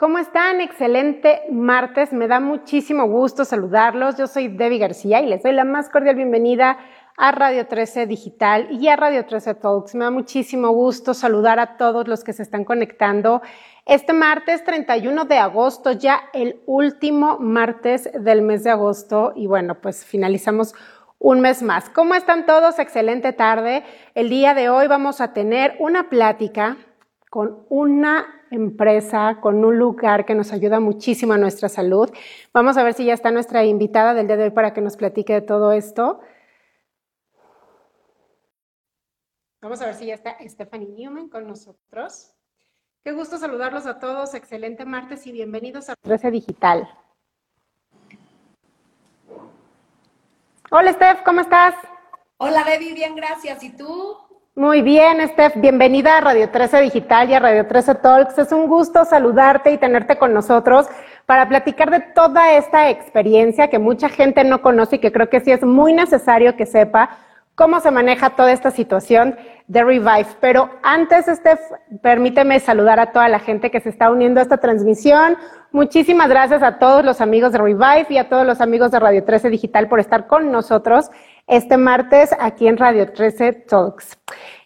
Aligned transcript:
¿Cómo 0.00 0.16
están? 0.18 0.62
Excelente 0.62 1.42
martes. 1.50 2.10
Me 2.14 2.26
da 2.26 2.40
muchísimo 2.40 3.06
gusto 3.06 3.44
saludarlos. 3.44 4.16
Yo 4.16 4.26
soy 4.28 4.48
Debbie 4.48 4.78
García 4.78 5.20
y 5.20 5.26
les 5.26 5.42
doy 5.42 5.52
la 5.52 5.66
más 5.66 5.90
cordial 5.90 6.16
bienvenida 6.16 6.78
a 7.18 7.32
Radio 7.32 7.66
13 7.66 8.06
Digital 8.06 8.68
y 8.70 8.88
a 8.88 8.96
Radio 8.96 9.26
13 9.26 9.56
Talks. 9.56 9.94
Me 9.94 10.06
da 10.06 10.10
muchísimo 10.10 10.70
gusto 10.70 11.12
saludar 11.12 11.60
a 11.60 11.76
todos 11.76 12.08
los 12.08 12.24
que 12.24 12.32
se 12.32 12.42
están 12.42 12.64
conectando. 12.64 13.42
Este 13.84 14.14
martes 14.14 14.64
31 14.64 15.26
de 15.26 15.36
agosto, 15.36 15.92
ya 15.92 16.22
el 16.32 16.62
último 16.64 17.36
martes 17.38 18.08
del 18.18 18.40
mes 18.40 18.64
de 18.64 18.70
agosto 18.70 19.34
y 19.36 19.48
bueno, 19.48 19.82
pues 19.82 20.06
finalizamos 20.06 20.74
un 21.18 21.42
mes 21.42 21.62
más. 21.62 21.90
¿Cómo 21.90 22.14
están 22.14 22.46
todos? 22.46 22.78
Excelente 22.78 23.34
tarde. 23.34 23.84
El 24.14 24.30
día 24.30 24.54
de 24.54 24.70
hoy 24.70 24.86
vamos 24.86 25.20
a 25.20 25.34
tener 25.34 25.76
una 25.78 26.08
plática 26.08 26.78
con 27.28 27.66
una 27.68 28.39
empresa, 28.50 29.38
con 29.40 29.64
un 29.64 29.78
lugar 29.78 30.24
que 30.24 30.34
nos 30.34 30.52
ayuda 30.52 30.80
muchísimo 30.80 31.32
a 31.32 31.38
nuestra 31.38 31.68
salud. 31.68 32.10
Vamos 32.52 32.76
a 32.76 32.82
ver 32.82 32.94
si 32.94 33.04
ya 33.04 33.14
está 33.14 33.30
nuestra 33.30 33.64
invitada 33.64 34.14
del 34.14 34.26
día 34.26 34.36
de 34.36 34.44
hoy 34.44 34.50
para 34.50 34.72
que 34.72 34.80
nos 34.80 34.96
platique 34.96 35.32
de 35.32 35.40
todo 35.40 35.72
esto. 35.72 36.20
Vamos 39.62 39.80
a 39.82 39.86
ver 39.86 39.94
si 39.94 40.06
ya 40.06 40.14
está 40.14 40.36
Stephanie 40.40 40.88
Newman 40.88 41.28
con 41.28 41.46
nosotros. 41.46 42.34
Qué 43.04 43.12
gusto 43.12 43.38
saludarlos 43.38 43.86
a 43.86 43.98
todos. 43.98 44.34
Excelente 44.34 44.84
martes 44.84 45.26
y 45.26 45.32
bienvenidos 45.32 45.88
a 45.88 45.94
13 46.00 46.30
Digital. 46.30 46.88
Hola 50.70 50.92
Steph, 50.92 51.22
¿cómo 51.24 51.40
estás? 51.40 51.74
Hola 52.36 52.64
Debbie, 52.64 52.94
bien, 52.94 53.14
gracias. 53.14 53.62
¿Y 53.62 53.76
tú? 53.76 54.16
Muy 54.60 54.82
bien, 54.82 55.26
Steph, 55.26 55.56
bienvenida 55.56 56.18
a 56.18 56.20
Radio 56.20 56.50
13 56.50 56.82
Digital 56.82 57.30
y 57.30 57.32
a 57.32 57.38
Radio 57.38 57.66
13 57.66 57.94
Talks. 57.94 58.36
Es 58.36 58.52
un 58.52 58.66
gusto 58.66 59.06
saludarte 59.06 59.70
y 59.70 59.78
tenerte 59.78 60.18
con 60.18 60.34
nosotros 60.34 60.86
para 61.24 61.48
platicar 61.48 61.90
de 61.90 62.00
toda 62.00 62.52
esta 62.52 62.90
experiencia 62.90 63.70
que 63.70 63.78
mucha 63.78 64.10
gente 64.10 64.44
no 64.44 64.60
conoce 64.60 64.96
y 64.96 64.98
que 64.98 65.12
creo 65.12 65.30
que 65.30 65.40
sí 65.40 65.50
es 65.50 65.62
muy 65.62 65.94
necesario 65.94 66.56
que 66.56 66.66
sepa 66.66 67.08
cómo 67.54 67.80
se 67.80 67.90
maneja 67.90 68.36
toda 68.36 68.52
esta 68.52 68.70
situación 68.70 69.34
de 69.66 69.82
Revive. 69.82 70.26
Pero 70.42 70.68
antes, 70.82 71.24
Steph, 71.24 71.60
permíteme 72.02 72.60
saludar 72.60 73.00
a 73.00 73.12
toda 73.12 73.30
la 73.30 73.38
gente 73.38 73.70
que 73.70 73.80
se 73.80 73.88
está 73.88 74.10
uniendo 74.10 74.40
a 74.40 74.42
esta 74.42 74.58
transmisión. 74.58 75.38
Muchísimas 75.72 76.28
gracias 76.28 76.62
a 76.62 76.78
todos 76.78 77.02
los 77.02 77.22
amigos 77.22 77.52
de 77.52 77.58
Revive 77.60 78.08
y 78.10 78.18
a 78.18 78.28
todos 78.28 78.46
los 78.46 78.60
amigos 78.60 78.90
de 78.90 79.00
Radio 79.00 79.24
13 79.24 79.48
Digital 79.48 79.88
por 79.88 80.00
estar 80.00 80.26
con 80.26 80.52
nosotros 80.52 81.10
este 81.50 81.76
martes 81.76 82.30
aquí 82.38 82.68
en 82.68 82.76
Radio 82.76 83.12
13 83.12 83.52
Talks. 83.68 84.16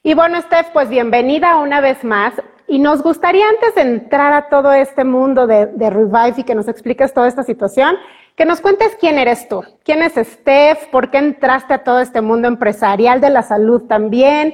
Y 0.02 0.12
bueno, 0.12 0.38
Steph, 0.42 0.68
pues 0.74 0.90
bienvenida 0.90 1.56
una 1.56 1.80
vez 1.80 2.04
más. 2.04 2.34
Y 2.66 2.78
nos 2.78 3.02
gustaría 3.02 3.48
antes 3.48 3.74
de 3.74 3.80
entrar 3.80 4.34
a 4.34 4.48
todo 4.50 4.72
este 4.72 5.02
mundo 5.02 5.46
de, 5.46 5.66
Revive 5.78 6.34
y 6.36 6.44
que 6.44 6.54
nos 6.54 6.68
expliques 6.68 7.14
toda 7.14 7.26
esta 7.26 7.42
situación, 7.42 7.96
que 8.36 8.44
nos 8.44 8.60
cuentes 8.60 8.96
quién 9.00 9.18
eres 9.18 9.48
tú, 9.48 9.62
quién 9.82 10.02
es 10.02 10.12
Steph, 10.14 10.88
por 10.90 11.10
qué 11.10 11.18
entraste 11.18 11.72
a 11.72 11.84
todo 11.84 12.00
este 12.00 12.20
mundo 12.20 12.48
empresarial 12.48 13.20
de 13.20 13.30
la 13.30 13.42
salud 13.42 13.84
también, 13.86 14.52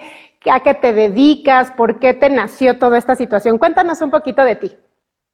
a 0.50 0.60
qué 0.60 0.74
te 0.74 0.92
dedicas, 0.92 1.72
por 1.72 1.98
qué 1.98 2.14
te 2.14 2.30
nació 2.30 2.78
toda 2.78 2.96
esta 2.96 3.16
situación. 3.16 3.58
Cuéntanos 3.58 4.00
un 4.02 4.10
poquito 4.10 4.44
de 4.44 4.54
ti. 4.54 4.76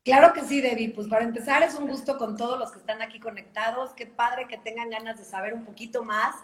Claro 0.03 0.33
que 0.33 0.43
sí, 0.43 0.63
Debbie. 0.63 0.93
Pues 0.95 1.09
para 1.09 1.25
empezar 1.25 1.63
es 1.63 1.75
un 1.75 1.89
gusto 1.89 2.17
con 2.17 2.37
todos 2.37 2.59
los 2.59 2.73
que 2.73 2.79
están 2.79 3.03
aquí 3.03 3.21
conectados. 3.21 3.91
Qué 3.95 4.07
padre 4.07 4.47
que 4.49 4.57
tengan 4.57 4.89
ganas 4.89 5.19
de 5.19 5.25
saber 5.25 5.53
un 5.53 5.65
poquito 5.65 6.03
más 6.05 6.37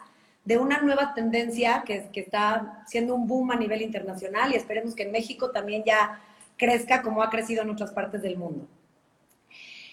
de 0.44 0.58
una 0.58 0.80
nueva 0.80 1.14
tendencia 1.14 1.84
que, 1.86 2.08
que 2.12 2.20
está 2.20 2.82
siendo 2.86 3.14
un 3.14 3.26
boom 3.26 3.52
a 3.52 3.56
nivel 3.56 3.82
internacional 3.82 4.52
y 4.52 4.56
esperemos 4.56 4.94
que 4.94 5.04
en 5.04 5.12
México 5.12 5.50
también 5.50 5.84
ya 5.84 6.20
crezca 6.56 7.02
como 7.02 7.22
ha 7.22 7.30
crecido 7.30 7.62
en 7.62 7.70
otras 7.70 7.92
partes 7.92 8.22
del 8.22 8.36
mundo. 8.36 8.66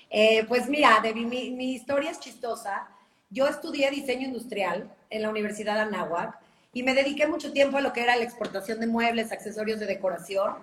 Eh, 0.10 0.44
pues 0.48 0.68
mira, 0.68 1.00
Debbie, 1.02 1.26
mi, 1.26 1.52
mi, 1.52 1.74
historia 1.74 2.10
es 2.10 2.20
chistosa. 2.20 2.88
Yo 3.30 3.48
estudié 3.48 3.92
diseño 3.92 4.28
industrial 4.28 4.92
en 5.10 5.22
la 5.22 5.30
Universidad 5.30 5.76
de 5.76 5.82
Anáhuac 5.82 6.40
y 6.74 6.82
me 6.82 6.96
dediqué 6.96 7.28
mucho 7.28 7.52
tiempo 7.52 7.78
a 7.78 7.82
lo 7.82 7.94
que 7.94 8.02
era 8.02 8.16
la 8.16 8.24
exportación 8.24 8.80
de 8.80 8.88
muebles, 8.88 9.32
accesorios 9.32 9.80
de 9.80 9.86
decoración. 9.86 10.56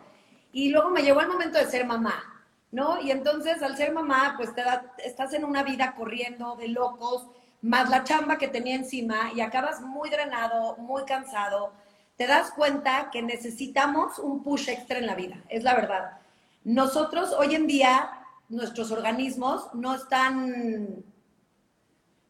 Y 0.53 0.71
luego 0.71 0.91
me 0.91 1.03
llegó 1.03 1.21
el 1.21 1.29
momento 1.29 1.59
de 1.59 1.67
ser 1.67 1.85
mamá, 1.85 2.45
¿no? 2.73 3.01
Y 3.01 3.13
entonces 3.13 3.63
al 3.63 3.77
ser 3.77 3.93
mamá, 3.93 4.35
pues 4.37 4.53
te 4.55 4.63
estás 5.05 5.33
en 5.33 5.45
una 5.45 5.63
vida 5.63 5.95
corriendo 5.97 6.57
de 6.57 6.69
locos, 6.69 7.27
más 7.67 7.91
la 7.91 8.05
chamba 8.05 8.39
que 8.39 8.49
tenía 8.49 8.77
encima 8.77 9.33
y 9.35 9.41
acabas 9.41 9.81
muy 9.81 10.09
drenado, 10.09 10.77
muy 10.77 11.05
cansado, 11.05 11.73
te 12.17 12.27
das 12.27 12.53
cuenta 12.53 13.11
que 13.11 13.23
necesitamos 13.23 14.19
un 14.19 14.43
push 14.43 14.69
extra 14.69 14.99
en 14.99 15.07
la 15.07 15.15
vida, 15.15 15.43
es 15.49 15.65
la 15.65 15.75
verdad. 15.75 16.19
Nosotros 16.65 17.33
hoy 17.33 17.55
en 17.55 17.67
día, 17.67 18.11
nuestros 18.49 18.91
organismos 18.93 19.69
no 19.75 19.95
están, 19.95 21.05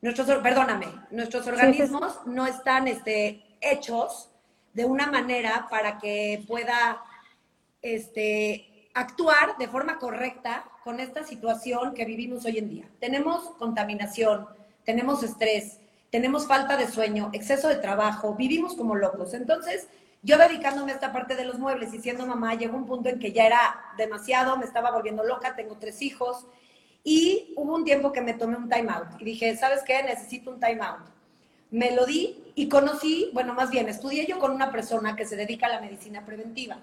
nuestros, 0.00 0.26
perdóname, 0.42 0.86
nuestros 1.10 1.46
organismos 1.46 2.20
no 2.26 2.46
están 2.46 2.88
este, 2.88 3.44
hechos 3.60 4.30
de 4.72 4.86
una 4.86 5.06
manera 5.06 5.66
para 5.70 5.98
que 5.98 6.44
pueda 6.48 7.02
este, 7.82 8.88
actuar 8.94 9.58
de 9.58 9.68
forma 9.68 9.98
correcta 9.98 10.64
con 10.82 10.98
esta 10.98 11.24
situación 11.24 11.92
que 11.92 12.06
vivimos 12.06 12.44
hoy 12.46 12.58
en 12.58 12.70
día. 12.70 12.88
Tenemos 13.00 13.50
contaminación, 13.58 14.46
tenemos 14.86 15.22
estrés, 15.22 15.80
tenemos 16.10 16.46
falta 16.46 16.78
de 16.78 16.86
sueño, 16.86 17.28
exceso 17.34 17.68
de 17.68 17.76
trabajo, 17.76 18.34
vivimos 18.34 18.74
como 18.74 18.94
locos. 18.94 19.34
Entonces, 19.34 19.88
yo 20.22 20.38
dedicándome 20.38 20.92
a 20.92 20.94
esta 20.94 21.12
parte 21.12 21.36
de 21.36 21.44
los 21.44 21.58
muebles 21.58 21.92
y 21.92 21.98
siendo 21.98 22.24
mamá, 22.24 22.54
llegó 22.54 22.76
un 22.76 22.86
punto 22.86 23.08
en 23.08 23.18
que 23.18 23.32
ya 23.32 23.46
era 23.46 23.76
demasiado, 23.98 24.56
me 24.56 24.64
estaba 24.64 24.90
volviendo 24.92 25.24
loca, 25.24 25.54
tengo 25.54 25.76
tres 25.76 26.00
hijos 26.00 26.46
y 27.04 27.52
hubo 27.56 27.74
un 27.74 27.84
tiempo 27.84 28.12
que 28.12 28.20
me 28.20 28.34
tomé 28.34 28.56
un 28.56 28.68
time 28.68 28.90
out 28.90 29.20
y 29.20 29.24
dije, 29.24 29.56
¿sabes 29.56 29.82
qué? 29.82 30.02
Necesito 30.02 30.50
un 30.50 30.60
time 30.60 30.80
out. 30.80 31.06
Me 31.70 31.90
lo 31.90 32.06
di 32.06 32.52
y 32.54 32.68
conocí, 32.68 33.30
bueno, 33.34 33.52
más 33.54 33.70
bien, 33.70 33.88
estudié 33.88 34.26
yo 34.26 34.38
con 34.38 34.52
una 34.52 34.70
persona 34.70 35.16
que 35.16 35.26
se 35.26 35.36
dedica 35.36 35.66
a 35.66 35.70
la 35.70 35.80
medicina 35.80 36.24
preventiva. 36.24 36.78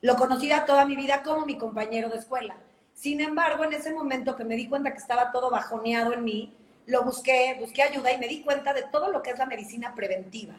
Lo 0.00 0.16
conocía 0.16 0.64
toda 0.64 0.84
mi 0.86 0.96
vida 0.96 1.22
como 1.22 1.44
mi 1.46 1.58
compañero 1.58 2.08
de 2.08 2.18
escuela. 2.18 2.56
Sin 2.94 3.20
embargo, 3.20 3.64
en 3.64 3.72
ese 3.72 3.92
momento 3.92 4.36
que 4.36 4.44
me 4.44 4.56
di 4.56 4.68
cuenta 4.68 4.92
que 4.92 4.98
estaba 4.98 5.32
todo 5.32 5.50
bajoneado 5.50 6.12
en 6.12 6.24
mí, 6.24 6.54
lo 6.86 7.04
busqué, 7.04 7.56
busqué 7.58 7.82
ayuda 7.82 8.12
y 8.12 8.18
me 8.18 8.28
di 8.28 8.42
cuenta 8.42 8.72
de 8.72 8.82
todo 8.82 9.10
lo 9.10 9.22
que 9.22 9.30
es 9.30 9.38
la 9.38 9.46
medicina 9.46 9.94
preventiva. 9.94 10.54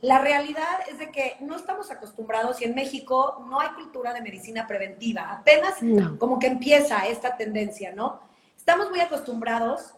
La 0.00 0.18
realidad 0.18 0.80
es 0.90 0.98
de 0.98 1.10
que 1.10 1.36
no 1.40 1.56
estamos 1.56 1.90
acostumbrados 1.90 2.60
y 2.60 2.64
en 2.64 2.74
México 2.74 3.44
no 3.48 3.60
hay 3.60 3.70
cultura 3.70 4.12
de 4.12 4.20
medicina 4.20 4.66
preventiva. 4.66 5.30
Apenas 5.30 5.76
como 6.18 6.38
que 6.38 6.46
empieza 6.46 7.06
esta 7.06 7.36
tendencia, 7.36 7.92
¿no? 7.92 8.20
Estamos 8.56 8.90
muy 8.90 9.00
acostumbrados 9.00 9.94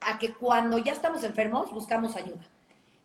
a 0.00 0.18
que 0.18 0.34
cuando 0.34 0.78
ya 0.78 0.92
estamos 0.92 1.22
enfermos 1.24 1.70
buscamos 1.70 2.16
ayuda. 2.16 2.44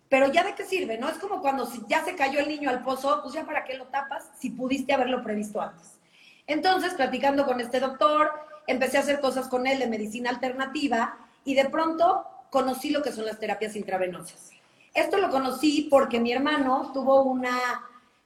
Pero 0.10 0.32
ya 0.32 0.44
de 0.44 0.54
qué 0.54 0.66
sirve, 0.66 0.98
¿no? 0.98 1.10
Es 1.10 1.18
como 1.18 1.42
cuando 1.42 1.68
ya 1.88 2.04
se 2.04 2.16
cayó 2.16 2.40
el 2.40 2.48
niño 2.48 2.70
al 2.70 2.84
pozo, 2.84 3.20
pues 3.22 3.34
ya 3.34 3.46
para 3.46 3.64
qué 3.64 3.76
lo 3.76 3.86
tapas 3.88 4.30
si 4.38 4.50
pudiste 4.50 4.94
haberlo 4.94 5.24
previsto 5.24 5.62
antes. 5.62 6.00
Entonces, 6.46 6.94
platicando 6.94 7.46
con 7.46 7.62
este 7.62 7.80
doctor, 7.80 8.32
empecé 8.68 8.98
a 8.98 9.02
hacer 9.02 9.20
cosas 9.20 9.48
con 9.48 9.66
él 9.66 9.80
de 9.80 9.88
medicina 9.88 10.30
alternativa 10.30 11.18
y 11.46 11.56
de 11.56 11.66
pronto 11.70 12.26
conocí 12.50 12.92
lo 12.92 13.02
que 13.02 13.12
son 13.12 13.26
las 13.26 13.40
terapias 13.40 13.76
intravenosas. 13.76 14.52
Esto 14.94 15.18
lo 15.18 15.30
conocí 15.30 15.88
porque 15.90 16.20
mi 16.20 16.32
hermano 16.32 16.92
tuvo 16.94 17.24
una 17.24 17.84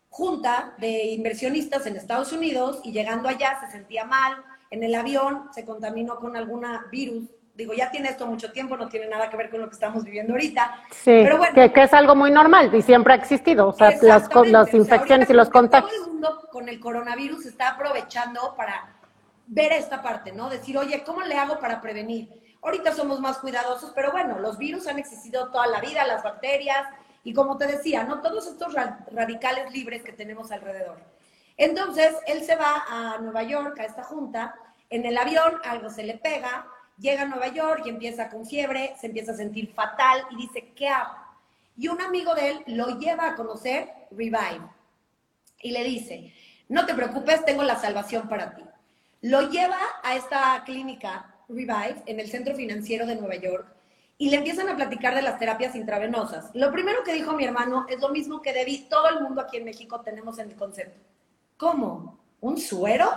junta 0.09 0.73
de 0.77 1.05
inversionistas 1.07 1.85
en 1.85 1.95
Estados 1.95 2.31
Unidos 2.33 2.81
y 2.83 2.91
llegando 2.91 3.29
allá 3.29 3.59
se 3.61 3.71
sentía 3.71 4.03
mal, 4.03 4.35
en 4.69 4.83
el 4.83 4.95
avión 4.95 5.43
se 5.53 5.63
contaminó 5.63 6.17
con 6.17 6.35
alguna 6.35 6.85
virus. 6.91 7.23
Digo, 7.55 7.73
ya 7.73 7.89
tiene 7.89 8.09
esto 8.09 8.27
mucho 8.27 8.51
tiempo, 8.51 8.77
no 8.77 8.87
tiene 8.87 9.07
nada 9.07 9.29
que 9.29 9.37
ver 9.37 9.49
con 9.49 9.61
lo 9.61 9.67
que 9.67 9.73
estamos 9.73 10.03
viviendo 10.03 10.33
ahorita. 10.33 10.83
Sí, 10.91 11.21
pero 11.23 11.37
bueno, 11.37 11.55
que, 11.55 11.81
es 11.81 11.93
algo 11.93 12.15
muy 12.15 12.29
normal 12.29 12.73
y 12.75 12.81
siempre 12.83 13.13
ha 13.13 13.15
existido. 13.15 13.69
O 13.69 13.73
sea, 13.73 13.95
las, 14.01 14.29
las 14.45 14.73
infecciones 14.73 15.29
y 15.29 15.33
los 15.33 15.49
contagios. 15.49 15.91
Todo 15.91 16.05
el 16.05 16.11
mundo 16.11 16.47
con 16.51 16.69
el 16.69 16.79
coronavirus 16.79 17.47
está 17.47 17.69
aprovechando 17.69 18.53
para 18.55 18.93
ver 19.47 19.71
esta 19.71 20.03
parte, 20.03 20.31
¿no? 20.33 20.49
Decir, 20.49 20.77
oye, 20.77 21.03
¿cómo 21.03 21.21
le 21.21 21.35
hago 21.35 21.59
para 21.59 21.81
prevenir? 21.81 22.29
Ahorita 22.67 22.93
somos 22.93 23.21
más 23.21 23.37
cuidadosos, 23.37 23.93
pero 23.95 24.11
bueno, 24.11 24.39
los 24.39 24.57
virus 24.57 24.87
han 24.87 24.99
existido 24.99 25.49
toda 25.51 25.67
la 25.67 25.79
vida, 25.79 26.05
las 26.05 26.21
bacterias, 26.21 26.85
y 27.23 27.31
como 27.33 27.57
te 27.57 27.65
decía, 27.65 28.03
¿no? 28.03 28.19
Todos 28.21 28.45
estos 28.45 28.75
radicales 29.09 29.71
libres 29.71 30.03
que 30.03 30.11
tenemos 30.11 30.51
alrededor. 30.51 30.97
Entonces, 31.55 32.13
él 32.27 32.43
se 32.43 32.57
va 32.57 32.83
a 32.89 33.19
Nueva 33.19 33.43
York, 33.43 33.79
a 33.79 33.85
esta 33.85 34.03
junta, 34.03 34.53
en 34.89 35.05
el 35.05 35.17
avión 35.17 35.61
algo 35.63 35.89
se 35.89 36.03
le 36.03 36.17
pega, 36.17 36.67
llega 36.97 37.21
a 37.21 37.25
Nueva 37.27 37.47
York 37.47 37.83
y 37.85 37.89
empieza 37.89 38.27
con 38.27 38.45
fiebre, 38.45 38.97
se 38.99 39.07
empieza 39.07 39.31
a 39.31 39.37
sentir 39.37 39.73
fatal 39.73 40.25
y 40.31 40.35
dice, 40.35 40.73
¿qué 40.75 40.89
hago? 40.89 41.15
Y 41.77 41.87
un 41.87 42.01
amigo 42.01 42.35
de 42.35 42.49
él 42.49 42.63
lo 42.67 42.99
lleva 42.99 43.29
a 43.29 43.35
conocer 43.35 43.93
Revive 44.11 44.67
y 45.61 45.71
le 45.71 45.85
dice, 45.85 46.33
no 46.67 46.85
te 46.85 46.93
preocupes, 46.93 47.45
tengo 47.45 47.63
la 47.63 47.77
salvación 47.77 48.27
para 48.27 48.55
ti. 48.55 48.65
Lo 49.21 49.49
lleva 49.49 49.79
a 50.03 50.15
esta 50.15 50.61
clínica 50.65 51.33
Revive 51.49 52.03
en 52.05 52.19
el 52.19 52.29
Centro 52.29 52.55
Financiero 52.55 53.05
de 53.05 53.15
Nueva 53.15 53.35
York 53.35 53.67
y 54.17 54.29
le 54.29 54.37
empiezan 54.37 54.69
a 54.69 54.75
platicar 54.75 55.15
de 55.15 55.21
las 55.21 55.37
terapias 55.37 55.75
intravenosas. 55.75 56.49
Lo 56.53 56.71
primero 56.71 57.03
que 57.03 57.13
dijo 57.13 57.33
mi 57.33 57.45
hermano 57.45 57.85
es 57.89 57.99
lo 57.99 58.09
mismo 58.09 58.41
que 58.41 58.53
Debbie, 58.53 58.87
todo 58.89 59.09
el 59.09 59.21
mundo 59.21 59.41
aquí 59.41 59.57
en 59.57 59.65
México 59.65 60.01
tenemos 60.01 60.39
en 60.39 60.49
el 60.49 60.55
concepto. 60.55 60.99
¿Cómo? 61.57 62.19
¿Un 62.41 62.57
suero? 62.57 63.09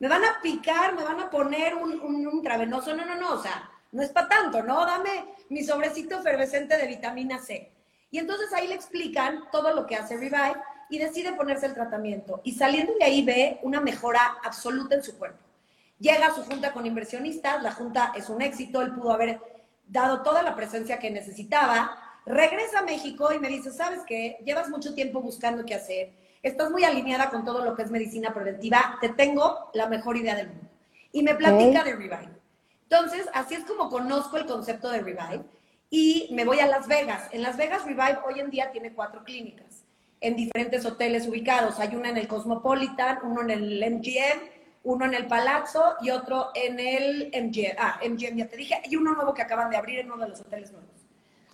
me 0.00 0.08
van 0.08 0.24
a 0.24 0.40
picar, 0.42 0.94
me 0.96 1.04
van 1.04 1.20
a 1.20 1.30
poner 1.30 1.74
un, 1.74 2.00
un, 2.00 2.22
intravenoso. 2.32 2.96
No, 2.96 3.04
no, 3.04 3.16
no, 3.16 3.34
o 3.34 3.42
sea, 3.42 3.70
no 3.92 4.02
es 4.02 4.08
para 4.08 4.28
tanto, 4.28 4.62
¿no? 4.62 4.84
Dame 4.84 5.26
mi 5.50 5.62
sobrecito 5.62 6.18
efervescente 6.18 6.76
de 6.76 6.86
vitamina 6.86 7.38
C. 7.38 7.70
Y 8.10 8.18
entonces 8.18 8.52
ahí 8.52 8.66
le 8.66 8.74
explican 8.74 9.44
todo 9.52 9.72
lo 9.74 9.86
que 9.86 9.96
hace 9.96 10.16
Revive 10.16 10.56
y 10.88 10.98
decide 10.98 11.34
ponerse 11.34 11.66
el 11.66 11.74
tratamiento. 11.74 12.40
Y 12.42 12.54
saliendo 12.54 12.94
de 12.98 13.04
ahí 13.04 13.22
ve 13.22 13.60
una 13.62 13.80
mejora 13.80 14.38
absoluta 14.42 14.94
en 14.94 15.04
su 15.04 15.16
cuerpo. 15.18 15.38
Llega 16.00 16.28
a 16.28 16.34
su 16.34 16.42
junta 16.44 16.72
con 16.72 16.86
inversionistas, 16.86 17.62
la 17.62 17.72
junta 17.72 18.12
es 18.16 18.30
un 18.30 18.40
éxito, 18.40 18.80
él 18.80 18.94
pudo 18.94 19.12
haber 19.12 19.38
dado 19.86 20.22
toda 20.22 20.42
la 20.42 20.56
presencia 20.56 20.98
que 20.98 21.10
necesitaba, 21.10 21.94
regresa 22.24 22.78
a 22.78 22.82
México 22.82 23.32
y 23.34 23.38
me 23.38 23.48
dice, 23.48 23.70
¿sabes 23.70 24.00
qué? 24.06 24.38
Llevas 24.44 24.70
mucho 24.70 24.94
tiempo 24.94 25.20
buscando 25.20 25.64
qué 25.66 25.74
hacer, 25.74 26.12
estás 26.42 26.70
muy 26.70 26.84
alineada 26.84 27.28
con 27.28 27.44
todo 27.44 27.62
lo 27.62 27.76
que 27.76 27.82
es 27.82 27.90
medicina 27.90 28.32
preventiva, 28.32 28.96
te 29.02 29.10
tengo 29.10 29.70
la 29.74 29.88
mejor 29.88 30.16
idea 30.16 30.34
del 30.34 30.48
mundo. 30.48 30.68
Y 31.12 31.22
me 31.22 31.34
platica 31.34 31.84
de 31.84 31.92
Revive. 31.96 32.40
Entonces, 32.84 33.28
así 33.34 33.54
es 33.54 33.64
como 33.64 33.90
conozco 33.90 34.38
el 34.38 34.46
concepto 34.46 34.88
de 34.90 35.00
Revive 35.00 35.44
y 35.90 36.28
me 36.32 36.44
voy 36.44 36.60
a 36.60 36.66
Las 36.66 36.88
Vegas. 36.88 37.28
En 37.32 37.42
Las 37.42 37.56
Vegas, 37.56 37.84
Revive 37.84 38.18
hoy 38.26 38.40
en 38.40 38.50
día 38.50 38.70
tiene 38.72 38.94
cuatro 38.94 39.22
clínicas 39.22 39.84
en 40.20 40.36
diferentes 40.36 40.84
hoteles 40.86 41.26
ubicados. 41.26 41.78
Hay 41.78 41.94
una 41.94 42.10
en 42.10 42.16
el 42.16 42.28
Cosmopolitan, 42.28 43.18
uno 43.22 43.42
en 43.42 43.50
el 43.50 43.94
MGM, 43.96 44.59
uno 44.82 45.04
en 45.04 45.14
el 45.14 45.26
Palazzo 45.26 45.96
y 46.00 46.10
otro 46.10 46.50
en 46.54 46.80
el 46.80 47.30
MGM. 47.34 47.76
Ah, 47.78 48.00
MGM 48.02 48.36
ya 48.36 48.48
te 48.48 48.56
dije, 48.56 48.80
y 48.84 48.96
uno 48.96 49.14
nuevo 49.14 49.34
que 49.34 49.42
acaban 49.42 49.70
de 49.70 49.76
abrir 49.76 50.00
en 50.00 50.10
uno 50.10 50.24
de 50.24 50.30
los 50.30 50.40
hoteles 50.40 50.72
nuevos. 50.72 50.90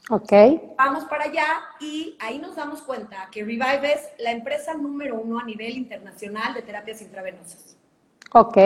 Ok. 0.09 0.33
Vamos 0.77 1.05
para 1.07 1.25
allá 1.25 1.47
y 1.81 2.17
ahí 2.21 2.39
nos 2.39 2.55
damos 2.55 2.81
cuenta 2.83 3.29
que 3.33 3.41
Revive 3.41 3.93
es 3.93 4.09
la 4.19 4.31
empresa 4.31 4.75
número 4.75 5.17
uno 5.17 5.41
a 5.41 5.45
nivel 5.45 5.77
internacional 5.77 6.55
de 6.55 6.63
terapias 6.63 7.03
intravenosas. 7.03 7.77
Ok. 8.33 8.57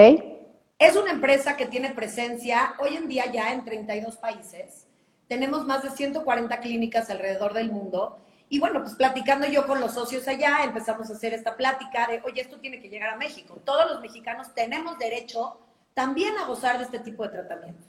Es 0.78 0.96
una 0.96 1.12
empresa 1.12 1.56
que 1.56 1.66
tiene 1.66 1.90
presencia 1.90 2.74
hoy 2.78 2.96
en 2.96 3.08
día 3.08 3.30
ya 3.32 3.52
en 3.52 3.64
32 3.64 4.16
países. 4.18 4.86
Tenemos 5.28 5.64
más 5.64 5.82
de 5.82 5.90
140 5.90 6.60
clínicas 6.60 7.08
alrededor 7.08 7.54
del 7.54 7.70
mundo. 7.70 8.18
Y 8.52 8.58
bueno, 8.58 8.82
pues 8.82 8.96
platicando 8.96 9.46
yo 9.46 9.64
con 9.64 9.80
los 9.80 9.94
socios 9.94 10.26
allá, 10.26 10.64
empezamos 10.64 11.08
a 11.08 11.12
hacer 11.12 11.32
esta 11.32 11.56
plática 11.56 12.08
de, 12.08 12.20
oye, 12.24 12.42
esto 12.42 12.58
tiene 12.58 12.82
que 12.82 12.88
llegar 12.88 13.10
a 13.10 13.16
México. 13.16 13.62
Todos 13.64 13.88
los 13.88 14.00
mexicanos 14.00 14.52
tenemos 14.54 14.98
derecho 14.98 15.60
también 15.94 16.36
a 16.36 16.46
gozar 16.46 16.78
de 16.78 16.84
este 16.84 16.98
tipo 16.98 17.22
de 17.22 17.28
tratamientos. 17.28 17.86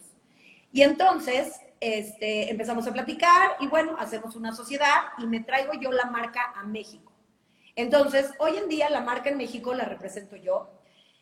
Y 0.72 0.84
entonces 0.84 1.60
este, 1.80 2.52
empezamos 2.52 2.86
a 2.86 2.94
platicar 2.94 3.58
y 3.60 3.68
bueno, 3.68 3.96
hacemos 3.98 4.36
una 4.36 4.54
sociedad 4.54 5.02
y 5.18 5.26
me 5.26 5.40
traigo 5.40 5.74
yo 5.74 5.92
la 5.92 6.06
marca 6.06 6.54
a 6.56 6.64
México. 6.64 7.12
Entonces, 7.76 8.30
hoy 8.38 8.56
en 8.58 8.70
día 8.70 8.88
la 8.92 9.02
marca 9.02 9.32
en 9.32 9.38
México 9.38 9.74
la 9.74 9.86
represento 9.86 10.36
yo, 10.36 10.70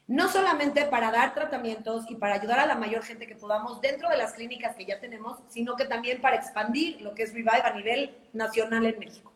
no 0.09 0.27
solamente 0.27 0.85
para 0.85 1.11
dar 1.11 1.35
tratamientos 1.35 2.09
y 2.09 2.15
para 2.15 2.33
ayudar 2.33 2.59
a 2.59 2.65
la 2.65 2.73
mayor 2.73 3.03
gente 3.03 3.27
que 3.27 3.35
podamos 3.35 3.79
dentro 3.79 4.09
de 4.09 4.17
las 4.17 4.33
clínicas 4.33 4.75
que 4.75 4.83
ya 4.83 4.99
tenemos, 4.99 5.37
sino 5.49 5.75
que 5.75 5.85
también 5.85 6.19
para 6.19 6.35
expandir 6.35 6.99
lo 7.01 7.13
que 7.13 7.23
es 7.23 7.33
Revive 7.33 7.61
a 7.63 7.73
nivel 7.73 8.17
nacional 8.33 8.87
en 8.87 8.97
México. 8.97 9.31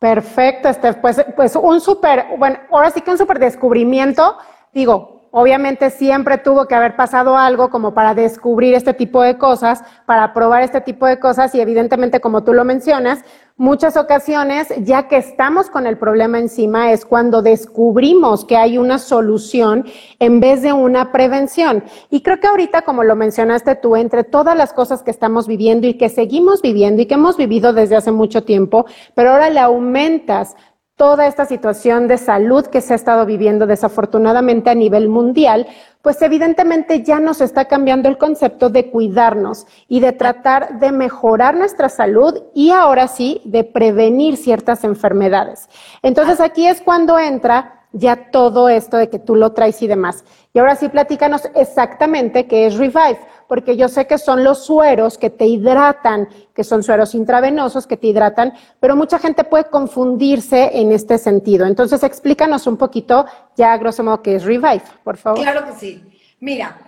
Perfecto, 0.00 0.72
Steph. 0.72 0.96
Pues, 0.96 1.24
pues 1.36 1.54
un 1.54 1.80
súper, 1.80 2.26
bueno, 2.36 2.58
ahora 2.72 2.90
sí 2.90 3.02
que 3.02 3.10
un 3.12 3.18
súper 3.18 3.38
descubrimiento. 3.38 4.36
Digo, 4.72 5.13
Obviamente 5.36 5.90
siempre 5.90 6.38
tuvo 6.38 6.68
que 6.68 6.76
haber 6.76 6.94
pasado 6.94 7.36
algo 7.36 7.68
como 7.68 7.92
para 7.92 8.14
descubrir 8.14 8.72
este 8.72 8.94
tipo 8.94 9.20
de 9.20 9.36
cosas, 9.36 9.82
para 10.06 10.32
probar 10.32 10.62
este 10.62 10.80
tipo 10.80 11.06
de 11.06 11.18
cosas 11.18 11.52
y 11.56 11.60
evidentemente, 11.60 12.20
como 12.20 12.44
tú 12.44 12.52
lo 12.52 12.64
mencionas, 12.64 13.24
muchas 13.56 13.96
ocasiones, 13.96 14.72
ya 14.78 15.08
que 15.08 15.16
estamos 15.16 15.70
con 15.70 15.88
el 15.88 15.98
problema 15.98 16.38
encima, 16.38 16.92
es 16.92 17.04
cuando 17.04 17.42
descubrimos 17.42 18.44
que 18.44 18.56
hay 18.56 18.78
una 18.78 18.98
solución 18.98 19.84
en 20.20 20.38
vez 20.38 20.62
de 20.62 20.72
una 20.72 21.10
prevención. 21.10 21.82
Y 22.10 22.22
creo 22.22 22.38
que 22.38 22.46
ahorita, 22.46 22.82
como 22.82 23.02
lo 23.02 23.16
mencionaste 23.16 23.74
tú, 23.74 23.96
entre 23.96 24.22
todas 24.22 24.56
las 24.56 24.72
cosas 24.72 25.02
que 25.02 25.10
estamos 25.10 25.48
viviendo 25.48 25.88
y 25.88 25.94
que 25.94 26.10
seguimos 26.10 26.62
viviendo 26.62 27.02
y 27.02 27.06
que 27.06 27.14
hemos 27.14 27.36
vivido 27.36 27.72
desde 27.72 27.96
hace 27.96 28.12
mucho 28.12 28.44
tiempo, 28.44 28.86
pero 29.16 29.32
ahora 29.32 29.50
le 29.50 29.58
aumentas 29.58 30.54
toda 30.96 31.26
esta 31.26 31.44
situación 31.44 32.06
de 32.06 32.18
salud 32.18 32.66
que 32.66 32.80
se 32.80 32.92
ha 32.92 32.96
estado 32.96 33.26
viviendo 33.26 33.66
desafortunadamente 33.66 34.70
a 34.70 34.74
nivel 34.74 35.08
mundial, 35.08 35.66
pues 36.02 36.22
evidentemente 36.22 37.02
ya 37.02 37.18
nos 37.18 37.40
está 37.40 37.64
cambiando 37.64 38.08
el 38.08 38.18
concepto 38.18 38.70
de 38.70 38.90
cuidarnos 38.90 39.66
y 39.88 40.00
de 40.00 40.12
tratar 40.12 40.78
de 40.78 40.92
mejorar 40.92 41.56
nuestra 41.56 41.88
salud 41.88 42.42
y 42.54 42.70
ahora 42.70 43.08
sí 43.08 43.40
de 43.44 43.64
prevenir 43.64 44.36
ciertas 44.36 44.84
enfermedades. 44.84 45.68
Entonces 46.02 46.40
aquí 46.40 46.66
es 46.66 46.80
cuando 46.80 47.18
entra 47.18 47.84
ya 47.94 48.30
todo 48.30 48.68
esto 48.68 48.96
de 48.96 49.08
que 49.08 49.18
tú 49.18 49.36
lo 49.36 49.52
traes 49.52 49.80
y 49.80 49.86
demás. 49.86 50.24
Y 50.52 50.58
ahora 50.58 50.76
sí, 50.76 50.88
platícanos 50.88 51.48
exactamente 51.54 52.46
qué 52.46 52.66
es 52.66 52.76
Revive, 52.76 53.18
porque 53.48 53.76
yo 53.76 53.88
sé 53.88 54.06
que 54.06 54.18
son 54.18 54.44
los 54.44 54.64
sueros 54.64 55.18
que 55.18 55.30
te 55.30 55.46
hidratan, 55.46 56.28
que 56.54 56.64
son 56.64 56.82
sueros 56.82 57.14
intravenosos 57.14 57.86
que 57.86 57.96
te 57.96 58.08
hidratan, 58.08 58.54
pero 58.80 58.96
mucha 58.96 59.18
gente 59.18 59.44
puede 59.44 59.64
confundirse 59.64 60.70
en 60.78 60.92
este 60.92 61.18
sentido. 61.18 61.66
Entonces, 61.66 62.02
explícanos 62.02 62.66
un 62.66 62.76
poquito 62.76 63.26
ya 63.56 63.76
grosso 63.76 64.02
modo 64.02 64.22
qué 64.22 64.36
es 64.36 64.44
Revive, 64.44 64.82
por 65.02 65.16
favor. 65.16 65.40
Claro 65.40 65.66
que 65.66 65.72
sí. 65.72 66.04
Mira, 66.40 66.78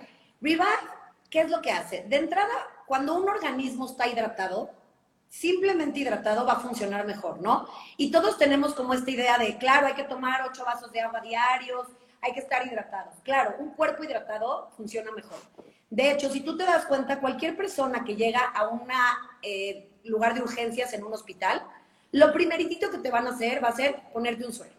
Revive, 0.41 0.65
¿qué 1.29 1.41
es 1.41 1.49
lo 1.49 1.61
que 1.61 1.71
hace? 1.71 2.05
De 2.07 2.17
entrada, 2.17 2.53
cuando 2.85 3.15
un 3.15 3.27
organismo 3.27 3.85
está 3.85 4.07
hidratado, 4.07 4.69
simplemente 5.29 5.99
hidratado 5.99 6.45
va 6.45 6.53
a 6.53 6.59
funcionar 6.59 7.05
mejor, 7.05 7.41
¿no? 7.41 7.67
Y 7.97 8.11
todos 8.11 8.37
tenemos 8.37 8.73
como 8.73 8.93
esta 8.93 9.11
idea 9.11 9.37
de, 9.37 9.57
claro, 9.57 9.87
hay 9.87 9.93
que 9.93 10.03
tomar 10.03 10.41
ocho 10.49 10.63
vasos 10.65 10.91
de 10.91 11.01
agua 11.01 11.21
diarios, 11.21 11.87
hay 12.21 12.33
que 12.33 12.39
estar 12.39 12.65
hidratados. 12.65 13.15
Claro, 13.23 13.55
un 13.59 13.71
cuerpo 13.71 14.03
hidratado 14.03 14.69
funciona 14.75 15.11
mejor. 15.11 15.37
De 15.89 16.11
hecho, 16.11 16.29
si 16.29 16.41
tú 16.41 16.57
te 16.57 16.65
das 16.65 16.85
cuenta, 16.85 17.19
cualquier 17.19 17.55
persona 17.55 18.03
que 18.03 18.15
llega 18.15 18.39
a 18.39 18.67
un 18.67 18.83
eh, 19.41 19.89
lugar 20.03 20.33
de 20.33 20.41
urgencias 20.41 20.93
en 20.93 21.03
un 21.03 21.13
hospital, 21.13 21.63
lo 22.11 22.33
primeritito 22.33 22.89
que 22.89 22.97
te 22.97 23.11
van 23.11 23.27
a 23.27 23.31
hacer 23.31 23.63
va 23.63 23.69
a 23.69 23.75
ser 23.75 24.01
ponerte 24.13 24.45
un 24.45 24.53
suero. 24.53 24.73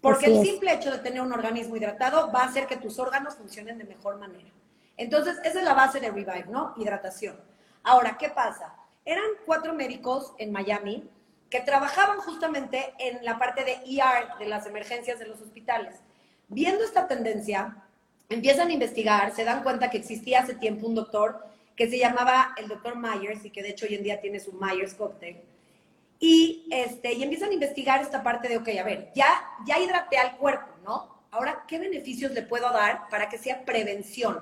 Porque 0.00 0.26
el 0.26 0.44
simple 0.44 0.72
hecho 0.72 0.90
de 0.90 0.98
tener 0.98 1.20
un 1.20 1.32
organismo 1.32 1.76
hidratado 1.76 2.30
va 2.32 2.42
a 2.42 2.46
hacer 2.46 2.66
que 2.66 2.76
tus 2.76 2.98
órganos 2.98 3.34
funcionen 3.34 3.78
de 3.78 3.84
mejor 3.84 4.16
manera. 4.18 4.50
Entonces, 4.96 5.36
esa 5.44 5.58
es 5.58 5.64
la 5.64 5.74
base 5.74 6.00
de 6.00 6.10
Revive, 6.10 6.46
¿no? 6.48 6.74
Hidratación. 6.76 7.36
Ahora, 7.82 8.16
¿qué 8.16 8.28
pasa? 8.28 8.74
eran 9.08 9.24
cuatro 9.46 9.72
médicos 9.72 10.34
en 10.36 10.52
Miami 10.52 11.08
que 11.48 11.60
trabajaban 11.60 12.18
justamente 12.18 12.92
en 12.98 13.24
la 13.24 13.38
parte 13.38 13.64
de 13.64 13.72
ER, 13.86 14.38
de 14.38 14.46
las 14.46 14.66
emergencias 14.66 15.18
de 15.18 15.24
los 15.24 15.40
hospitales. 15.40 15.96
Viendo 16.48 16.84
esta 16.84 17.08
tendencia, 17.08 17.87
empiezan 18.28 18.68
a 18.68 18.72
investigar, 18.72 19.34
se 19.34 19.44
dan 19.44 19.62
cuenta 19.62 19.90
que 19.90 19.98
existía 19.98 20.40
hace 20.40 20.54
tiempo 20.54 20.86
un 20.86 20.94
doctor 20.94 21.44
que 21.76 21.88
se 21.88 21.98
llamaba 21.98 22.54
el 22.56 22.68
doctor 22.68 22.96
Myers 22.96 23.44
y 23.44 23.50
que 23.50 23.62
de 23.62 23.70
hecho 23.70 23.86
hoy 23.86 23.94
en 23.94 24.02
día 24.02 24.20
tiene 24.20 24.40
su 24.40 24.52
Myers 24.52 24.94
Cocktail. 24.94 25.36
Y, 26.20 26.66
este, 26.70 27.12
y 27.12 27.22
empiezan 27.22 27.50
a 27.50 27.54
investigar 27.54 28.02
esta 28.02 28.22
parte 28.24 28.48
de, 28.48 28.56
ok, 28.56 28.68
a 28.80 28.82
ver, 28.82 29.12
ya, 29.14 29.40
ya 29.64 29.78
hidraté 29.78 30.18
al 30.18 30.36
cuerpo, 30.36 30.66
¿no? 30.84 31.16
Ahora, 31.30 31.64
¿qué 31.68 31.78
beneficios 31.78 32.32
le 32.32 32.42
puedo 32.42 32.72
dar 32.72 33.08
para 33.08 33.28
que 33.28 33.38
sea 33.38 33.64
prevención? 33.64 34.40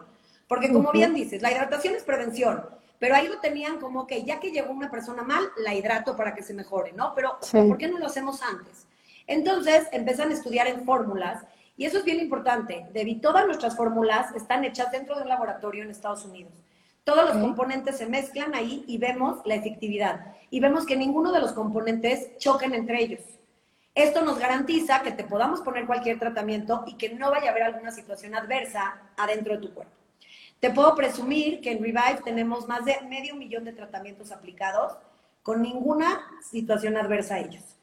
Porque 0.49 0.73
como 0.73 0.93
bien 0.93 1.13
dices, 1.13 1.43
la 1.43 1.51
hidratación 1.51 1.95
es 1.95 2.05
prevención. 2.05 2.65
Pero 2.99 3.15
ahí 3.15 3.29
lo 3.29 3.41
tenían 3.41 3.79
como 3.79 4.07
que 4.07 4.25
ya 4.25 4.41
que 4.41 4.53
llegó 4.53 4.73
una 4.73 4.91
persona 4.91 5.23
mal, 5.23 5.45
la 5.59 5.75
hidrato 5.75 6.17
para 6.17 6.35
que 6.35 6.43
se 6.43 6.55
mejore, 6.55 6.93
¿no? 6.93 7.13
Pero 7.15 7.39
¿por 7.53 7.77
qué 7.77 7.89
no 7.89 7.99
lo 7.99 8.07
hacemos 8.07 8.41
antes? 8.43 8.87
Entonces 9.27 9.87
empiezan 9.93 10.31
a 10.31 10.35
estudiar 10.35 10.67
en 10.69 10.85
fórmulas 10.85 11.43
y 11.77 11.85
eso 11.85 11.99
es 11.99 12.05
bien 12.05 12.21
importante. 12.21 12.87
Debi, 12.93 13.17
todas 13.17 13.47
nuestras 13.47 13.77
fórmulas 13.77 14.35
están 14.35 14.65
hechas 14.65 14.91
dentro 14.91 15.17
de 15.17 15.23
un 15.23 15.29
laboratorio 15.29 15.83
en 15.83 15.91
Estados 15.91 16.25
Unidos. 16.25 16.53
Todos 17.05 17.25
los 17.25 17.37
componentes 17.37 17.99
se 17.99 18.07
mezclan 18.07 18.55
ahí 18.55 18.85
y 18.89 18.99
vemos 18.99 19.39
la 19.45 19.55
efectividad. 19.55 20.35
Y 20.51 20.61
vemos 20.61 20.87
que 20.87 20.97
ninguno 20.97 21.33
de 21.33 21.41
los 21.41 21.53
componentes 21.53 22.37
choquen 22.39 22.75
entre 22.75 23.03
ellos. 23.03 23.21
Esto 23.95 24.23
nos 24.23 24.39
garantiza 24.39 25.03
que 25.03 25.13
te 25.13 25.25
podamos 25.25 25.61
poner 25.61 25.87
cualquier 25.87 26.19
tratamiento 26.19 26.85
y 26.87 26.95
que 26.95 27.15
no 27.15 27.31
vaya 27.31 27.49
a 27.49 27.51
haber 27.53 27.63
alguna 27.63 27.91
situación 27.91 28.35
adversa 28.35 29.01
adentro 29.17 29.55
de 29.55 29.67
tu 29.67 29.73
cuerpo. 29.73 29.93
Te 30.61 30.71
puedo 30.71 30.95
presumir 30.95 31.61
que 31.61 31.73
en 31.73 31.83
Revive 31.83 32.23
tenemos 32.25 32.67
más 32.67 32.85
de 32.85 33.01
medio 33.09 33.37
millón 33.37 33.65
de 33.65 33.73
tratamientos 33.73 34.33
aplicados 34.33 34.97
con 35.43 35.63
ninguna 35.63 36.27
situación 36.43 36.97
adversa 36.97 37.37
a 37.37 37.41
ellos. 37.41 37.76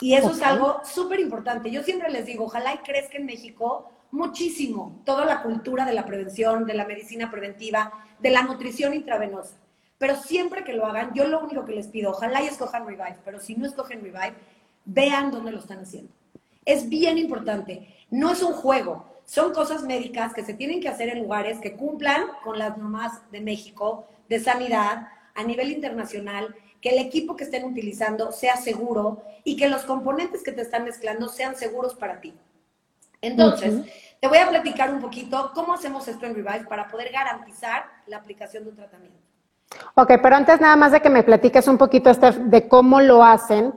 Y 0.00 0.14
eso 0.14 0.32
es 0.32 0.42
algo 0.42 0.80
súper 0.84 1.20
importante. 1.20 1.70
Yo 1.70 1.82
siempre 1.82 2.10
les 2.10 2.26
digo, 2.26 2.44
ojalá 2.44 2.74
y 2.74 2.78
crezca 2.78 3.16
en 3.16 3.26
México 3.26 3.90
muchísimo 4.10 5.00
toda 5.04 5.24
la 5.24 5.42
cultura 5.42 5.84
de 5.84 5.94
la 5.94 6.04
prevención, 6.04 6.66
de 6.66 6.74
la 6.74 6.84
medicina 6.84 7.30
preventiva, 7.30 7.92
de 8.18 8.30
la 8.30 8.42
nutrición 8.42 8.94
intravenosa. 8.94 9.56
Pero 9.98 10.16
siempre 10.16 10.64
que 10.64 10.72
lo 10.72 10.86
hagan, 10.86 11.12
yo 11.14 11.26
lo 11.26 11.40
único 11.40 11.64
que 11.64 11.74
les 11.74 11.88
pido, 11.88 12.10
ojalá 12.10 12.42
y 12.42 12.46
escojan 12.46 12.86
Revive, 12.86 13.18
pero 13.24 13.40
si 13.40 13.54
no 13.54 13.66
escogen 13.66 14.02
Revive, 14.02 14.34
vean 14.84 15.30
dónde 15.30 15.52
lo 15.52 15.58
están 15.58 15.78
haciendo. 15.78 16.12
Es 16.64 16.88
bien 16.88 17.18
importante. 17.18 17.88
No 18.10 18.32
es 18.32 18.42
un 18.42 18.52
juego. 18.52 19.06
Son 19.24 19.52
cosas 19.52 19.82
médicas 19.82 20.34
que 20.34 20.44
se 20.44 20.54
tienen 20.54 20.80
que 20.80 20.88
hacer 20.88 21.08
en 21.08 21.20
lugares 21.20 21.58
que 21.60 21.76
cumplan 21.76 22.24
con 22.42 22.58
las 22.58 22.76
normas 22.76 23.20
de 23.30 23.40
México, 23.40 24.06
de 24.28 24.40
sanidad, 24.40 25.08
a 25.34 25.42
nivel 25.42 25.70
internacional, 25.72 26.54
que 26.84 26.90
el 26.90 26.98
equipo 26.98 27.34
que 27.34 27.44
estén 27.44 27.64
utilizando 27.64 28.30
sea 28.30 28.56
seguro 28.56 29.22
y 29.42 29.56
que 29.56 29.70
los 29.70 29.84
componentes 29.84 30.42
que 30.42 30.52
te 30.52 30.60
están 30.60 30.84
mezclando 30.84 31.30
sean 31.30 31.56
seguros 31.56 31.94
para 31.94 32.20
ti. 32.20 32.34
Entonces, 33.22 33.86
te 34.20 34.28
voy 34.28 34.36
a 34.36 34.50
platicar 34.50 34.92
un 34.92 35.00
poquito 35.00 35.52
cómo 35.54 35.72
hacemos 35.72 36.06
esto 36.08 36.26
en 36.26 36.34
Revive 36.34 36.66
para 36.68 36.88
poder 36.88 37.10
garantizar 37.10 37.86
la 38.06 38.18
aplicación 38.18 38.64
de 38.64 38.70
un 38.70 38.76
tratamiento. 38.76 39.16
Ok, 39.94 40.12
pero 40.22 40.36
antes 40.36 40.60
nada 40.60 40.76
más 40.76 40.92
de 40.92 41.00
que 41.00 41.08
me 41.08 41.22
platiques 41.22 41.66
un 41.68 41.78
poquito, 41.78 42.12
Steph, 42.12 42.36
de 42.36 42.68
cómo 42.68 43.00
lo 43.00 43.24
hacen, 43.24 43.72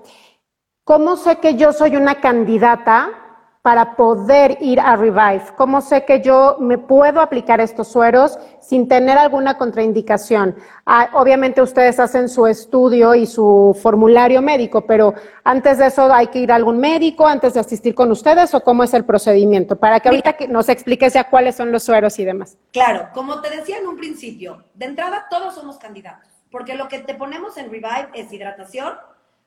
¿cómo 0.83 1.15
sé 1.15 1.37
que 1.37 1.55
yo 1.55 1.71
soy 1.71 1.95
una 1.95 2.19
candidata 2.19 3.26
para 3.67 3.97
poder 3.97 4.59
ir 4.61 4.79
a 4.79 4.95
Revive? 4.95 5.43
¿Cómo 5.57 5.81
sé 5.81 6.05
que 6.05 6.21
yo 6.21 6.55
me 6.57 6.77
puedo 6.77 7.19
aplicar 7.19 7.59
estos 7.59 7.89
sueros 7.89 8.39
sin 8.61 8.87
tener 8.87 9.17
alguna 9.17 9.57
contraindicación? 9.57 10.55
Ah, 10.85 11.09
obviamente 11.11 11.61
ustedes 11.61 11.99
hacen 11.99 12.29
su 12.29 12.47
estudio 12.47 13.13
y 13.13 13.25
su 13.25 13.77
formulario 13.83 14.41
médico, 14.41 14.85
pero 14.87 15.15
antes 15.43 15.79
de 15.79 15.87
eso 15.87 16.13
hay 16.13 16.27
que 16.27 16.39
ir 16.39 16.53
a 16.53 16.55
algún 16.55 16.79
médico 16.79 17.27
antes 17.27 17.55
de 17.55 17.59
asistir 17.59 17.93
con 17.93 18.09
ustedes 18.09 18.53
o 18.53 18.63
cómo 18.63 18.85
es 18.85 18.93
el 18.93 19.03
procedimiento 19.03 19.75
para 19.75 19.99
que 19.99 20.07
ahorita 20.07 20.37
nos 20.47 20.69
expliques 20.69 21.11
ya 21.11 21.29
cuáles 21.29 21.57
son 21.57 21.69
los 21.73 21.83
sueros 21.83 22.17
y 22.19 22.23
demás. 22.23 22.57
Claro, 22.71 23.09
como 23.13 23.41
te 23.41 23.49
decía 23.49 23.79
en 23.79 23.87
un 23.87 23.97
principio, 23.97 24.63
de 24.75 24.85
entrada 24.85 25.25
todos 25.29 25.55
somos 25.55 25.77
candidatos, 25.77 26.29
porque 26.51 26.75
lo 26.75 26.87
que 26.87 26.99
te 26.99 27.15
ponemos 27.15 27.57
en 27.57 27.69
Revive 27.69 28.11
es 28.13 28.31
hidratación, 28.31 28.93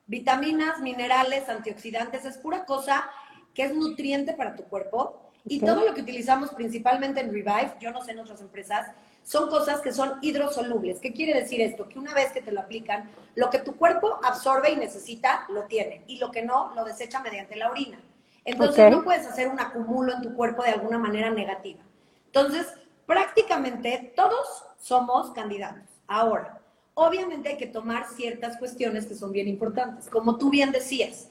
vitaminas, 0.05 0.79
minerales, 0.79 1.49
antioxidantes, 1.49 2.23
es 2.25 2.37
pura 2.37 2.65
cosa 2.65 3.09
que 3.53 3.63
es 3.63 3.73
nutriente 3.73 4.33
para 4.33 4.55
tu 4.55 4.63
cuerpo. 4.63 5.21
Y 5.45 5.59
todo 5.59 5.83
lo 5.85 5.93
que 5.93 6.01
utilizamos 6.01 6.51
principalmente 6.51 7.19
en 7.19 7.31
Revive, 7.31 7.73
yo 7.79 7.91
no 7.91 8.03
sé 8.03 8.11
en 8.11 8.19
otras 8.19 8.41
empresas, 8.41 8.91
son 9.23 9.49
cosas 9.49 9.81
que 9.81 9.91
son 9.91 10.19
hidrosolubles. 10.21 10.99
¿Qué 10.99 11.13
quiere 11.13 11.39
decir 11.39 11.61
esto? 11.61 11.87
Que 11.87 11.99
una 11.99 12.13
vez 12.13 12.31
que 12.31 12.41
te 12.41 12.51
lo 12.51 12.61
aplican, 12.61 13.09
lo 13.35 13.49
que 13.49 13.59
tu 13.59 13.75
cuerpo 13.75 14.19
absorbe 14.23 14.71
y 14.71 14.75
necesita, 14.75 15.45
lo 15.49 15.63
tiene. 15.63 16.03
Y 16.07 16.17
lo 16.19 16.31
que 16.31 16.43
no, 16.43 16.73
lo 16.75 16.83
desecha 16.83 17.21
mediante 17.21 17.55
la 17.55 17.69
orina. 17.69 17.99
Entonces 18.45 18.91
no 18.91 19.03
puedes 19.03 19.25
hacer 19.27 19.47
un 19.47 19.59
acumulo 19.59 20.13
en 20.13 20.21
tu 20.21 20.33
cuerpo 20.35 20.63
de 20.63 20.71
alguna 20.71 20.97
manera 20.97 21.29
negativa. 21.29 21.81
Entonces, 22.27 22.67
prácticamente 23.05 24.13
todos 24.15 24.63
somos 24.79 25.31
candidatos. 25.31 25.89
Ahora, 26.07 26.59
obviamente 26.93 27.49
hay 27.49 27.57
que 27.57 27.67
tomar 27.67 28.07
ciertas 28.07 28.57
cuestiones 28.57 29.05
que 29.05 29.15
son 29.15 29.31
bien 29.31 29.47
importantes. 29.47 30.09
Como 30.09 30.37
tú 30.37 30.49
bien 30.49 30.71
decías, 30.71 31.29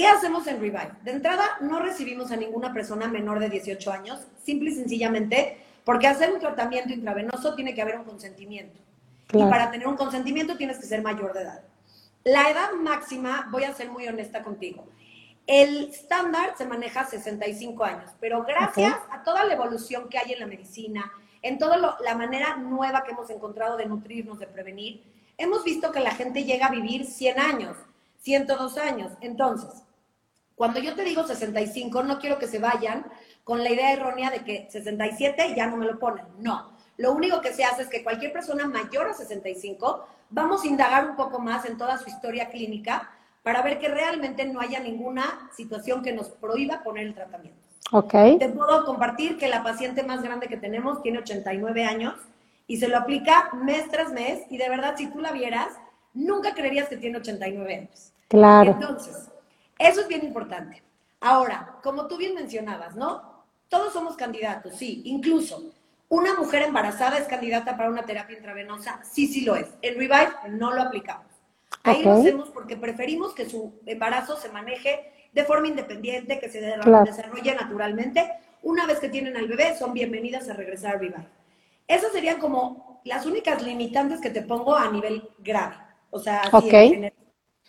¿Qué 0.00 0.06
hacemos 0.06 0.46
en 0.46 0.58
Revive? 0.62 0.92
De 1.02 1.10
entrada, 1.10 1.44
no 1.60 1.78
recibimos 1.78 2.30
a 2.30 2.36
ninguna 2.36 2.72
persona 2.72 3.06
menor 3.06 3.38
de 3.38 3.50
18 3.50 3.92
años, 3.92 4.26
simple 4.42 4.70
y 4.70 4.74
sencillamente 4.74 5.58
porque 5.84 6.06
hacer 6.06 6.32
un 6.32 6.40
tratamiento 6.40 6.94
intravenoso 6.94 7.54
tiene 7.54 7.74
que 7.74 7.82
haber 7.82 7.98
un 7.98 8.04
consentimiento. 8.04 8.80
Y 9.30 9.44
para 9.44 9.70
tener 9.70 9.86
un 9.86 9.98
consentimiento 9.98 10.56
tienes 10.56 10.78
que 10.78 10.86
ser 10.86 11.02
mayor 11.02 11.34
de 11.34 11.42
edad. 11.42 11.60
La 12.24 12.48
edad 12.48 12.72
máxima, 12.80 13.50
voy 13.50 13.64
a 13.64 13.74
ser 13.74 13.90
muy 13.90 14.08
honesta 14.08 14.42
contigo, 14.42 14.86
el 15.46 15.90
estándar 15.90 16.54
se 16.56 16.64
maneja 16.64 17.02
a 17.02 17.06
65 17.06 17.84
años, 17.84 18.10
pero 18.20 18.42
gracias 18.44 18.96
a 19.10 19.22
toda 19.22 19.44
la 19.44 19.52
evolución 19.52 20.08
que 20.08 20.16
hay 20.16 20.32
en 20.32 20.40
la 20.40 20.46
medicina, 20.46 21.12
en 21.42 21.58
toda 21.58 21.76
la 21.76 22.14
manera 22.14 22.56
nueva 22.56 23.04
que 23.04 23.10
hemos 23.10 23.28
encontrado 23.28 23.76
de 23.76 23.84
nutrirnos, 23.84 24.38
de 24.38 24.46
prevenir, 24.46 25.04
hemos 25.36 25.62
visto 25.62 25.92
que 25.92 26.00
la 26.00 26.12
gente 26.12 26.44
llega 26.44 26.68
a 26.68 26.70
vivir 26.70 27.04
100 27.04 27.38
años, 27.38 27.76
102 28.22 28.78
años. 28.78 29.12
Entonces, 29.20 29.82
cuando 30.60 30.78
yo 30.78 30.94
te 30.94 31.04
digo 31.04 31.24
65, 31.24 32.02
no 32.02 32.18
quiero 32.18 32.38
que 32.38 32.46
se 32.46 32.58
vayan 32.58 33.06
con 33.44 33.64
la 33.64 33.70
idea 33.70 33.94
errónea 33.94 34.28
de 34.28 34.44
que 34.44 34.68
67 34.68 35.54
ya 35.56 35.66
no 35.66 35.78
me 35.78 35.86
lo 35.86 35.98
ponen. 35.98 36.26
No. 36.38 36.72
Lo 36.98 37.12
único 37.12 37.40
que 37.40 37.54
se 37.54 37.64
hace 37.64 37.80
es 37.80 37.88
que 37.88 38.04
cualquier 38.04 38.30
persona 38.30 38.68
mayor 38.68 39.08
a 39.08 39.14
65, 39.14 40.06
vamos 40.28 40.62
a 40.62 40.66
indagar 40.66 41.08
un 41.08 41.16
poco 41.16 41.38
más 41.38 41.64
en 41.64 41.78
toda 41.78 41.96
su 41.96 42.10
historia 42.10 42.50
clínica 42.50 43.10
para 43.42 43.62
ver 43.62 43.78
que 43.78 43.88
realmente 43.88 44.44
no 44.44 44.60
haya 44.60 44.80
ninguna 44.80 45.48
situación 45.56 46.02
que 46.02 46.12
nos 46.12 46.28
prohíba 46.28 46.82
poner 46.82 47.06
el 47.06 47.14
tratamiento. 47.14 47.58
Ok. 47.92 48.12
Te 48.38 48.50
puedo 48.50 48.84
compartir 48.84 49.38
que 49.38 49.48
la 49.48 49.62
paciente 49.62 50.02
más 50.02 50.22
grande 50.22 50.46
que 50.46 50.58
tenemos 50.58 51.00
tiene 51.00 51.20
89 51.20 51.86
años 51.86 52.16
y 52.66 52.76
se 52.76 52.88
lo 52.88 52.98
aplica 52.98 53.48
mes 53.54 53.90
tras 53.90 54.12
mes 54.12 54.42
y 54.50 54.58
de 54.58 54.68
verdad 54.68 54.94
si 54.98 55.06
tú 55.06 55.20
la 55.20 55.32
vieras, 55.32 55.68
nunca 56.12 56.52
creerías 56.52 56.90
que 56.90 56.98
tiene 56.98 57.16
89 57.16 57.74
años. 57.74 58.12
Claro. 58.28 58.72
Entonces, 58.72 59.30
eso 59.80 60.02
es 60.02 60.08
bien 60.08 60.24
importante. 60.24 60.82
Ahora, 61.20 61.78
como 61.82 62.06
tú 62.06 62.16
bien 62.16 62.34
mencionabas, 62.34 62.94
¿no? 62.94 63.44
Todos 63.68 63.92
somos 63.92 64.14
candidatos, 64.14 64.76
sí. 64.76 65.02
Incluso 65.06 65.72
una 66.08 66.34
mujer 66.34 66.62
embarazada 66.62 67.18
es 67.18 67.26
candidata 67.26 67.76
para 67.76 67.88
una 67.88 68.04
terapia 68.04 68.36
intravenosa, 68.36 69.00
sí, 69.04 69.26
sí 69.26 69.42
lo 69.42 69.56
es. 69.56 69.68
En 69.80 69.94
Revive 69.94 70.32
no 70.50 70.72
lo 70.72 70.82
aplicamos. 70.82 71.26
Ahí 71.82 72.02
lo 72.02 72.12
hacemos 72.12 72.50
porque 72.50 72.76
preferimos 72.76 73.32
que 73.32 73.48
su 73.48 73.72
embarazo 73.86 74.36
se 74.36 74.50
maneje 74.50 75.12
de 75.32 75.44
forma 75.44 75.68
independiente, 75.68 76.38
que 76.40 76.50
se 76.50 76.60
desarrolle 76.60 77.54
naturalmente. 77.54 78.30
Una 78.62 78.86
vez 78.86 78.98
que 78.98 79.08
tienen 79.08 79.36
al 79.36 79.48
bebé, 79.48 79.76
son 79.78 79.94
bienvenidas 79.94 80.48
a 80.48 80.54
regresar 80.54 80.96
a 80.96 80.98
Revive. 80.98 81.26
Esas 81.86 82.12
serían 82.12 82.38
como 82.38 83.00
las 83.04 83.24
únicas 83.24 83.62
limitantes 83.62 84.20
que 84.20 84.30
te 84.30 84.42
pongo 84.42 84.76
a 84.76 84.90
nivel 84.90 85.28
grave. 85.38 85.76
O 86.10 86.18
sea, 86.18 86.42
así 86.42 86.68
en 86.70 87.12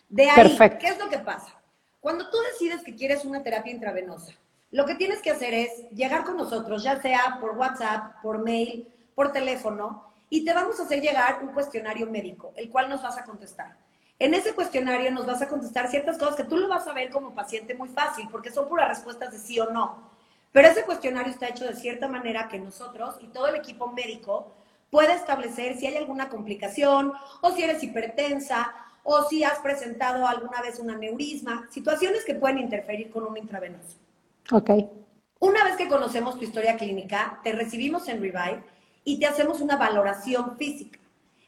De 0.10 0.30
ahí, 0.30 0.58
¿qué 0.80 0.88
es 0.88 1.00
lo 1.00 1.10
que 1.10 1.20
pasa? 1.20 1.61
Cuando 2.01 2.31
tú 2.31 2.38
decides 2.51 2.81
que 2.84 2.96
quieres 2.96 3.25
una 3.25 3.43
terapia 3.43 3.72
intravenosa, 3.72 4.34
lo 4.72 4.88
que 4.88 4.96
tienes 4.96 5.22
que 5.22 5.29
hacer 5.29 5.53
es 5.53 5.88
llegar 5.91 6.24
con 6.24 6.36
nosotros, 6.36 6.81
ya 6.81 7.00
sea 7.00 7.38
por 7.39 7.55
WhatsApp, 7.55 8.20
por 8.24 8.39
mail, 8.39 8.91
por 9.13 9.31
teléfono, 9.31 10.12
y 10.27 10.43
te 10.43 10.51
vamos 10.51 10.79
a 10.79 10.84
hacer 10.84 11.00
llegar 11.00 11.43
un 11.43 11.53
cuestionario 11.53 12.08
médico, 12.08 12.53
el 12.55 12.72
cual 12.72 12.89
nos 12.89 13.03
vas 13.03 13.20
a 13.20 13.24
contestar. 13.24 13.77
En 14.17 14.34
ese 14.34 14.55
cuestionario 14.55 15.12
nos 15.12 15.27
vas 15.27 15.43
a 15.43 15.48
contestar 15.48 15.89
ciertas 15.89 16.17
cosas 16.17 16.36
que 16.36 16.43
tú 16.43 16.58
lo 16.58 16.67
vas 16.67 16.88
a 16.88 16.93
ver 16.93 17.12
como 17.12 17.36
paciente 17.36 17.75
muy 17.75 17.89
fácil, 17.89 18.27
porque 18.31 18.50
son 18.50 18.67
puras 18.67 18.89
respuestas 18.89 19.31
de 19.31 19.38
sí 19.38 19.60
o 19.60 19.70
no. 19.70 20.10
Pero 20.51 20.70
ese 20.70 20.84
cuestionario 20.84 21.31
está 21.31 21.50
hecho 21.50 21.65
de 21.65 21.75
cierta 21.75 22.08
manera 22.08 22.48
que 22.48 22.58
nosotros 22.58 23.15
y 23.22 23.27
todo 23.27 23.48
el 23.48 23.58
equipo 23.58 23.91
médico 23.91 24.55
puede 24.89 25.13
establecer 25.13 25.77
si 25.77 25.86
hay 25.86 25.98
alguna 25.98 26.29
complicación 26.29 27.13
o 27.41 27.51
si 27.51 27.62
eres 27.62 27.84
hipertensa 27.84 28.74
o 29.03 29.24
si 29.24 29.43
has 29.43 29.60
presentado 29.60 30.27
alguna 30.27 30.62
vez 30.62 30.79
un 30.79 30.89
aneurisma, 30.89 31.67
situaciones 31.72 32.24
que 32.25 32.36
pueden 32.36 32.60
interferir 32.60 33.10
con 33.10 33.25
un 33.25 33.38
intravenoso. 33.38 33.98
Ok. 34.51 34.70
Una 35.39 35.63
vez 35.63 35.75
que 35.75 35.88
conocemos 35.88 36.38
tu 36.38 36.43
historia 36.43 36.77
clínica, 36.77 37.39
te 37.43 37.51
recibimos 37.51 38.08
en 38.08 38.22
Revive 38.22 38.63
y 39.03 39.20
te 39.20 39.25
hacemos 39.25 39.60
una 39.62 39.75
valoración 39.75 40.58
física. 40.58 41.00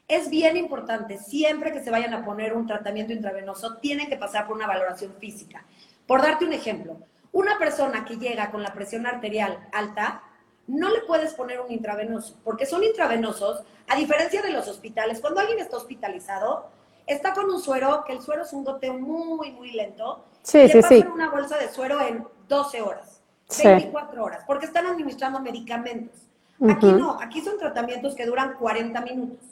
Es 0.08 0.28
bien 0.28 0.56
importante, 0.56 1.18
siempre 1.18 1.72
que 1.72 1.82
se 1.82 1.90
vayan 1.90 2.12
a 2.12 2.24
poner 2.24 2.52
un 2.54 2.66
tratamiento 2.66 3.12
intravenoso, 3.12 3.78
tienen 3.78 4.08
que 4.08 4.16
pasar 4.16 4.46
por 4.46 4.56
una 4.56 4.66
valoración 4.66 5.14
física. 5.18 5.64
Por 6.06 6.20
darte 6.20 6.44
un 6.44 6.52
ejemplo, 6.52 6.98
una 7.32 7.58
persona 7.58 8.04
que 8.04 8.16
llega 8.16 8.50
con 8.50 8.62
la 8.62 8.74
presión 8.74 9.06
arterial 9.06 9.66
alta, 9.72 10.22
no 10.66 10.90
le 10.90 11.00
puedes 11.02 11.34
poner 11.34 11.60
un 11.60 11.70
intravenoso, 11.70 12.38
porque 12.44 12.66
son 12.66 12.84
intravenosos, 12.84 13.62
a 13.88 13.96
diferencia 13.96 14.42
de 14.42 14.50
los 14.50 14.68
hospitales. 14.68 15.20
Cuando 15.20 15.40
alguien 15.40 15.60
está 15.60 15.76
hospitalizado, 15.76 16.70
está 17.06 17.32
con 17.32 17.50
un 17.50 17.60
suero, 17.60 18.04
que 18.06 18.12
el 18.12 18.22
suero 18.22 18.42
es 18.42 18.52
un 18.52 18.64
goteo 18.64 18.94
muy, 18.94 19.52
muy 19.52 19.72
lento. 19.72 20.24
Sí, 20.42 20.58
y 20.58 20.68
sí, 20.68 20.74
le 20.76 20.82
sí. 20.82 21.04
una 21.12 21.30
bolsa 21.30 21.56
de 21.56 21.68
suero 21.68 22.00
en 22.00 22.26
12 22.48 22.82
horas, 22.82 23.22
24 23.62 24.24
horas, 24.24 24.44
porque 24.46 24.66
están 24.66 24.86
administrando 24.86 25.40
medicamentos. 25.40 26.20
Aquí 26.68 26.86
no, 26.86 27.18
aquí 27.20 27.40
son 27.40 27.58
tratamientos 27.58 28.14
que 28.14 28.26
duran 28.26 28.54
40 28.58 29.00
minutos. 29.02 29.44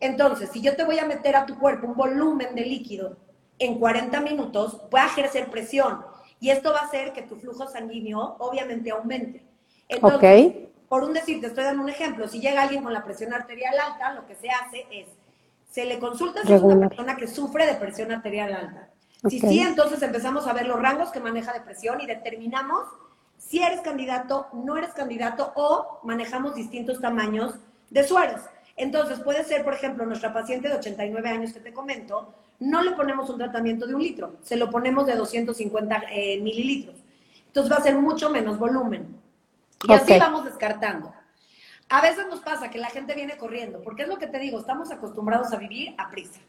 Entonces, 0.00 0.50
si 0.50 0.60
yo 0.60 0.76
te 0.76 0.84
voy 0.84 0.98
a 0.98 1.06
meter 1.06 1.36
a 1.36 1.46
tu 1.46 1.58
cuerpo 1.58 1.86
un 1.86 1.94
volumen 1.94 2.54
de 2.54 2.62
líquido 2.62 3.16
en 3.58 3.78
40 3.78 4.20
minutos, 4.20 4.80
voy 4.90 5.00
a 5.00 5.06
ejercer 5.06 5.50
presión 5.50 6.04
y 6.40 6.50
esto 6.50 6.72
va 6.72 6.80
a 6.80 6.84
hacer 6.84 7.12
que 7.12 7.22
tu 7.22 7.36
flujo 7.36 7.66
sanguíneo 7.66 8.36
obviamente 8.38 8.90
aumente. 8.90 9.42
Entonces, 9.88 10.52
por 10.88 11.02
un 11.04 11.12
decir, 11.12 11.40
te 11.40 11.46
estoy 11.48 11.64
dando 11.64 11.82
un 11.82 11.88
ejemplo, 11.88 12.28
si 12.28 12.40
llega 12.40 12.62
alguien 12.62 12.82
con 12.82 12.92
la 12.92 13.04
presión 13.04 13.32
arterial 13.32 13.74
alta, 13.78 14.12
lo 14.12 14.26
que 14.26 14.34
se 14.34 14.48
hace 14.48 14.86
es 14.90 15.06
se 15.74 15.84
le 15.84 15.98
consulta 15.98 16.40
si 16.44 16.52
es 16.52 16.62
una 16.62 16.88
persona 16.88 17.16
que 17.16 17.26
sufre 17.26 17.66
de 17.66 17.74
presión 17.74 18.12
arterial 18.12 18.54
alta. 18.54 18.90
Si 19.28 19.40
sí, 19.40 19.58
entonces 19.58 20.00
empezamos 20.02 20.46
a 20.46 20.52
ver 20.52 20.68
los 20.68 20.80
rangos 20.80 21.10
que 21.10 21.18
maneja 21.18 21.52
de 21.52 21.62
presión 21.62 22.00
y 22.00 22.06
determinamos 22.06 22.84
si 23.38 23.60
eres 23.60 23.80
candidato, 23.80 24.46
no 24.52 24.76
eres 24.76 24.90
candidato 24.90 25.52
o 25.56 25.98
manejamos 26.04 26.54
distintos 26.54 27.00
tamaños 27.00 27.54
de 27.90 28.04
sueros. 28.04 28.40
Entonces 28.76 29.18
puede 29.18 29.42
ser, 29.42 29.64
por 29.64 29.74
ejemplo, 29.74 30.06
nuestra 30.06 30.32
paciente 30.32 30.68
de 30.68 30.76
89 30.76 31.28
años 31.28 31.52
que 31.52 31.58
te 31.58 31.72
comento, 31.72 32.32
no 32.60 32.80
le 32.80 32.92
ponemos 32.92 33.28
un 33.28 33.38
tratamiento 33.38 33.84
de 33.84 33.96
un 33.96 34.02
litro, 34.02 34.36
se 34.42 34.56
lo 34.56 34.70
ponemos 34.70 35.06
de 35.06 35.16
250 35.16 36.04
eh, 36.12 36.40
mililitros. 36.40 36.94
Entonces 37.48 37.72
va 37.72 37.78
a 37.78 37.82
ser 37.82 37.96
mucho 37.96 38.30
menos 38.30 38.60
volumen. 38.60 39.16
Y 39.88 39.92
así 39.92 40.16
vamos 40.20 40.44
descartando. 40.44 41.12
A 41.88 42.00
veces 42.00 42.26
nos 42.28 42.40
pasa 42.40 42.70
que 42.70 42.78
la 42.78 42.88
gente 42.88 43.14
viene 43.14 43.36
corriendo, 43.36 43.82
porque 43.82 44.02
es 44.02 44.08
lo 44.08 44.18
que 44.18 44.26
te 44.26 44.38
digo, 44.38 44.58
estamos 44.58 44.90
acostumbrados 44.90 45.52
a 45.52 45.56
vivir 45.56 45.94
a 45.98 46.10
prisa. 46.10 46.40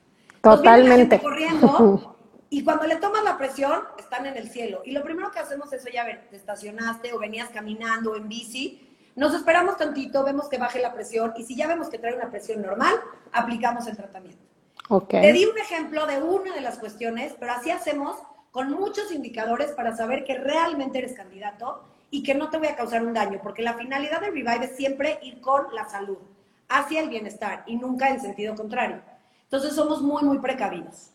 Totalmente. 0.42 1.20
corriendo 1.20 2.18
y 2.50 2.64
cuando 2.64 2.86
le 2.86 2.98
tomas 2.98 3.24
la 3.24 3.38
presión, 3.38 3.84
están 3.98 4.26
en 4.26 4.38
el 4.38 4.50
cielo. 4.50 4.82
Y 4.86 4.92
lo 4.92 5.04
primero 5.04 5.32
que 5.32 5.40
hacemos 5.40 5.74
es, 5.74 5.86
oye, 5.86 6.00
a 6.00 6.06
ver, 6.06 6.28
te 6.30 6.38
estacionaste 6.38 7.14
o 7.14 7.20
venías 7.20 7.50
caminando 7.50 8.12
o 8.12 8.16
en 8.16 8.30
bici, 8.30 8.82
nos 9.16 9.34
esperamos 9.34 9.78
tantito, 9.78 10.24
vemos 10.24 10.50
que 10.50 10.58
baje 10.58 10.80
la 10.82 10.94
presión 10.94 11.34
y 11.38 11.44
si 11.44 11.56
ya 11.56 11.68
vemos 11.68 11.90
que 11.90 11.98
trae 11.98 12.16
una 12.16 12.30
presión 12.30 12.62
normal, 12.62 12.94
aplicamos 13.32 13.88
el 13.88 13.96
tratamiento. 13.96 14.44
Okay. 14.88 15.22
Te 15.22 15.34
di 15.34 15.46
un 15.46 15.58
ejemplo 15.58 16.06
de 16.06 16.22
una 16.22 16.54
de 16.54 16.62
las 16.62 16.78
cuestiones, 16.78 17.34
pero 17.40 17.54
así 17.54 17.72
hacemos 17.72 18.18
con 18.52 18.72
muchos 18.72 19.12
indicadores 19.12 19.72
para 19.72 19.96
saber 19.96 20.24
que 20.24 20.38
realmente 20.38 21.00
eres 21.00 21.14
candidato 21.14 21.84
y 22.16 22.24
que 22.24 22.34
no 22.34 22.50
te 22.50 22.58
voy 22.58 22.68
a 22.68 22.78
causar 22.78 23.06
un 23.06 23.14
daño, 23.14 23.40
porque 23.44 23.62
la 23.62 23.74
finalidad 23.74 24.22
del 24.22 24.32
Revive 24.32 24.66
es 24.66 24.78
siempre 24.78 25.20
ir 25.22 25.42
con 25.42 25.66
la 25.74 25.84
salud, 25.84 26.18
hacia 26.70 27.02
el 27.02 27.10
bienestar 27.10 27.64
y 27.66 27.76
nunca 27.76 28.08
en 28.08 28.22
sentido 28.22 28.56
contrario. 28.56 29.02
Entonces 29.44 29.76
somos 29.76 30.02
muy, 30.02 30.24
muy 30.24 30.40
precavidos. 30.40 31.12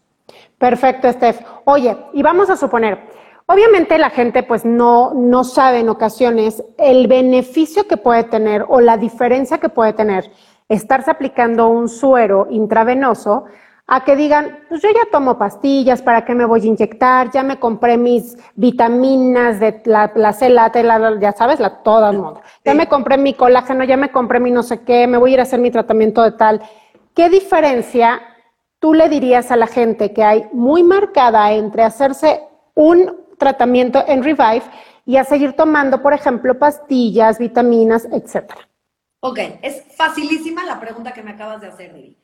Perfecto, 0.59 1.11
Steph. 1.11 1.41
Oye, 1.65 1.97
y 2.13 2.23
vamos 2.23 2.51
a 2.51 2.57
suponer, 2.59 2.99
obviamente 3.47 3.97
la 3.97 4.11
gente 4.11 4.43
pues 4.43 4.67
no, 4.67 5.15
no 5.15 5.43
sabe 5.43 5.81
en 5.81 5.89
ocasiones 5.89 6.63
el 6.77 7.07
beneficio 7.07 7.89
que 7.89 7.97
puede 7.97 8.25
tener 8.25 8.67
o 8.69 8.83
la 8.83 8.99
diferencia 8.99 9.57
que 9.57 9.71
puede 9.71 9.95
tener 9.95 10.31
estarse 10.69 11.11
aplicando 11.11 11.69
un 11.69 11.89
suero 11.89 12.47
intravenoso 12.51 13.47
a 13.93 14.05
que 14.05 14.15
digan, 14.15 14.61
pues 14.69 14.83
yo 14.83 14.89
ya 14.89 15.11
tomo 15.11 15.37
pastillas, 15.37 16.01
¿para 16.01 16.25
qué 16.25 16.33
me 16.33 16.45
voy 16.45 16.63
a 16.63 16.67
inyectar? 16.67 17.33
Ya 17.33 17.43
me 17.43 17.59
compré 17.59 17.99
mis 17.99 18.37
vitaminas 18.55 19.59
de 19.59 19.83
la, 19.85 20.13
la 20.15 20.33
celata, 20.33 20.81
ya 21.19 21.33
sabes, 21.33 21.59
la 21.59 21.83
toda 21.83 22.13
moda. 22.13 22.41
Ya 22.65 22.73
me 22.73 22.87
compré 22.87 23.19
mi 23.19 23.35
colágeno, 23.35 23.83
ya 23.83 23.97
me 23.97 24.13
compré 24.13 24.39
mi 24.39 24.53
no 24.53 24.63
sé 24.63 24.85
qué, 24.85 25.09
me 25.09 25.19
voy 25.19 25.33
a 25.33 25.35
ir 25.35 25.41
a 25.41 25.43
hacer 25.43 25.59
mi 25.59 25.73
tratamiento 25.73 26.23
de 26.23 26.31
tal. 26.31 26.63
¿Qué 27.17 27.29
diferencia 27.31 28.23
tú 28.79 28.95
le 28.95 29.09
dirías 29.09 29.51
a 29.51 29.57
la 29.57 29.67
gente 29.67 30.13
que 30.13 30.23
hay 30.23 30.47
muy 30.53 30.85
marcada 30.85 31.51
entre 31.51 31.83
hacerse 31.83 32.43
un 32.75 33.27
tratamiento 33.39 34.05
en 34.07 34.23
Revive 34.23 34.63
y 35.05 35.17
a 35.17 35.25
seguir 35.25 35.55
tomando, 35.55 36.01
por 36.01 36.13
ejemplo, 36.13 36.57
pastillas, 36.57 37.41
vitaminas, 37.41 38.07
etcétera? 38.13 38.69
Ok, 39.19 39.41
es 39.63 39.83
facilísima 39.97 40.65
la 40.65 40.79
pregunta 40.79 41.13
que 41.13 41.25
me 41.25 41.33
acabas 41.33 41.61
de 41.61 41.67
hacer, 41.67 41.93
Debbie. 41.93 42.17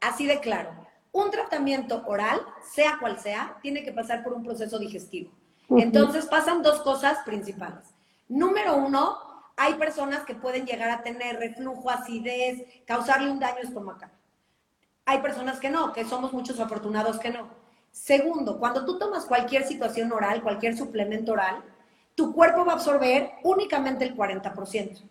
Así 0.00 0.26
de 0.26 0.40
claro 0.40 0.87
un 1.12 1.30
tratamiento 1.30 2.02
oral, 2.06 2.40
sea 2.70 2.98
cual 2.98 3.18
sea, 3.18 3.58
tiene 3.62 3.82
que 3.82 3.92
pasar 3.92 4.22
por 4.22 4.32
un 4.32 4.44
proceso 4.44 4.78
digestivo. 4.78 5.30
Entonces 5.70 6.26
pasan 6.26 6.62
dos 6.62 6.80
cosas 6.80 7.18
principales. 7.24 7.94
Número 8.28 8.76
uno, 8.76 9.18
hay 9.56 9.74
personas 9.74 10.24
que 10.24 10.34
pueden 10.34 10.66
llegar 10.66 10.90
a 10.90 11.02
tener 11.02 11.38
reflujo, 11.38 11.90
acidez, 11.90 12.64
causarle 12.86 13.30
un 13.30 13.38
daño 13.38 13.58
estomacal. 13.62 14.10
Hay 15.04 15.18
personas 15.20 15.58
que 15.58 15.70
no, 15.70 15.92
que 15.92 16.04
somos 16.04 16.32
muchos 16.32 16.60
afortunados 16.60 17.18
que 17.18 17.30
no. 17.30 17.48
Segundo, 17.90 18.58
cuando 18.58 18.84
tú 18.84 18.98
tomas 18.98 19.24
cualquier 19.24 19.64
situación 19.64 20.12
oral, 20.12 20.42
cualquier 20.42 20.76
suplemento 20.76 21.32
oral, 21.32 21.62
tu 22.14 22.34
cuerpo 22.34 22.64
va 22.64 22.72
a 22.72 22.76
absorber 22.76 23.32
únicamente 23.42 24.04
el 24.04 24.16
40%. 24.16 25.02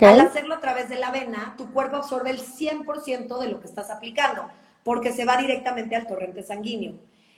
Al 0.00 0.20
hacerlo 0.20 0.54
a 0.54 0.60
través 0.60 0.88
de 0.88 0.96
la 0.96 1.10
vena, 1.10 1.54
tu 1.56 1.72
cuerpo 1.72 1.96
absorbe 1.96 2.30
el 2.30 2.40
100% 2.40 3.38
de 3.38 3.48
lo 3.48 3.60
que 3.60 3.66
estás 3.66 3.90
aplicando 3.90 4.50
porque 4.88 5.12
se 5.12 5.26
va 5.26 5.36
directamente 5.36 5.94
al 5.96 6.06
torrente 6.06 6.42
sanguíneo. 6.42 6.94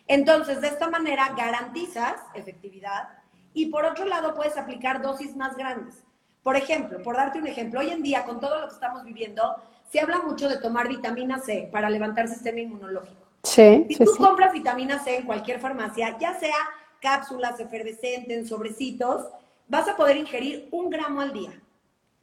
Entonces, 0.06 0.60
de 0.60 0.68
esta 0.68 0.88
manera 0.88 1.34
garantizas 1.36 2.14
efectividad 2.32 3.08
y 3.52 3.66
por 3.66 3.84
otro 3.84 4.04
lado 4.04 4.36
puedes 4.36 4.56
aplicar 4.56 5.02
dosis 5.02 5.34
más 5.34 5.56
grandes. 5.56 6.04
Por 6.44 6.54
ejemplo, 6.54 7.02
por 7.02 7.16
darte 7.16 7.40
un 7.40 7.48
ejemplo, 7.48 7.80
hoy 7.80 7.90
en 7.90 8.04
día 8.04 8.24
con 8.24 8.38
todo 8.38 8.60
lo 8.60 8.68
que 8.68 8.74
estamos 8.74 9.02
viviendo, 9.02 9.56
se 9.90 9.98
habla 9.98 10.20
mucho 10.20 10.48
de 10.48 10.58
tomar 10.58 10.86
vitamina 10.86 11.40
C 11.40 11.68
para 11.72 11.90
levantar 11.90 12.26
el 12.26 12.30
sistema 12.30 12.60
inmunológico. 12.60 13.26
Sí, 13.42 13.84
si 13.88 14.04
tú 14.04 14.14
compras 14.16 14.52
vitamina 14.52 15.00
C 15.00 15.16
en 15.16 15.26
cualquier 15.26 15.58
farmacia, 15.58 16.16
ya 16.20 16.38
sea 16.38 16.54
cápsulas 17.00 17.58
efervescentes, 17.58 18.48
sobrecitos, 18.48 19.26
vas 19.66 19.88
a 19.88 19.96
poder 19.96 20.18
ingerir 20.18 20.68
un 20.70 20.88
gramo 20.88 21.20
al 21.20 21.32
día. 21.32 21.50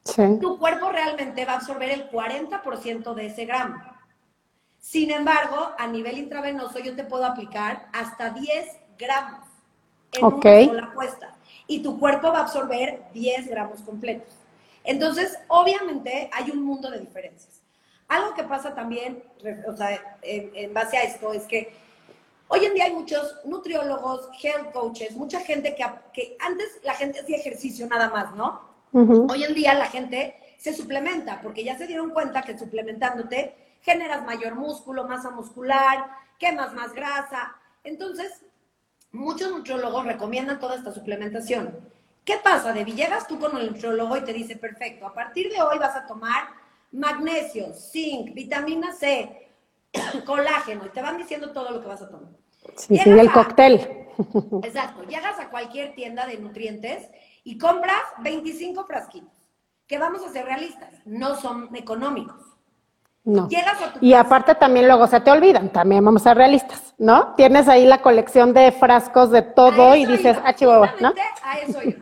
Sí. 0.06 0.24
Tu 0.40 0.58
cuerpo 0.58 0.90
realmente 0.90 1.44
va 1.44 1.52
a 1.52 1.56
absorber 1.58 1.90
el 1.90 2.10
40% 2.10 3.14
de 3.14 3.26
ese 3.26 3.44
gramo. 3.44 3.97
Sin 4.90 5.12
embargo, 5.12 5.74
a 5.78 5.86
nivel 5.86 6.18
intravenoso 6.18 6.80
yo 6.80 6.96
te 6.96 7.04
puedo 7.04 7.26
aplicar 7.26 7.90
hasta 7.92 8.30
10 8.30 8.68
gramos 8.98 9.46
en 10.14 10.24
una 10.24 10.42
sola 10.42 10.94
puesta 10.94 11.36
y 11.68 11.84
tu 11.84 12.00
cuerpo 12.00 12.32
va 12.32 12.38
a 12.38 12.42
absorber 12.44 13.04
10 13.14 13.50
gramos 13.50 13.82
completos. 13.82 14.34
Entonces, 14.86 15.38
obviamente 15.50 16.30
hay 16.32 16.52
un 16.52 16.64
mundo 16.64 16.90
de 16.90 17.00
diferencias. 17.00 17.62
Algo 18.08 18.34
que 18.34 18.44
pasa 18.44 18.74
también, 18.76 19.26
o 19.68 19.76
sea, 19.76 20.18
en, 20.22 20.74
base 20.74 20.96
a 20.96 21.04
esto, 21.04 21.34
es 21.34 21.44
que 21.44 21.74
hoy 22.48 22.64
en 22.64 22.74
día 22.74 22.86
hay 22.86 22.94
muchos 22.94 23.42
nutriólogos, 23.44 24.30
health 24.42 24.72
coaches, 24.72 25.18
mucha 25.18 25.42
gente 25.42 25.76
que, 25.76 25.86
que 26.14 26.38
antes 26.40 26.80
la 26.86 26.94
gente 26.94 27.20
hacía 27.20 27.36
ejercicio 27.36 27.88
nada 27.88 28.10
más, 28.10 28.34
¿no? 28.38 28.62
Hoy 28.94 29.44
en 29.44 29.54
día 29.54 29.74
la 29.74 29.88
gente 29.88 30.38
se 30.58 30.74
suplementa 30.74 31.42
porque 31.42 31.66
ya 31.66 31.78
se 31.78 31.88
dieron 31.88 32.12
cuenta 32.12 32.44
que 32.44 32.58
suplementándote 32.58 33.67
generas 33.88 34.26
mayor 34.26 34.56
músculo, 34.56 35.08
masa 35.08 35.30
muscular, 35.30 36.10
quemas 36.38 36.74
más 36.74 36.94
grasa. 36.94 37.56
Entonces, 37.86 38.44
muchos 39.14 39.50
nutriólogos 39.50 40.06
recomiendan 40.06 40.60
toda 40.60 40.76
esta 40.76 40.92
suplementación. 40.92 41.74
¿Qué 42.26 42.36
pasa, 42.44 42.74
Debbie? 42.74 42.96
Llegas 42.96 43.28
tú 43.30 43.40
con 43.40 43.56
el 43.56 43.72
nutriólogo 43.72 44.18
y 44.18 44.26
te 44.26 44.34
dice, 44.34 44.58
perfecto, 44.58 45.08
a 45.08 45.14
partir 45.14 45.50
de 45.50 45.62
hoy 45.62 45.80
vas 45.80 45.96
a 45.96 46.06
tomar 46.06 46.50
magnesio, 46.92 47.74
zinc, 47.74 48.34
vitamina 48.34 48.92
C, 48.92 49.54
colágeno, 50.26 50.86
y 50.86 50.90
te 50.90 51.02
van 51.02 51.18
diciendo 51.18 51.54
todo 51.54 51.72
lo 51.72 51.80
que 51.80 51.88
vas 51.88 52.02
a 52.02 52.10
tomar. 52.10 52.32
Sí, 52.76 52.98
sí, 52.98 53.10
el 53.10 53.32
cóctel. 53.32 54.06
Exacto, 54.64 55.04
llegas 55.04 55.40
a 55.40 55.50
cualquier 55.50 55.96
tienda 55.96 56.26
de 56.26 56.38
nutrientes 56.40 57.08
y 57.46 57.58
compras 57.58 58.02
25 58.20 58.86
frasquitos, 58.86 59.48
que 59.88 59.98
vamos 59.98 60.26
a 60.26 60.30
ser 60.30 60.44
realistas, 60.44 60.92
no 61.06 61.40
son 61.40 61.74
económicos. 61.74 62.57
No. 63.28 63.50
y 64.00 64.14
aparte 64.14 64.56
también 64.56 64.88
luego 64.88 65.06
se 65.06 65.20
te 65.20 65.30
olvidan, 65.30 65.68
también 65.68 66.04
vamos 66.06 66.22
a 66.22 66.30
ser 66.30 66.38
realistas, 66.38 66.94
¿no? 66.98 67.36
Tienes 67.36 67.68
ahí 67.68 67.86
la 67.86 68.02
colección 68.02 68.54
de 68.54 68.72
frascos 68.72 69.32
de 69.32 69.42
todo 69.42 69.98
y 69.98 70.06
dices, 70.06 70.38
ah, 70.46 70.54
chihuahua, 70.54 70.94
¿no? 71.02 71.14
A 71.44 71.60
eso 71.60 71.82
yo. 71.84 71.98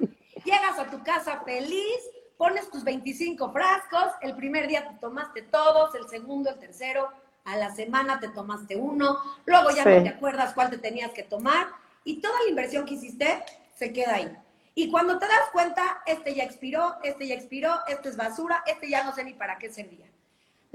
Llegas 0.45 0.77
a 0.77 0.85
tu 0.85 1.01
casa 1.01 1.41
feliz, 1.43 1.99
pones 2.37 2.69
tus 2.69 2.83
25 2.83 3.51
frascos, 3.51 4.13
el 4.21 4.35
primer 4.35 4.67
día 4.67 4.87
te 4.87 4.99
tomaste 4.99 5.41
todos, 5.41 5.95
el 5.95 6.07
segundo, 6.07 6.51
el 6.51 6.59
tercero, 6.59 7.09
a 7.43 7.57
la 7.57 7.73
semana 7.73 8.19
te 8.19 8.27
tomaste 8.27 8.75
uno, 8.75 9.17
luego 9.47 9.71
ya 9.71 9.83
no 9.83 10.03
te 10.03 10.09
acuerdas 10.09 10.53
cuál 10.53 10.69
te 10.69 10.77
tenías 10.77 11.09
que 11.09 11.23
tomar 11.23 11.69
y 12.03 12.21
toda 12.21 12.35
la 12.43 12.49
inversión 12.49 12.85
que 12.85 12.93
hiciste 12.93 13.43
se 13.73 13.91
queda 13.91 14.13
ahí. 14.13 14.31
Y 14.75 14.91
cuando 14.91 15.17
te 15.17 15.25
das 15.25 15.49
cuenta, 15.51 16.03
este 16.05 16.35
ya 16.35 16.43
expiró, 16.43 16.97
este 17.01 17.25
ya 17.25 17.33
expiró, 17.33 17.73
este 17.87 18.09
es 18.09 18.15
basura, 18.15 18.61
este 18.67 18.91
ya 18.91 19.03
no 19.03 19.11
sé 19.15 19.23
ni 19.23 19.33
para 19.33 19.57
qué 19.57 19.71
servía. 19.71 20.05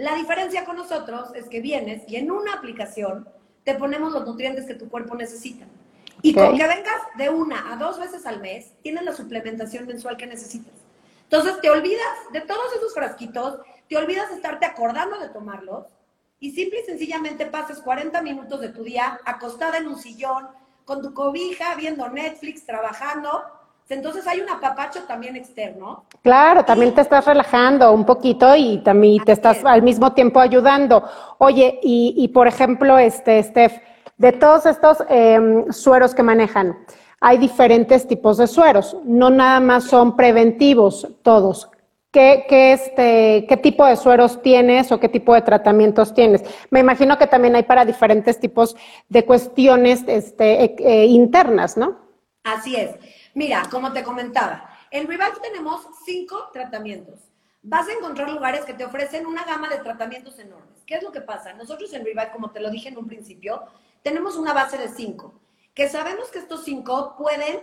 La 0.01 0.15
diferencia 0.15 0.65
con 0.65 0.77
nosotros 0.77 1.29
es 1.35 1.47
que 1.51 1.61
vienes 1.61 2.05
y 2.09 2.17
en 2.17 2.31
una 2.31 2.55
aplicación 2.55 3.29
te 3.65 3.75
ponemos 3.75 4.15
los 4.15 4.25
nutrientes 4.25 4.65
que 4.65 4.73
tu 4.73 4.89
cuerpo 4.89 5.15
necesita. 5.15 5.67
Y 6.23 6.33
con 6.33 6.57
que 6.57 6.67
vengas 6.67 7.03
de 7.19 7.29
una 7.29 7.71
a 7.71 7.77
dos 7.77 7.99
veces 7.99 8.25
al 8.25 8.41
mes, 8.41 8.73
tienes 8.81 9.05
la 9.05 9.13
suplementación 9.13 9.87
mensual 9.87 10.17
que 10.17 10.27
necesitas. 10.27 10.73
Entonces 11.25 11.61
te 11.61 11.69
olvidas 11.69 12.17
de 12.33 12.41
todos 12.41 12.75
esos 12.79 12.95
frasquitos, 12.95 13.61
te 13.91 13.99
olvidas 13.99 14.31
de 14.31 14.37
estarte 14.37 14.65
acordando 14.65 15.21
de 15.21 15.29
tomarlos 15.29 15.89
y 16.39 16.53
simple 16.53 16.81
y 16.81 16.87
sencillamente 16.87 17.45
pasas 17.45 17.83
40 17.83 18.23
minutos 18.23 18.63
de 18.63 18.71
tu 18.71 18.83
día 18.83 19.21
acostada 19.27 19.77
en 19.77 19.87
un 19.87 19.99
sillón, 19.99 20.49
con 20.87 21.03
tu 21.03 21.13
cobija, 21.13 21.75
viendo 21.75 22.09
Netflix, 22.09 22.65
trabajando 22.65 23.43
entonces 23.95 24.27
hay 24.27 24.41
un 24.41 24.49
apapacho 24.49 25.01
también 25.05 25.37
externo. 25.37 26.05
Claro, 26.23 26.65
también 26.65 26.95
te 26.95 27.01
estás 27.01 27.25
relajando 27.27 27.93
un 27.93 28.05
poquito 28.05 28.55
y 28.55 28.79
también 28.79 29.25
te 29.25 29.33
estás 29.33 29.65
al 29.65 29.83
mismo 29.83 30.13
tiempo 30.13 30.41
ayudando. 30.41 31.05
Oye, 31.39 31.79
y, 31.83 32.29
por 32.29 32.47
ejemplo, 32.47 32.99
este, 32.99 33.43
Steph, 33.43 33.79
de 34.17 34.33
todos 34.33 34.67
estos 34.67 34.99
em, 35.09 35.71
sueros 35.73 36.15
que 36.15 36.23
manejan, 36.23 36.77
hay 37.21 37.39
diferentes 37.39 38.07
tipos 38.07 38.39
de 38.39 38.47
sueros, 38.47 38.97
no 39.05 39.29
nada 39.29 39.61
más 39.61 39.85
son 39.85 40.17
preventivos 40.17 41.09
todos. 41.23 41.71
¿Qué, 42.11 42.45
qué, 42.49 42.73
este, 42.73 43.47
¿Qué 43.49 43.57
tipo 43.57 43.87
de 43.87 43.97
sueros 43.97 44.43
tienes 44.43 44.91
o 44.91 44.99
qué 44.99 45.09
tipo 45.09 45.33
de 45.33 45.43
tratamientos 45.43 46.13
tienes? 46.13 46.43
Me 46.71 46.81
imagino 46.81 47.19
que 47.19 47.29
también 47.29 47.55
hay 47.55 47.63
para 47.63 47.85
diferentes 47.85 48.41
tipos 48.41 48.75
de 49.09 49.25
cuestiones 49.25 50.03
este, 50.09 50.65
e, 50.65 50.77
e, 50.79 51.07
internas, 51.07 51.77
¿no? 51.77 52.10
Así 52.45 52.77
es. 52.77 52.97
Mira, 53.35 53.63
como 53.71 53.93
te 53.93 54.03
comentaba, 54.03 54.71
en 54.91 55.07
Revive 55.07 55.41
tenemos 55.43 55.87
cinco 56.05 56.51
tratamientos. 56.53 57.21
Vas 57.63 57.89
a 57.89 57.93
encontrar 57.93 58.31
lugares 58.31 58.65
que 58.65 58.73
te 58.73 58.85
ofrecen 58.85 59.27
una 59.27 59.45
gama 59.45 59.69
de 59.69 59.79
tratamientos 59.79 60.39
enormes. 60.39 60.83
¿Qué 60.87 60.95
es 60.95 61.03
lo 61.03 61.13
que 61.13 61.21
pasa? 61.21 61.53
Nosotros 61.53 61.93
en 61.93 62.05
Revive, 62.05 62.31
como 62.33 62.51
te 62.51 62.61
lo 62.61 62.71
dije 62.71 62.89
en 62.89 62.99
un 62.99 63.07
principio, 63.07 63.65
tenemos 64.03 64.37
una 64.37 64.55
base 64.55 64.79
de 64.79 64.89
cinco, 64.89 65.35
que 65.75 65.89
sabemos 65.89 66.31
que 66.31 66.39
estos 66.39 66.65
cinco 66.65 67.15
pueden 67.19 67.61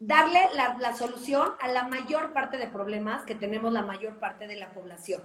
darle 0.00 0.40
la, 0.54 0.96
solución 0.96 1.52
a 1.60 1.68
la 1.68 1.84
mayor 1.84 2.32
parte 2.32 2.56
de 2.56 2.66
problemas 2.66 3.22
que 3.22 3.34
tenemos 3.34 3.72
la 3.72 3.82
mayor 3.82 4.18
parte 4.18 4.46
de 4.46 4.56
la 4.56 4.70
población. 4.72 5.22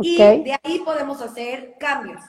Y 0.00 0.16
de 0.16 0.58
ahí 0.62 0.78
podemos 0.80 1.20
hacer 1.20 1.76
cambios. 1.78 2.20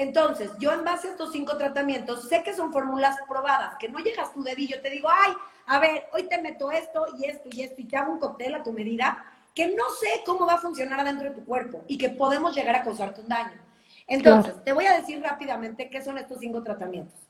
Entonces, 0.00 0.50
yo 0.58 0.72
en 0.72 0.82
base 0.82 1.08
a 1.08 1.10
estos 1.10 1.30
cinco 1.30 1.58
tratamientos, 1.58 2.26
sé 2.26 2.42
que 2.42 2.54
son 2.54 2.72
fórmulas 2.72 3.18
probadas, 3.28 3.76
que 3.78 3.90
no 3.90 3.98
llegas 3.98 4.32
tu 4.32 4.42
dedillo, 4.42 4.80
te 4.80 4.88
digo, 4.88 5.10
ay, 5.12 5.34
a 5.66 5.78
ver, 5.78 6.06
hoy 6.14 6.22
te 6.22 6.40
meto 6.40 6.72
esto 6.72 7.04
y 7.18 7.26
esto 7.26 7.50
y 7.52 7.60
esto 7.60 7.82
y 7.82 7.84
te 7.84 7.98
hago 7.98 8.12
un 8.12 8.18
cóctel 8.18 8.54
a 8.54 8.62
tu 8.62 8.72
medida, 8.72 9.22
que 9.54 9.68
no 9.74 9.90
sé 9.90 10.22
cómo 10.24 10.46
va 10.46 10.54
a 10.54 10.58
funcionar 10.58 11.00
adentro 11.00 11.28
de 11.28 11.34
tu 11.34 11.44
cuerpo 11.44 11.84
y 11.86 11.98
que 11.98 12.08
podemos 12.08 12.56
llegar 12.56 12.76
a 12.76 12.82
causarte 12.82 13.20
un 13.20 13.28
daño. 13.28 13.60
Entonces, 14.06 14.54
te 14.64 14.72
voy 14.72 14.86
a 14.86 14.98
decir 14.98 15.22
rápidamente 15.22 15.90
qué 15.90 16.02
son 16.02 16.16
estos 16.16 16.38
cinco 16.38 16.62
tratamientos. 16.62 17.20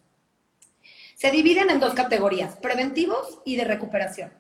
Se 1.17 1.33
dividen 1.33 1.71
en 1.71 1.81
dos 1.81 1.95
categorías, 1.95 2.55
preventivos 2.55 3.41
y 3.45 3.57
de 3.57 3.65
recuperación. 3.65 4.33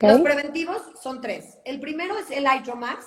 Los 0.00 0.20
preventivos 0.22 0.82
son 1.00 1.20
tres. 1.20 1.58
El 1.64 1.78
primero 1.78 2.18
es 2.18 2.28
el 2.32 2.44
Hydromax. 2.44 3.06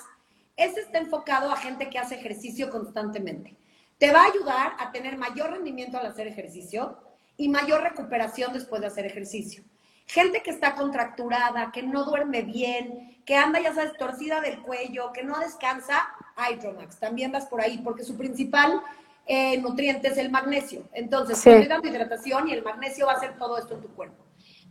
Este 0.56 0.80
está 0.80 0.96
enfocado 0.96 1.52
a 1.52 1.56
gente 1.56 1.90
que 1.90 1.98
hace 1.98 2.14
ejercicio 2.14 2.70
constantemente. 2.70 3.58
Te 4.02 4.10
va 4.10 4.22
a 4.22 4.26
ayudar 4.26 4.72
a 4.80 4.90
tener 4.90 5.16
mayor 5.16 5.52
rendimiento 5.52 5.96
al 5.96 6.06
hacer 6.06 6.26
ejercicio 6.26 6.98
y 7.36 7.48
mayor 7.48 7.84
recuperación 7.84 8.52
después 8.52 8.80
de 8.80 8.88
hacer 8.88 9.06
ejercicio. 9.06 9.62
Gente 10.06 10.42
que 10.42 10.50
está 10.50 10.74
contracturada, 10.74 11.70
que 11.70 11.84
no 11.84 12.04
duerme 12.04 12.42
bien, 12.42 13.22
que 13.24 13.36
anda, 13.36 13.60
ya 13.60 13.72
sabes, 13.72 13.96
torcida 13.96 14.40
del 14.40 14.60
cuello, 14.60 15.12
que 15.12 15.22
no 15.22 15.38
descansa, 15.38 16.02
Hydromax. 16.36 16.98
También 16.98 17.30
vas 17.30 17.46
por 17.46 17.60
ahí, 17.60 17.78
porque 17.78 18.02
su 18.02 18.16
principal 18.16 18.82
eh, 19.24 19.58
nutriente 19.58 20.08
es 20.08 20.18
el 20.18 20.32
magnesio. 20.32 20.82
Entonces, 20.94 21.38
sí. 21.38 21.64
dando 21.68 21.86
hidratación 21.86 22.48
y 22.48 22.54
el 22.54 22.64
magnesio 22.64 23.06
va 23.06 23.12
a 23.12 23.16
hacer 23.18 23.38
todo 23.38 23.56
esto 23.56 23.74
en 23.74 23.82
tu 23.82 23.94
cuerpo. 23.94 24.24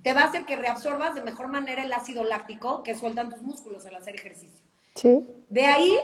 Te 0.04 0.12
va 0.12 0.24
a 0.24 0.26
hacer 0.26 0.44
que 0.44 0.58
reabsorbas 0.58 1.16
de 1.16 1.22
mejor 1.22 1.48
manera 1.48 1.82
el 1.82 1.94
ácido 1.94 2.26
láctico 2.26 2.84
que 2.84 2.96
sueltan 2.96 3.30
tus 3.30 3.42
músculos 3.42 3.86
al 3.86 3.96
hacer 3.96 4.14
ejercicio. 4.14 4.60
Sí. 4.96 5.26
De 5.48 5.68
ahí, 5.68 5.98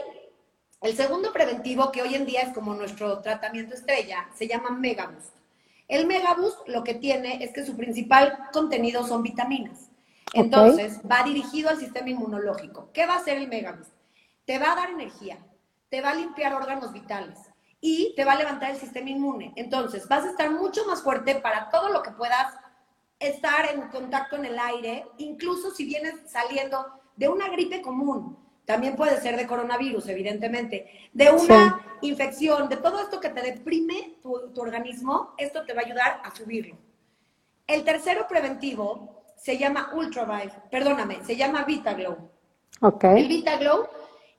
el 0.80 0.96
segundo 0.96 1.32
preventivo, 1.32 1.90
que 1.90 2.02
hoy 2.02 2.14
en 2.14 2.24
día 2.26 2.42
es 2.42 2.54
como 2.54 2.74
nuestro 2.74 3.20
tratamiento 3.20 3.74
estrella, 3.74 4.28
se 4.34 4.46
llama 4.46 4.70
Megaboost. 4.70 5.34
El 5.88 6.06
Megaboost 6.06 6.68
lo 6.68 6.84
que 6.84 6.94
tiene 6.94 7.42
es 7.42 7.52
que 7.52 7.64
su 7.64 7.76
principal 7.76 8.38
contenido 8.52 9.06
son 9.06 9.22
vitaminas. 9.22 9.90
Entonces, 10.34 11.00
va 11.10 11.22
dirigido 11.22 11.70
al 11.70 11.78
sistema 11.78 12.10
inmunológico. 12.10 12.90
¿Qué 12.92 13.06
va 13.06 13.14
a 13.14 13.18
hacer 13.18 13.38
el 13.38 13.48
Megaboost? 13.48 13.90
Te 14.44 14.58
va 14.58 14.72
a 14.72 14.76
dar 14.76 14.90
energía, 14.90 15.38
te 15.88 16.00
va 16.00 16.10
a 16.10 16.14
limpiar 16.14 16.54
órganos 16.54 16.92
vitales 16.92 17.38
y 17.80 18.14
te 18.14 18.24
va 18.24 18.32
a 18.32 18.38
levantar 18.38 18.70
el 18.70 18.76
sistema 18.76 19.10
inmune. 19.10 19.52
Entonces, 19.56 20.06
vas 20.06 20.24
a 20.24 20.30
estar 20.30 20.50
mucho 20.50 20.84
más 20.86 21.02
fuerte 21.02 21.36
para 21.36 21.70
todo 21.70 21.88
lo 21.88 22.02
que 22.02 22.10
puedas 22.12 22.54
estar 23.18 23.74
en 23.74 23.88
contacto 23.88 24.36
en 24.36 24.44
el 24.44 24.58
aire, 24.58 25.06
incluso 25.16 25.70
si 25.70 25.84
vienes 25.84 26.14
saliendo 26.30 26.86
de 27.16 27.28
una 27.28 27.48
gripe 27.48 27.82
común, 27.82 28.38
también 28.68 28.96
puede 28.96 29.18
ser 29.22 29.34
de 29.38 29.46
coronavirus, 29.46 30.08
evidentemente, 30.08 31.08
de 31.14 31.30
una 31.30 31.98
infección, 32.02 32.68
de 32.68 32.76
todo 32.76 33.00
esto 33.00 33.18
que 33.18 33.30
te 33.30 33.40
deprime 33.40 34.18
tu, 34.20 34.34
organismo, 34.60 35.32
esto 35.38 35.64
te 35.64 35.72
va 35.72 35.80
a 35.80 35.86
ayudar 35.86 36.20
a 36.22 36.36
subirlo. 36.36 36.76
El 37.66 37.82
tercero 37.82 38.28
preventivo 38.28 39.24
se 39.38 39.56
llama 39.56 39.90
Ultravive, 39.94 40.52
perdóname, 40.70 41.24
se 41.24 41.34
llama 41.34 41.64
VitaGlow. 41.64 42.30
Okay. 42.82 43.22
El 43.22 43.28
VitaGlow, 43.28 43.88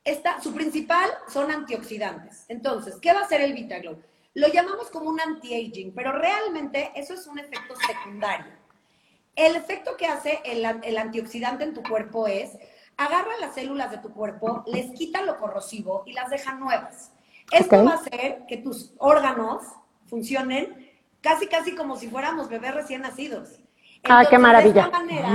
está, 0.04 0.40
su 0.40 0.54
principal 0.54 1.10
son 1.28 1.50
antioxidantes. 1.50 2.46
Entonces, 2.50 2.98
¿qué 3.02 3.12
va 3.12 3.22
a 3.22 3.24
hacer 3.24 3.42
el 3.42 3.54
VitaGlow? 3.54 4.00
Lo 4.36 4.48
llamamos 4.50 4.92
como 4.92 5.10
un 5.10 5.20
anti-aging, 5.20 5.92
pero 5.96 6.12
realmente 6.12 6.92
eso 6.94 7.16
es 7.16 7.26
un 7.26 7.40
efecto 7.40 7.74
secundario. 7.88 8.54
El 9.36 9.56
efecto 9.56 9.98
que 9.98 10.06
hace 10.06 10.40
el, 10.46 10.64
el 10.84 10.98
antioxidante 11.00 11.64
en 11.64 11.74
tu 11.74 11.82
cuerpo 11.82 12.28
es 12.28 12.52
agarra 13.00 13.32
las 13.40 13.56
células 13.56 13.92
de 13.92 13.98
tu 14.00 14.10
cuerpo, 14.10 14.64
les 14.68 14.92
quita 14.92 15.22
lo 15.22 15.40
corrosivo 15.40 16.04
y 16.06 16.12
las 16.12 16.30
deja 16.30 16.56
nuevas. 16.56 17.14
Esto 17.50 17.84
va 17.84 17.92
a 17.92 17.96
hacer 17.96 18.46
que 18.46 18.58
tus 18.58 18.94
órganos 18.98 19.64
funcionen 20.08 20.92
casi, 21.22 21.48
casi 21.48 21.74
como 21.76 21.96
si 21.96 22.10
fuéramos 22.10 22.50
bebés 22.50 22.76
recién 22.76 23.02
nacidos. 23.02 23.62
ah, 24.04 24.26
qué 24.30 24.38
maravilla. 24.38 24.74
De 24.74 24.80
esta 24.82 25.00
manera 25.00 25.30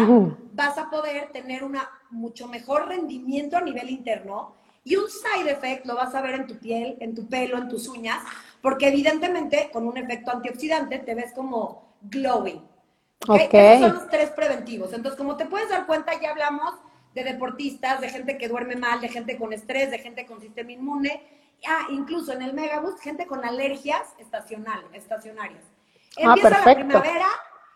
vas 0.52 0.76
a 0.76 0.90
poder 0.90 1.32
tener 1.32 1.64
un 1.64 1.78
mucho 2.10 2.48
mejor 2.48 2.86
rendimiento 2.86 3.56
a 3.56 3.62
nivel 3.62 3.88
interno 3.88 4.54
y 4.84 4.96
un 4.96 5.06
side 5.08 5.50
effect 5.50 5.86
lo 5.86 5.96
vas 5.96 6.14
a 6.14 6.20
ver 6.20 6.34
en 6.34 6.46
tu 6.46 6.58
piel, 6.58 6.98
en 7.00 7.14
tu 7.14 7.26
pelo, 7.26 7.56
en 7.56 7.68
tus 7.68 7.88
uñas, 7.88 8.22
porque 8.60 8.88
evidentemente 8.88 9.70
con 9.72 9.88
un 9.88 9.96
efecto 9.96 10.30
antioxidante 10.30 10.98
te 10.98 11.14
ves 11.14 11.32
como 11.32 11.94
glowing. 12.02 12.62
¿okay? 13.26 13.78
Esos 13.78 13.88
son 13.88 13.94
los 13.94 14.08
tres 14.10 14.30
preventivos. 14.30 14.92
Entonces, 14.92 15.16
como 15.16 15.38
te 15.38 15.46
puedes 15.46 15.70
dar 15.70 15.86
cuenta, 15.86 16.12
ya 16.20 16.30
hablamos 16.30 16.74
de 17.14 17.24
deportistas, 17.24 18.00
de 18.00 18.10
gente 18.10 18.36
que 18.36 18.48
duerme 18.48 18.76
mal, 18.76 19.00
de 19.00 19.08
gente 19.08 19.38
con 19.38 19.52
estrés, 19.52 19.90
de 19.90 19.98
gente 19.98 20.26
con 20.26 20.40
sistema 20.40 20.72
inmune. 20.72 21.22
Ah, 21.66 21.86
incluso 21.90 22.32
en 22.32 22.42
el 22.42 22.52
Megaboost, 22.52 23.00
gente 23.00 23.26
con 23.26 23.44
alergias 23.44 24.02
estacionales, 24.18 24.86
estacionarias. 24.92 25.62
Ah, 26.18 26.34
empieza 26.34 26.64
la 26.64 26.74
primavera 26.74 27.26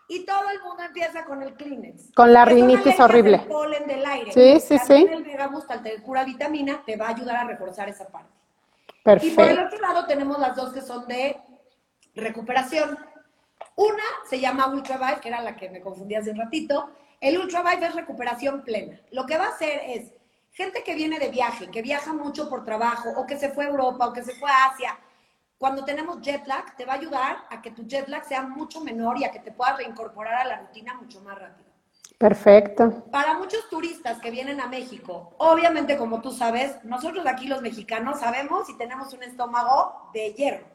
y 0.07 0.25
todo 0.25 0.49
el 0.51 0.61
mundo 0.61 0.83
empieza 0.83 1.25
con 1.25 1.41
el 1.41 1.53
Kleenex. 1.53 2.13
Con 2.13 2.33
la 2.33 2.45
rinitis 2.45 2.99
horrible. 2.99 3.37
El 3.37 3.47
polen 3.47 3.87
del 3.87 4.05
aire. 4.05 4.31
Sí, 4.31 4.59
sí, 4.59 4.77
sí. 4.79 5.07
El 5.09 5.23
Megaboost, 5.23 5.71
al 5.71 5.81
tener 5.81 6.01
cura 6.01 6.23
vitamina, 6.23 6.83
te 6.85 6.97
va 6.97 7.07
a 7.07 7.09
ayudar 7.09 7.37
a 7.37 7.43
reforzar 7.45 7.89
esa 7.89 8.07
parte. 8.07 8.29
Perfecto. 9.03 9.33
Y 9.33 9.35
por 9.35 9.45
el 9.45 9.65
otro 9.65 9.79
lado 9.79 10.05
tenemos 10.05 10.37
las 10.37 10.55
dos 10.55 10.73
que 10.73 10.81
son 10.81 11.07
de 11.07 11.37
recuperación. 12.13 12.97
Una 13.75 14.03
se 14.29 14.39
llama 14.39 14.67
Ultravive, 14.67 15.21
que 15.21 15.29
era 15.29 15.41
la 15.41 15.55
que 15.55 15.69
me 15.69 15.79
confundí 15.79 16.15
hace 16.15 16.31
un 16.31 16.37
ratito, 16.37 16.91
el 17.21 17.37
Ultravive 17.37 17.87
es 17.87 17.95
recuperación 17.95 18.63
plena. 18.63 18.99
Lo 19.11 19.25
que 19.25 19.37
va 19.37 19.45
a 19.45 19.49
hacer 19.49 19.81
es 19.85 20.13
gente 20.51 20.83
que 20.83 20.95
viene 20.95 21.19
de 21.19 21.29
viaje, 21.29 21.69
que 21.69 21.81
viaja 21.81 22.13
mucho 22.13 22.49
por 22.49 22.63
trabajo, 22.63 23.09
o 23.15 23.25
que 23.25 23.37
se 23.37 23.49
fue 23.49 23.65
a 23.65 23.69
Europa, 23.69 24.07
o 24.07 24.13
que 24.13 24.23
se 24.23 24.35
fue 24.35 24.49
a 24.49 24.65
Asia. 24.65 24.97
Cuando 25.57 25.83
tenemos 25.83 26.21
jet 26.21 26.47
lag, 26.47 26.75
te 26.77 26.85
va 26.85 26.93
a 26.93 26.97
ayudar 26.97 27.37
a 27.49 27.61
que 27.61 27.71
tu 27.71 27.83
jet 27.83 28.07
lag 28.07 28.23
sea 28.25 28.43
mucho 28.43 28.81
menor 28.81 29.17
y 29.17 29.25
a 29.25 29.31
que 29.31 29.39
te 29.39 29.51
puedas 29.51 29.77
reincorporar 29.77 30.35
a 30.35 30.45
la 30.45 30.59
rutina 30.59 30.93
mucho 30.93 31.19
más 31.21 31.37
rápido. 31.37 31.69
Perfecto. 32.17 33.05
Para 33.11 33.37
muchos 33.37 33.69
turistas 33.69 34.19
que 34.19 34.31
vienen 34.31 34.59
a 34.59 34.67
México, 34.67 35.33
obviamente 35.37 35.97
como 35.97 36.21
tú 36.21 36.31
sabes, 36.31 36.83
nosotros 36.83 37.25
aquí 37.25 37.47
los 37.47 37.61
mexicanos 37.61 38.19
sabemos 38.19 38.69
y 38.69 38.77
tenemos 38.77 39.13
un 39.13 39.23
estómago 39.23 40.09
de 40.13 40.33
hierro. 40.33 40.65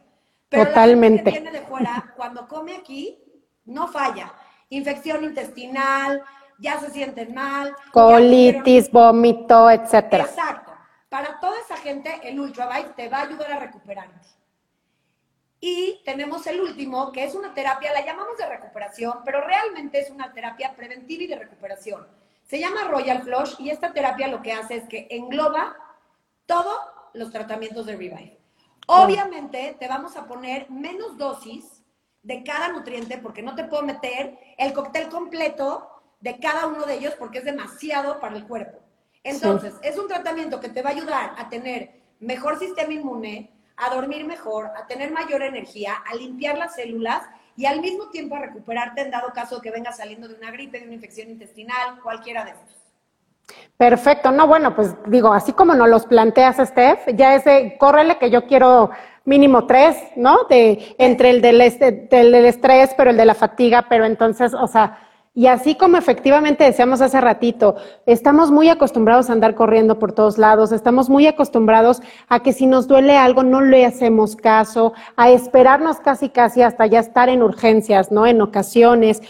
Pero 0.49 0.67
Totalmente. 0.67 1.25
La 1.25 1.31
gente 1.31 1.33
que 1.33 1.43
viene 1.43 1.59
de 1.59 1.67
fuera, 1.67 2.15
cuando 2.17 2.47
come 2.47 2.77
aquí, 2.77 3.23
no 3.65 3.89
falla 3.89 4.33
infección 4.77 5.25
intestinal, 5.25 6.23
ya 6.59 6.79
se 6.81 6.91
sienten 6.91 7.35
mal. 7.35 7.75
Colitis, 7.93 8.91
vómito, 8.91 9.71
etcétera. 9.71 10.25
Exacto. 10.25 10.73
Para 11.09 11.39
toda 11.41 11.59
esa 11.61 11.77
gente, 11.77 12.21
el 12.25 12.41
Ultravive 12.41 12.91
te 12.97 13.09
va 13.09 13.19
a 13.19 13.23
ayudar 13.23 13.53
a 13.53 13.59
recuperarte. 13.61 14.27
Y 15.61 16.03
tenemos 16.05 16.47
el 16.47 16.61
último, 16.61 17.11
que 17.11 17.25
es 17.25 17.35
una 17.35 17.55
terapia, 17.55 17.93
la 17.93 18.05
llamamos 18.05 18.37
de 18.37 18.47
recuperación, 18.47 19.21
pero 19.25 19.41
realmente 19.41 19.99
es 19.99 20.11
una 20.11 20.33
terapia 20.33 20.75
preventiva 20.77 21.23
y 21.23 21.27
de 21.27 21.39
recuperación. 21.39 22.07
Se 22.43 22.59
llama 22.59 22.85
Royal 22.85 23.23
Flush 23.23 23.55
y 23.59 23.71
esta 23.71 23.93
terapia 23.93 24.29
lo 24.29 24.43
que 24.43 24.53
hace 24.53 24.77
es 24.77 24.89
que 24.89 25.07
engloba 25.11 25.75
todos 26.45 26.77
los 27.15 27.31
tratamientos 27.31 27.87
de 27.87 27.93
Revive. 27.97 28.39
Obviamente 28.87 29.77
te 29.79 29.89
vamos 29.89 30.17
a 30.17 30.27
poner 30.27 30.69
menos 30.71 31.17
dosis 31.17 31.74
de 32.25 32.43
cada 32.43 32.69
nutriente, 32.69 33.19
porque 33.19 33.43
no 33.43 33.55
te 33.55 33.65
puedo 33.65 33.85
meter 33.85 34.37
el 34.59 34.73
cóctel 34.73 35.09
completo 35.09 35.89
de 36.21 36.39
cada 36.39 36.67
uno 36.67 36.87
de 36.87 36.95
ellos 36.95 37.15
porque 37.19 37.39
es 37.39 37.45
demasiado 37.45 38.19
para 38.19 38.37
el 38.37 38.47
cuerpo. 38.47 38.81
Entonces, 39.23 39.75
es 39.83 39.99
un 39.99 40.09
tratamiento 40.09 40.59
que 40.59 40.71
te 40.71 40.83
va 40.83 40.91
a 40.91 40.93
ayudar 40.95 41.35
a 41.39 41.49
tener 41.49 42.01
mejor 42.21 42.59
sistema 42.59 42.93
inmune, 42.93 43.51
a 43.77 43.95
dormir 43.95 44.25
mejor, 44.25 44.71
a 44.77 44.87
tener 44.87 45.13
mayor 45.13 45.43
energía, 45.43 45.95
a 45.95 46.15
limpiar 46.15 46.57
las 46.57 46.75
células 46.75 47.23
y 47.57 47.67
al 47.67 47.81
mismo 47.81 48.09
tiempo 48.11 48.37
a 48.37 48.41
recuperarte 48.41 49.03
en 49.03 49.11
dado 49.11 49.33
caso 49.33 49.61
que 49.61 49.71
vengas 49.71 49.99
saliendo 49.99 50.27
de 50.29 50.35
una 50.35 50.51
gripe, 50.51 50.79
de 50.79 50.87
una 50.87 50.95
infección 50.95 51.31
intestinal, 51.31 52.01
cualquiera 52.03 52.45
de 52.45 52.53
estos. 52.53 52.84
Perfecto, 53.77 54.31
no, 54.31 54.47
bueno, 54.47 54.75
pues 54.77 54.95
digo, 55.07 55.33
así 55.33 55.53
como 55.53 55.75
nos 55.75 55.89
los 55.89 56.07
planteas, 56.07 56.57
Steph, 56.57 57.09
ya 57.15 57.35
ese, 57.35 57.77
córrele 57.79 58.19
que 58.19 58.31
yo 58.31 58.47
quiero 58.47 58.91
mínimo 59.25 59.67
tres, 59.67 59.97
¿no? 60.17 60.45
De, 60.49 60.95
entre 60.99 61.31
el 61.31 61.43
del, 61.43 61.61
este, 61.61 61.91
del, 62.11 62.35
estrés, 62.35 62.95
pero 62.97 63.11
el 63.11 63.17
de 63.17 63.27
la 63.27 63.35
fatiga, 63.35 63.87
pero 63.89 64.05
entonces, 64.05 64.55
o 64.55 64.67
sea, 64.69 64.99
y 65.37 65.49
así 65.49 65.75
como 65.75 65.97
efectivamente 65.97 66.63
decíamos 66.63 67.01
hace 67.01 67.21
ratito, 67.21 67.75
estamos 68.07 68.53
muy 68.53 68.69
acostumbrados 68.69 69.29
a 69.29 69.33
andar 69.33 69.57
corriendo 69.57 69.99
por 69.99 70.13
todos 70.13 70.39
lados, 70.39 70.71
estamos 70.71 71.11
muy 71.11 71.27
acostumbrados 71.27 72.01
a 72.29 72.41
que 72.41 72.53
si 72.53 72.67
nos 72.67 72.87
duele 72.87 73.17
algo 73.17 73.43
no 73.43 73.61
le 73.61 73.85
hacemos 73.85 74.37
caso, 74.37 74.93
a 75.17 75.31
esperarnos 75.31 75.99
casi 75.99 76.29
casi 76.29 76.63
hasta 76.63 76.87
ya 76.87 77.01
estar 77.01 77.29
en 77.29 77.43
urgencias, 77.43 78.13
¿no? 78.13 78.27
En 78.27 78.41
ocasiones. 78.41 79.23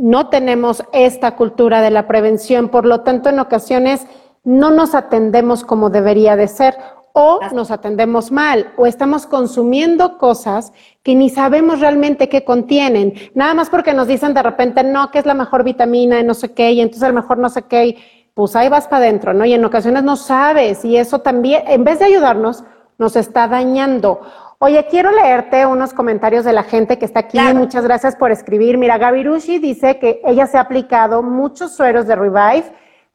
No 0.00 0.30
tenemos 0.30 0.82
esta 0.94 1.36
cultura 1.36 1.82
de 1.82 1.90
la 1.90 2.06
prevención, 2.06 2.70
por 2.70 2.86
lo 2.86 3.02
tanto 3.02 3.28
en 3.28 3.38
ocasiones 3.38 4.06
no 4.44 4.70
nos 4.70 4.94
atendemos 4.94 5.62
como 5.62 5.90
debería 5.90 6.36
de 6.36 6.48
ser 6.48 6.74
o 7.12 7.38
nos 7.52 7.70
atendemos 7.70 8.32
mal 8.32 8.72
o 8.78 8.86
estamos 8.86 9.26
consumiendo 9.26 10.16
cosas 10.16 10.72
que 11.02 11.14
ni 11.14 11.28
sabemos 11.28 11.80
realmente 11.80 12.30
qué 12.30 12.46
contienen, 12.46 13.12
nada 13.34 13.52
más 13.52 13.68
porque 13.68 13.92
nos 13.92 14.08
dicen 14.08 14.32
de 14.32 14.42
repente, 14.42 14.82
no, 14.84 15.10
que 15.10 15.18
es 15.18 15.26
la 15.26 15.34
mejor 15.34 15.64
vitamina 15.64 16.18
y 16.18 16.24
no 16.24 16.32
sé 16.32 16.54
qué, 16.54 16.72
y 16.72 16.80
entonces 16.80 17.02
a 17.02 17.08
lo 17.08 17.20
mejor 17.20 17.36
no 17.36 17.50
sé 17.50 17.60
qué, 17.68 17.98
pues 18.32 18.56
ahí 18.56 18.70
vas 18.70 18.88
para 18.88 19.04
adentro, 19.04 19.34
¿no? 19.34 19.44
Y 19.44 19.52
en 19.52 19.62
ocasiones 19.66 20.02
no 20.02 20.16
sabes 20.16 20.82
y 20.82 20.96
eso 20.96 21.18
también, 21.18 21.64
en 21.66 21.84
vez 21.84 21.98
de 21.98 22.06
ayudarnos, 22.06 22.64
nos 22.96 23.16
está 23.16 23.48
dañando. 23.48 24.22
Oye, 24.62 24.86
quiero 24.90 25.10
leerte 25.10 25.64
unos 25.64 25.94
comentarios 25.94 26.44
de 26.44 26.52
la 26.52 26.64
gente 26.64 26.98
que 26.98 27.06
está 27.06 27.20
aquí. 27.20 27.38
Muchas 27.54 27.82
gracias 27.82 28.14
por 28.14 28.30
escribir. 28.30 28.76
Mira, 28.76 28.98
Gavirushi 28.98 29.58
dice 29.58 29.98
que 29.98 30.20
ella 30.22 30.46
se 30.46 30.58
ha 30.58 30.60
aplicado 30.60 31.22
muchos 31.22 31.74
sueros 31.74 32.06
de 32.06 32.14
Revive 32.14 32.64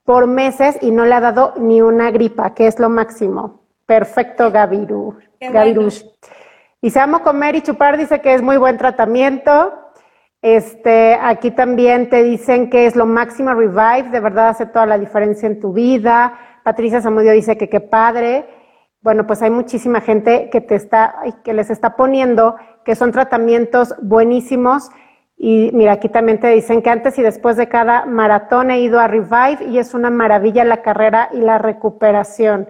por 0.04 0.26
meses 0.26 0.76
y 0.82 0.90
no 0.90 1.06
le 1.06 1.14
ha 1.14 1.20
dado 1.20 1.54
ni 1.58 1.84
una 1.84 2.10
gripa, 2.10 2.56
que 2.56 2.66
es 2.66 2.80
lo 2.80 2.90
máximo. 2.90 3.62
Perfecto, 3.86 4.50
Gaviru. 4.50 5.20
Gavirush. 5.40 6.04
Y 6.82 6.90
se 6.90 7.00
amo 7.00 7.22
comer 7.22 7.56
y 7.56 7.62
chupar, 7.62 7.96
dice 7.96 8.22
que 8.22 8.34
es 8.34 8.42
muy 8.42 8.58
buen 8.58 8.80
tratamiento. 8.80 9.72
Este, 10.42 11.14
aquí 11.14 11.52
también 11.52 12.10
te 12.10 12.24
dicen 12.24 12.72
que 12.72 12.88
es 12.88 12.96
lo 12.96 13.06
máximo 13.06 13.54
Revive, 13.54 14.10
de 14.10 14.20
verdad 14.20 14.50
hace 14.50 14.66
toda 14.66 14.88
la 14.88 14.98
diferencia 14.98 15.46
en 15.46 15.60
tu 15.60 15.74
vida. 15.74 16.40
Patricia 16.64 17.02
Zamudio 17.02 17.34
dice 17.34 17.56
que 17.56 17.70
qué 17.70 17.82
padre. 17.82 18.48
Bueno, 19.06 19.28
pues 19.28 19.44
hay 19.44 19.52
muchísima 19.52 20.02
gente 20.02 20.50
que 20.50 20.62
te 20.62 20.74
está, 20.74 21.14
que 21.44 21.54
les 21.54 21.70
está 21.70 21.96
poniendo 21.96 22.56
que 22.84 22.96
son 22.96 23.12
tratamientos 23.12 23.94
buenísimos. 24.02 24.90
Y 25.38 25.70
mira, 25.74 25.92
aquí 25.92 26.10
también 26.10 26.40
te 26.40 26.48
dicen 26.48 26.82
que 26.82 26.90
antes 26.90 27.20
y 27.20 27.22
después 27.22 27.56
de 27.56 27.70
cada 27.70 28.08
maratón 28.08 28.72
he 28.72 28.80
ido 28.80 29.00
a 29.00 29.08
Revive 29.08 29.66
y 29.70 29.78
es 29.78 29.94
una 29.94 30.10
maravilla 30.10 30.64
la 30.64 30.82
carrera 30.82 31.30
y 31.34 31.38
la 31.38 31.60
recuperación. 31.60 32.68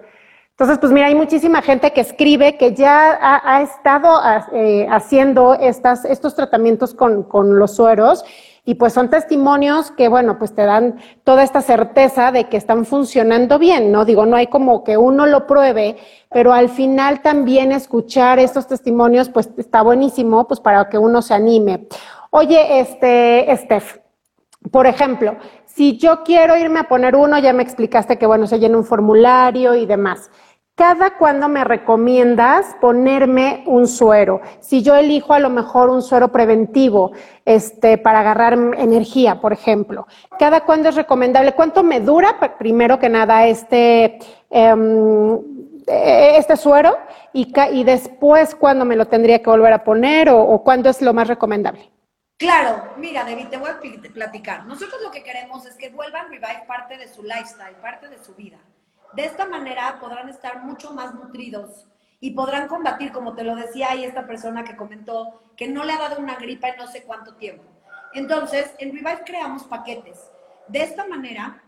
Entonces, 0.50 0.78
pues 0.78 0.92
mira, 0.92 1.06
hay 1.06 1.14
muchísima 1.14 1.62
gente 1.62 1.94
que 1.94 2.02
escribe 2.02 2.58
que 2.58 2.74
ya 2.74 3.18
ha, 3.18 3.62
estado 3.62 4.20
eh, 4.52 4.86
haciendo 4.90 5.54
estas, 5.54 6.04
estos 6.04 6.34
tratamientos 6.34 6.92
con, 6.92 7.22
con, 7.22 7.58
los 7.58 7.76
sueros 7.76 8.26
y 8.68 8.74
pues 8.74 8.92
son 8.92 9.08
testimonios 9.08 9.92
que, 9.92 10.08
bueno, 10.08 10.38
pues 10.38 10.52
te 10.52 10.64
dan 10.64 10.96
toda 11.22 11.44
esta 11.44 11.62
certeza 11.62 12.32
de 12.32 12.48
que 12.48 12.56
están 12.56 12.84
funcionando 12.84 13.60
bien, 13.60 13.92
¿no? 13.92 14.04
Digo, 14.04 14.26
no 14.26 14.36
hay 14.36 14.48
como 14.48 14.82
que 14.82 14.96
uno 14.96 15.24
lo 15.26 15.46
pruebe, 15.46 15.96
pero 16.32 16.52
al 16.52 16.68
final 16.68 17.22
también 17.22 17.70
escuchar 17.70 18.40
estos 18.40 18.66
testimonios, 18.66 19.28
pues 19.28 19.50
está 19.56 19.82
buenísimo, 19.82 20.48
pues 20.48 20.58
para 20.58 20.88
que 20.88 20.98
uno 20.98 21.22
se 21.22 21.32
anime. 21.32 21.86
Oye, 22.30 22.80
este, 22.80 23.56
Steph, 23.56 23.98
por 24.72 24.88
ejemplo, 24.88 25.36
si 25.64 25.96
yo 25.96 26.24
quiero 26.24 26.56
irme 26.56 26.80
a 26.80 26.88
poner 26.88 27.14
uno, 27.14 27.38
ya 27.38 27.52
me 27.52 27.62
explicaste 27.62 28.18
que, 28.18 28.26
bueno, 28.26 28.48
se 28.48 28.58
llena 28.58 28.78
un 28.78 28.84
formulario 28.84 29.76
y 29.76 29.86
demás. 29.86 30.28
¿Cada 30.76 31.16
cuándo 31.16 31.48
me 31.48 31.64
recomiendas 31.64 32.76
ponerme 32.82 33.64
un 33.66 33.88
suero? 33.88 34.42
Si 34.60 34.82
yo 34.82 34.94
elijo 34.94 35.32
a 35.32 35.38
lo 35.38 35.48
mejor 35.48 35.88
un 35.88 36.02
suero 36.02 36.28
preventivo, 36.28 37.12
este, 37.46 37.96
para 37.96 38.20
agarrar 38.20 38.52
energía, 38.76 39.40
por 39.40 39.54
ejemplo. 39.54 40.06
¿Cada 40.38 40.60
cuándo 40.66 40.90
es 40.90 40.94
recomendable? 40.94 41.54
¿Cuánto 41.54 41.82
me 41.82 42.00
dura, 42.00 42.38
primero 42.58 42.98
que 42.98 43.08
nada, 43.08 43.46
este, 43.46 44.18
em, 44.50 45.38
e-, 45.86 46.36
este 46.36 46.58
suero? 46.58 46.98
Y, 47.32 47.84
después, 47.84 48.54
¿cuándo 48.54 48.84
me 48.84 48.96
lo 48.96 49.06
tendría 49.06 49.38
que 49.38 49.48
volver 49.48 49.72
a 49.72 49.82
poner 49.82 50.28
o, 50.28 50.42
o 50.42 50.62
cuándo 50.62 50.90
es 50.90 51.00
lo 51.00 51.14
más 51.14 51.26
recomendable? 51.26 51.90
Claro, 52.38 52.92
mira, 52.98 53.24
David, 53.24 53.48
te 53.48 53.56
voy 53.56 53.70
a 53.70 53.80
platicar. 54.12 54.66
Nosotros 54.66 55.00
lo 55.02 55.10
que 55.10 55.22
queremos 55.22 55.64
es 55.64 55.74
que 55.76 55.88
vuelvan 55.88 56.28
Revive 56.28 56.64
parte 56.68 56.98
de 56.98 57.08
su 57.08 57.22
lifestyle, 57.22 57.76
parte 57.80 58.10
de 58.10 58.18
su 58.22 58.34
vida. 58.34 58.58
De 59.16 59.24
esta 59.24 59.46
manera 59.46 59.98
podrán 59.98 60.28
estar 60.28 60.62
mucho 60.62 60.92
más 60.92 61.14
nutridos 61.14 61.86
y 62.20 62.32
podrán 62.32 62.68
combatir, 62.68 63.12
como 63.12 63.34
te 63.34 63.44
lo 63.44 63.56
decía 63.56 63.90
ahí 63.90 64.04
esta 64.04 64.26
persona 64.26 64.62
que 64.62 64.76
comentó, 64.76 65.42
que 65.56 65.68
no 65.68 65.84
le 65.84 65.94
ha 65.94 65.98
dado 65.98 66.20
una 66.20 66.36
gripa 66.36 66.68
en 66.68 66.76
no 66.76 66.86
sé 66.86 67.02
cuánto 67.02 67.34
tiempo. 67.36 67.64
Entonces, 68.12 68.74
en 68.78 68.90
Revive 68.90 69.22
creamos 69.24 69.64
paquetes. 69.64 70.18
De 70.68 70.82
esta 70.82 71.06
manera, 71.06 71.62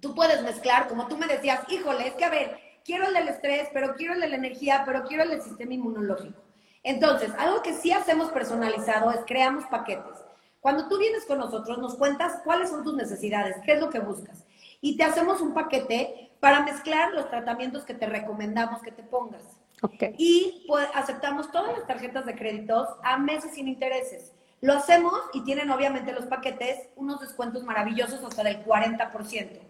tú 0.00 0.12
puedes 0.12 0.42
mezclar, 0.42 0.88
como 0.88 1.06
tú 1.06 1.16
me 1.16 1.28
decías, 1.28 1.60
híjole, 1.68 2.08
es 2.08 2.14
que 2.14 2.24
a 2.24 2.30
ver, 2.30 2.58
quiero 2.84 3.06
el 3.06 3.14
del 3.14 3.28
estrés, 3.28 3.68
pero 3.72 3.94
quiero 3.94 4.14
el 4.14 4.20
de 4.20 4.28
la 4.30 4.36
energía, 4.36 4.82
pero 4.84 5.04
quiero 5.04 5.22
el 5.22 5.30
del 5.30 5.42
sistema 5.42 5.74
inmunológico. 5.74 6.42
Entonces, 6.82 7.30
algo 7.38 7.62
que 7.62 7.74
sí 7.74 7.92
hacemos 7.92 8.32
personalizado 8.32 9.12
es 9.12 9.20
creamos 9.24 9.66
paquetes. 9.66 10.18
Cuando 10.60 10.88
tú 10.88 10.98
vienes 10.98 11.26
con 11.26 11.38
nosotros, 11.38 11.78
nos 11.78 11.94
cuentas 11.94 12.40
cuáles 12.42 12.70
son 12.70 12.82
tus 12.82 12.94
necesidades, 12.94 13.56
qué 13.64 13.74
es 13.74 13.80
lo 13.80 13.88
que 13.88 14.00
buscas. 14.00 14.44
Y 14.80 14.96
te 14.96 15.04
hacemos 15.04 15.40
un 15.40 15.54
paquete 15.54 16.31
para 16.42 16.64
mezclar 16.64 17.12
los 17.12 17.30
tratamientos 17.30 17.84
que 17.84 17.94
te 17.94 18.06
recomendamos 18.06 18.82
que 18.82 18.90
te 18.90 19.04
pongas. 19.04 19.44
Okay. 19.80 20.12
Y 20.18 20.64
pues, 20.66 20.88
aceptamos 20.92 21.52
todas 21.52 21.78
las 21.78 21.86
tarjetas 21.86 22.26
de 22.26 22.34
créditos 22.34 22.88
a 23.04 23.16
meses 23.16 23.54
sin 23.54 23.68
intereses. 23.68 24.32
Lo 24.60 24.72
hacemos 24.72 25.14
y 25.34 25.44
tienen 25.44 25.70
obviamente 25.70 26.10
los 26.10 26.26
paquetes 26.26 26.88
unos 26.96 27.20
descuentos 27.20 27.62
maravillosos 27.62 28.24
hasta 28.24 28.42
del 28.42 28.64
40%. 28.64 29.60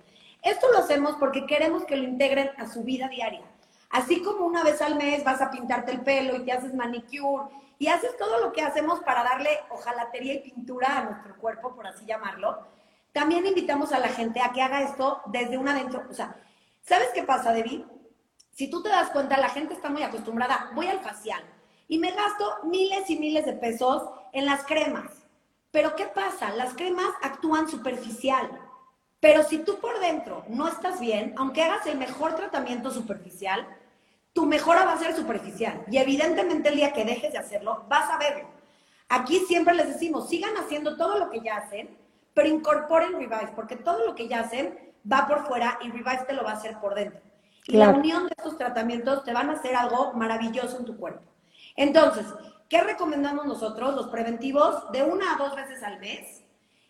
Esto 0.41 0.73
lo 0.73 0.79
hacemos 0.79 1.17
porque 1.17 1.45
queremos 1.45 1.85
que 1.85 1.97
lo 1.97 2.05
integren 2.05 2.53
a 2.57 2.67
su 2.67 2.83
vida 2.85 3.07
diaria. 3.09 3.43
Así 3.91 4.23
como 4.23 4.47
una 4.47 4.65
vez 4.65 4.81
al 4.81 4.95
mes 4.95 5.23
vas 5.25 5.43
a 5.43 5.51
pintarte 5.51 5.93
el 5.93 6.01
pelo 6.01 6.37
y 6.37 6.45
te 6.47 6.53
haces 6.53 6.73
manicure 6.73 7.53
y 7.79 7.89
haces 7.89 8.17
todo 8.17 8.41
lo 8.41 8.51
que 8.51 8.63
hacemos 8.63 9.01
para 9.01 9.23
darle 9.25 9.51
ojalatería 9.69 10.33
y 10.33 10.51
pintura 10.51 11.01
a 11.01 11.05
nuestro 11.05 11.37
cuerpo, 11.37 11.75
por 11.75 11.87
así 11.87 12.07
llamarlo, 12.07 12.67
también 13.13 13.47
invitamos 13.47 13.93
a 13.93 13.99
la 13.99 14.09
gente 14.09 14.41
a 14.41 14.53
que 14.53 14.63
haga 14.63 14.81
esto 14.81 15.21
desde 15.27 15.59
un 15.59 15.69
adentro. 15.69 16.05
O 16.09 16.15
sea, 16.15 16.35
¿Sabes 16.83 17.09
qué 17.15 17.23
pasa, 17.23 17.53
Debbie? 17.53 17.87
Si 18.51 18.69
tú 18.69 18.83
te 18.83 18.89
das 18.89 19.11
cuenta, 19.11 19.39
la 19.39 19.49
gente 19.49 19.75
está 19.75 19.89
muy 19.89 20.03
acostumbrada, 20.03 20.71
voy 20.75 20.89
al 20.89 21.01
facial 21.01 21.43
y 21.89 21.99
me 21.99 22.11
gasto 22.11 22.59
miles 22.65 23.09
y 23.09 23.19
miles 23.19 23.47
de 23.47 23.55
pesos 23.55 24.03
en 24.33 24.47
las 24.47 24.65
cremas. 24.65 25.11
Pero 25.71 25.95
¿qué 25.95 26.07
pasa? 26.07 26.51
Las 26.55 26.75
cremas 26.75 27.11
actúan 27.23 27.69
superficial. 27.69 28.51
Pero 29.21 29.45
si 29.45 29.59
tú 29.59 29.79
por 29.79 30.01
dentro 30.01 30.45
no 30.49 30.67
estás 30.67 30.99
bien, 31.01 31.35
aunque 31.39 31.63
hagas 31.63 31.87
el 31.87 31.97
mejor 31.97 32.35
tratamiento 32.35 32.91
superficial, 32.91 33.67
tu 34.33 34.45
mejora 34.47 34.85
va 34.85 34.95
a 34.95 34.99
ser 34.99 35.15
superficial. 35.15 35.85
Y 35.91 35.99
evidentemente 35.99 36.69
el 36.69 36.77
día 36.77 36.93
que 36.93 37.05
dejes 37.05 37.33
de 37.33 37.39
hacerlo, 37.39 37.85
vas 37.89 38.11
a 38.11 38.19
verlo. 38.19 38.49
Aquí 39.09 39.39
siempre 39.47 39.75
les 39.75 39.89
decimos, 39.89 40.29
sigan 40.29 40.57
haciendo 40.57 40.97
todo 40.97 41.19
lo 41.19 41.31
que 41.31 41.41
ya 41.41 41.59
hacen, 41.59 41.97
pero 42.35 42.49
incorporen 42.49 43.13
Revive, 43.13 43.53
porque 43.55 43.77
todo 43.77 44.05
lo 44.05 44.15
que 44.15 44.27
ya 44.27 44.41
hacen 44.41 44.92
va 45.11 45.27
por 45.27 45.47
fuera 45.47 45.79
y 45.83 45.91
Revive 45.91 46.25
te 46.27 46.33
lo 46.33 46.45
va 46.45 46.51
a 46.51 46.55
hacer 46.55 46.79
por 46.81 46.95
dentro. 46.95 47.21
Y 47.67 47.77
la 47.77 47.91
unión 47.91 48.25
de 48.25 48.35
estos 48.37 48.59
tratamientos 48.59 49.25
te 49.25 49.33
van 49.33 49.49
a 49.49 49.53
hacer 49.53 49.77
algo 49.77 50.13
maravilloso 50.15 50.79
en 50.79 50.85
tu 50.85 50.97
cuerpo. 50.97 51.23
Entonces, 51.77 52.27
¿qué 52.69 52.81
recomendamos 52.81 53.47
nosotros? 53.47 53.95
Los 53.95 54.09
preventivos 54.09 54.91
de 54.91 55.03
una 55.03 55.35
a 55.35 55.39
dos 55.39 55.55
veces 55.55 55.83
al 55.83 56.01
mes. 56.01 56.43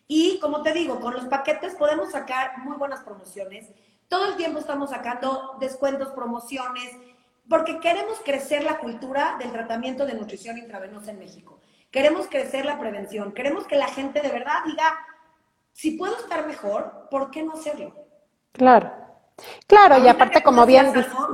Y 0.09 0.39
como 0.41 0.63
te 0.63 0.73
digo, 0.73 1.01
con 1.01 1.15
los 1.15 1.27
paquetes 1.27 1.75
podemos 1.75 2.11
sacar 2.11 2.59
muy 2.59 2.77
buenas 2.77 3.01
promociones. 3.01 3.69
Todo 4.09 4.27
el 4.27 4.37
tiempo 4.37 4.59
estamos 4.59 4.91
sacando 4.91 5.57
descuentos, 5.61 6.09
promociones, 6.09 6.97
porque 7.49 7.81
queremos 7.81 8.21
crecer 8.25 8.65
la 8.65 8.79
cultura 8.79 9.37
del 9.39 9.53
tratamiento 9.53 10.07
de 10.07 10.15
nutrición 10.15 10.59
intravenosa 10.59 11.11
en 11.11 11.19
México. 11.19 11.61
Queremos 11.91 12.27
crecer 12.29 12.65
la 12.65 12.79
prevención. 12.79 13.33
Queremos 13.33 13.67
que 13.67 13.77
la 13.77 13.89
gente 13.89 14.21
de 14.21 14.31
verdad 14.31 14.65
diga, 14.65 14.99
si 15.73 15.93
puedo 15.93 16.17
estar 16.17 16.47
mejor, 16.47 17.09
¿por 17.11 17.31
qué 17.31 17.43
no 17.43 17.53
hacerlo? 17.53 18.02
Claro. 18.53 18.93
Claro, 19.67 19.99
y 19.99 20.09
aparte 20.09 20.43
como 20.43 20.67
bien 20.67 20.93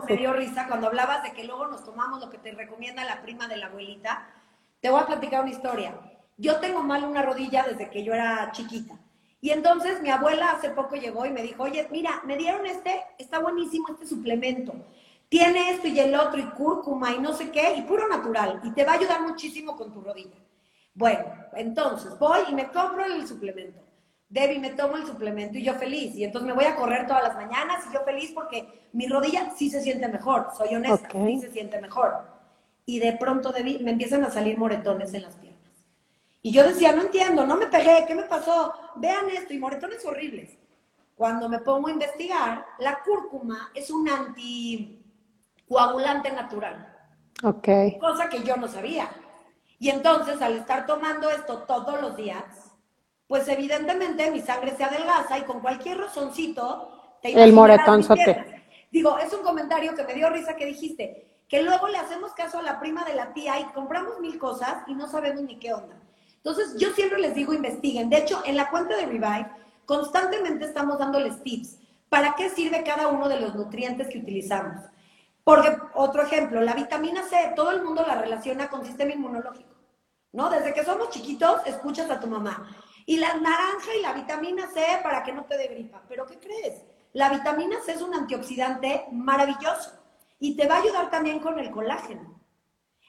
Me 0.08 0.16
dio 0.16 0.32
risa 0.32 0.66
cuando 0.66 0.86
hablabas 0.86 1.22
de 1.24 1.32
que 1.32 1.44
luego 1.44 1.66
nos 1.66 1.84
tomamos 1.84 2.20
lo 2.20 2.30
que 2.30 2.38
te 2.38 2.52
recomienda 2.52 3.04
la 3.04 3.22
prima 3.22 3.48
de 3.48 3.56
la 3.56 3.66
abuelita. 3.66 4.26
Te 4.80 4.90
voy 4.90 5.00
a 5.00 5.06
platicar 5.06 5.42
una 5.42 5.50
historia. 5.50 5.94
Yo 6.36 6.60
tengo 6.60 6.82
mal 6.82 7.04
una 7.04 7.22
rodilla 7.22 7.64
desde 7.64 7.90
que 7.90 8.04
yo 8.04 8.14
era 8.14 8.50
chiquita. 8.52 8.94
Y 9.40 9.50
entonces 9.50 10.00
mi 10.00 10.10
abuela 10.10 10.52
hace 10.52 10.70
poco 10.70 10.96
llegó 10.96 11.26
y 11.26 11.30
me 11.30 11.42
dijo, 11.42 11.64
oye, 11.64 11.86
mira, 11.90 12.22
me 12.24 12.36
dieron 12.36 12.66
este, 12.66 13.04
está 13.18 13.38
buenísimo 13.38 13.88
este 13.90 14.06
suplemento. 14.06 14.74
Tiene 15.28 15.70
esto 15.70 15.88
y 15.88 16.00
el 16.00 16.14
otro 16.14 16.40
y 16.40 16.46
cúrcuma 16.50 17.12
y 17.12 17.18
no 17.18 17.32
sé 17.34 17.50
qué, 17.50 17.74
y 17.76 17.82
puro 17.82 18.08
natural. 18.08 18.60
Y 18.64 18.70
te 18.70 18.84
va 18.84 18.92
a 18.92 18.94
ayudar 18.96 19.20
muchísimo 19.22 19.76
con 19.76 19.92
tu 19.92 20.00
rodilla. 20.00 20.36
Bueno, 20.94 21.24
entonces 21.54 22.18
voy 22.18 22.40
y 22.48 22.54
me 22.54 22.68
compro 22.68 23.04
el 23.04 23.26
suplemento. 23.26 23.87
Debbie, 24.28 24.58
me 24.58 24.70
tomo 24.70 24.96
el 24.96 25.06
suplemento 25.06 25.56
y 25.56 25.64
yo 25.64 25.74
feliz. 25.74 26.14
Y 26.14 26.24
entonces 26.24 26.46
me 26.46 26.54
voy 26.54 26.64
a 26.64 26.76
correr 26.76 27.06
todas 27.06 27.22
las 27.22 27.34
mañanas 27.34 27.84
y 27.88 27.94
yo 27.94 28.02
feliz 28.04 28.32
porque 28.34 28.88
mi 28.92 29.06
rodilla 29.06 29.50
sí 29.56 29.70
se 29.70 29.80
siente 29.80 30.06
mejor, 30.08 30.48
soy 30.56 30.74
honesta, 30.74 31.08
sí 31.10 31.40
se 31.40 31.50
siente 31.50 31.80
mejor. 31.80 32.26
Y 32.84 33.00
de 33.00 33.14
pronto, 33.14 33.52
Debbie, 33.52 33.78
me 33.80 33.92
empiezan 33.92 34.24
a 34.24 34.30
salir 34.30 34.58
moretones 34.58 35.14
en 35.14 35.22
las 35.22 35.36
piernas. 35.36 35.58
Y 36.42 36.52
yo 36.52 36.66
decía, 36.66 36.92
no 36.92 37.02
entiendo, 37.02 37.46
no 37.46 37.56
me 37.56 37.66
pegué, 37.66 38.04
¿qué 38.06 38.14
me 38.14 38.22
pasó? 38.22 38.72
Vean 38.96 39.28
esto, 39.30 39.52
y 39.52 39.58
moretones 39.58 40.06
horribles. 40.06 40.56
Cuando 41.14 41.48
me 41.48 41.58
pongo 41.58 41.88
a 41.88 41.92
investigar, 41.92 42.64
la 42.78 43.00
cúrcuma 43.02 43.70
es 43.74 43.90
un 43.90 44.08
anticoagulante 44.08 46.30
natural. 46.32 46.94
Ok. 47.42 47.68
Cosa 48.00 48.28
que 48.28 48.42
yo 48.42 48.56
no 48.56 48.68
sabía. 48.68 49.10
Y 49.80 49.90
entonces, 49.90 50.40
al 50.40 50.58
estar 50.58 50.86
tomando 50.86 51.28
esto 51.28 51.64
todos 51.64 52.00
los 52.00 52.16
días, 52.16 52.67
pues 53.28 53.46
evidentemente 53.46 54.30
mi 54.30 54.40
sangre 54.40 54.74
se 54.74 54.82
adelgaza 54.82 55.38
y 55.38 55.42
con 55.42 55.60
cualquier 55.60 55.98
rozoncito 55.98 57.18
te 57.22 57.40
El 57.40 57.52
moretón 57.52 58.02
sote. 58.02 58.64
Digo, 58.90 59.18
es 59.18 59.32
un 59.34 59.42
comentario 59.42 59.94
que 59.94 60.04
me 60.04 60.14
dio 60.14 60.30
risa 60.30 60.56
que 60.56 60.64
dijiste, 60.64 61.42
que 61.46 61.62
luego 61.62 61.88
le 61.88 61.98
hacemos 61.98 62.32
caso 62.32 62.58
a 62.58 62.62
la 62.62 62.80
prima 62.80 63.04
de 63.04 63.14
la 63.14 63.34
tía 63.34 63.60
y 63.60 63.64
compramos 63.66 64.18
mil 64.20 64.38
cosas 64.38 64.82
y 64.86 64.94
no 64.94 65.08
sabemos 65.08 65.42
ni 65.42 65.58
qué 65.58 65.74
onda. 65.74 66.00
Entonces, 66.36 66.76
yo 66.78 66.90
siempre 66.92 67.18
les 67.18 67.34
digo, 67.34 67.52
investiguen. 67.52 68.08
De 68.08 68.16
hecho, 68.16 68.40
en 68.46 68.56
la 68.56 68.70
cuenta 68.70 68.96
de 68.96 69.04
Revive, 69.04 69.50
constantemente 69.84 70.64
estamos 70.64 70.98
dándoles 70.98 71.42
tips. 71.42 71.78
¿Para 72.08 72.34
qué 72.34 72.48
sirve 72.48 72.82
cada 72.82 73.08
uno 73.08 73.28
de 73.28 73.40
los 73.40 73.54
nutrientes 73.54 74.08
que 74.08 74.18
utilizamos? 74.18 74.84
Porque, 75.44 75.76
otro 75.94 76.22
ejemplo, 76.22 76.62
la 76.62 76.72
vitamina 76.72 77.22
C, 77.24 77.52
todo 77.54 77.72
el 77.72 77.82
mundo 77.82 78.04
la 78.06 78.14
relaciona 78.14 78.70
con 78.70 78.86
sistema 78.86 79.12
inmunológico, 79.12 79.74
¿no? 80.32 80.48
Desde 80.48 80.72
que 80.72 80.84
somos 80.84 81.10
chiquitos, 81.10 81.60
escuchas 81.66 82.10
a 82.10 82.20
tu 82.20 82.26
mamá 82.26 82.66
y 83.08 83.16
la 83.16 83.32
naranja 83.36 83.94
y 83.98 84.02
la 84.02 84.12
vitamina 84.12 84.68
C 84.68 84.82
para 85.02 85.22
que 85.22 85.32
no 85.32 85.46
te 85.46 85.56
dé 85.56 85.68
gripa. 85.68 86.02
Pero 86.10 86.26
¿qué 86.26 86.38
crees? 86.38 86.84
La 87.14 87.30
vitamina 87.30 87.80
C 87.80 87.92
es 87.92 88.02
un 88.02 88.14
antioxidante 88.14 89.06
maravilloso 89.12 89.92
y 90.38 90.58
te 90.58 90.68
va 90.68 90.76
a 90.76 90.82
ayudar 90.82 91.08
también 91.08 91.38
con 91.40 91.58
el 91.58 91.70
colágeno. 91.70 92.38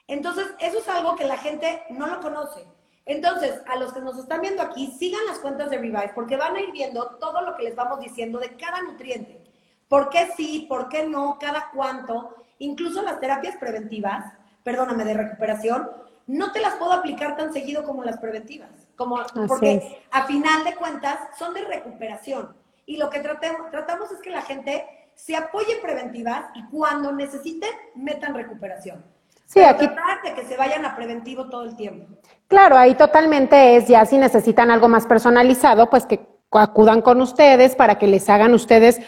Entonces, 0.06 0.46
eso 0.58 0.78
es 0.78 0.88
algo 0.88 1.16
que 1.16 1.26
la 1.26 1.36
gente 1.36 1.82
no 1.90 2.06
lo 2.06 2.18
conoce. 2.20 2.66
Entonces, 3.04 3.60
a 3.66 3.76
los 3.76 3.92
que 3.92 4.00
nos 4.00 4.16
están 4.16 4.40
viendo 4.40 4.62
aquí, 4.62 4.90
sigan 4.98 5.26
las 5.26 5.38
cuentas 5.38 5.68
de 5.68 5.76
Revive 5.76 6.12
porque 6.14 6.38
van 6.38 6.56
a 6.56 6.62
ir 6.62 6.72
viendo 6.72 7.18
todo 7.20 7.42
lo 7.42 7.54
que 7.54 7.64
les 7.64 7.76
vamos 7.76 8.00
diciendo 8.00 8.38
de 8.38 8.56
cada 8.56 8.80
nutriente. 8.80 9.52
¿Por 9.86 10.08
qué 10.08 10.30
sí? 10.34 10.64
¿Por 10.66 10.88
qué 10.88 11.06
no? 11.06 11.38
¿Cada 11.38 11.70
cuánto? 11.74 12.36
Incluso 12.56 13.02
las 13.02 13.20
terapias 13.20 13.58
preventivas, 13.58 14.32
perdóname, 14.64 15.04
de 15.04 15.12
recuperación, 15.12 15.90
no 16.26 16.52
te 16.52 16.60
las 16.60 16.76
puedo 16.76 16.94
aplicar 16.94 17.36
tan 17.36 17.52
seguido 17.52 17.84
como 17.84 18.02
las 18.02 18.16
preventivas. 18.16 18.79
Como, 19.00 19.16
porque 19.48 20.04
a 20.10 20.26
final 20.26 20.62
de 20.62 20.74
cuentas 20.74 21.18
son 21.38 21.54
de 21.54 21.64
recuperación. 21.64 22.54
Y 22.84 22.98
lo 22.98 23.08
que 23.08 23.20
tratemos, 23.20 23.70
tratamos 23.70 24.12
es 24.12 24.18
que 24.18 24.28
la 24.28 24.42
gente 24.42 24.84
se 25.14 25.34
apoye 25.34 25.72
en 25.76 25.80
preventivas 25.80 26.50
y 26.54 26.66
cuando 26.66 27.10
necesiten, 27.10 27.70
metan 27.94 28.34
recuperación. 28.34 29.02
Sí, 29.46 29.60
aquí. 29.60 29.86
Tratar 29.88 30.20
de 30.22 30.34
que 30.34 30.44
se 30.44 30.58
vayan 30.58 30.84
a 30.84 30.94
preventivo 30.94 31.48
todo 31.48 31.62
el 31.62 31.76
tiempo. 31.76 32.14
Claro, 32.46 32.76
ahí 32.76 32.94
totalmente 32.94 33.76
es 33.76 33.88
ya 33.88 34.04
si 34.04 34.18
necesitan 34.18 34.70
algo 34.70 34.86
más 34.86 35.06
personalizado, 35.06 35.88
pues 35.88 36.04
que 36.04 36.20
acudan 36.50 37.00
con 37.00 37.22
ustedes 37.22 37.76
para 37.76 37.96
que 37.96 38.06
les 38.06 38.28
hagan 38.28 38.52
ustedes 38.52 39.00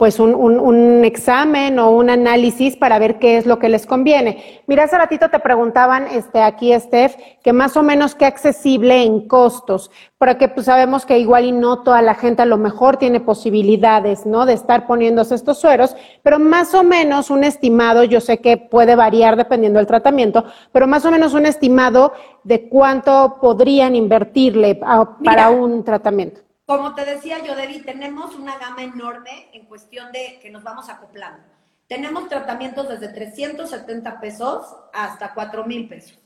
pues 0.00 0.18
un, 0.18 0.34
un, 0.34 1.04
examen 1.04 1.78
o 1.78 1.90
un 1.90 2.08
análisis 2.08 2.74
para 2.74 2.98
ver 2.98 3.18
qué 3.18 3.36
es 3.36 3.44
lo 3.44 3.58
que 3.58 3.68
les 3.68 3.84
conviene. 3.84 4.62
Mira, 4.66 4.84
hace 4.84 4.96
ratito 4.96 5.28
te 5.28 5.40
preguntaban 5.40 6.06
este, 6.06 6.40
aquí, 6.40 6.72
Steph, 6.72 7.16
que 7.44 7.52
más 7.52 7.76
o 7.76 7.82
menos 7.82 8.14
qué 8.14 8.24
accesible 8.24 9.02
en 9.02 9.28
costos, 9.28 9.90
porque 10.16 10.48
pues 10.48 10.64
sabemos 10.64 11.04
que 11.04 11.18
igual 11.18 11.44
y 11.44 11.52
no 11.52 11.82
toda 11.82 12.00
la 12.00 12.14
gente 12.14 12.40
a 12.40 12.46
lo 12.46 12.56
mejor 12.56 12.96
tiene 12.96 13.20
posibilidades, 13.20 14.24
¿no? 14.24 14.46
De 14.46 14.54
estar 14.54 14.86
poniéndose 14.86 15.34
estos 15.34 15.58
sueros, 15.58 15.94
pero 16.22 16.38
más 16.38 16.72
o 16.72 16.82
menos 16.82 17.28
un 17.28 17.44
estimado, 17.44 18.02
yo 18.02 18.22
sé 18.22 18.38
que 18.38 18.56
puede 18.56 18.96
variar 18.96 19.36
dependiendo 19.36 19.80
del 19.80 19.86
tratamiento, 19.86 20.46
pero 20.72 20.86
más 20.86 21.04
o 21.04 21.10
menos 21.10 21.34
un 21.34 21.44
estimado 21.44 22.14
de 22.42 22.70
cuánto 22.70 23.36
podrían 23.38 23.94
invertirle 23.94 24.76
para 24.76 25.50
un 25.50 25.84
tratamiento. 25.84 26.40
Como 26.70 26.94
te 26.94 27.04
decía 27.04 27.44
yo, 27.44 27.56
Debbie, 27.56 27.82
tenemos 27.82 28.36
una 28.36 28.56
gama 28.56 28.84
enorme 28.84 29.48
en 29.52 29.66
cuestión 29.66 30.12
de 30.12 30.38
que 30.40 30.50
nos 30.50 30.62
vamos 30.62 30.88
acoplando. 30.88 31.42
Tenemos 31.88 32.28
tratamientos 32.28 32.88
desde 32.88 33.08
370 33.08 34.20
pesos 34.20 34.76
hasta 34.92 35.34
4 35.34 35.66
mil 35.66 35.88
pesos. 35.88 36.16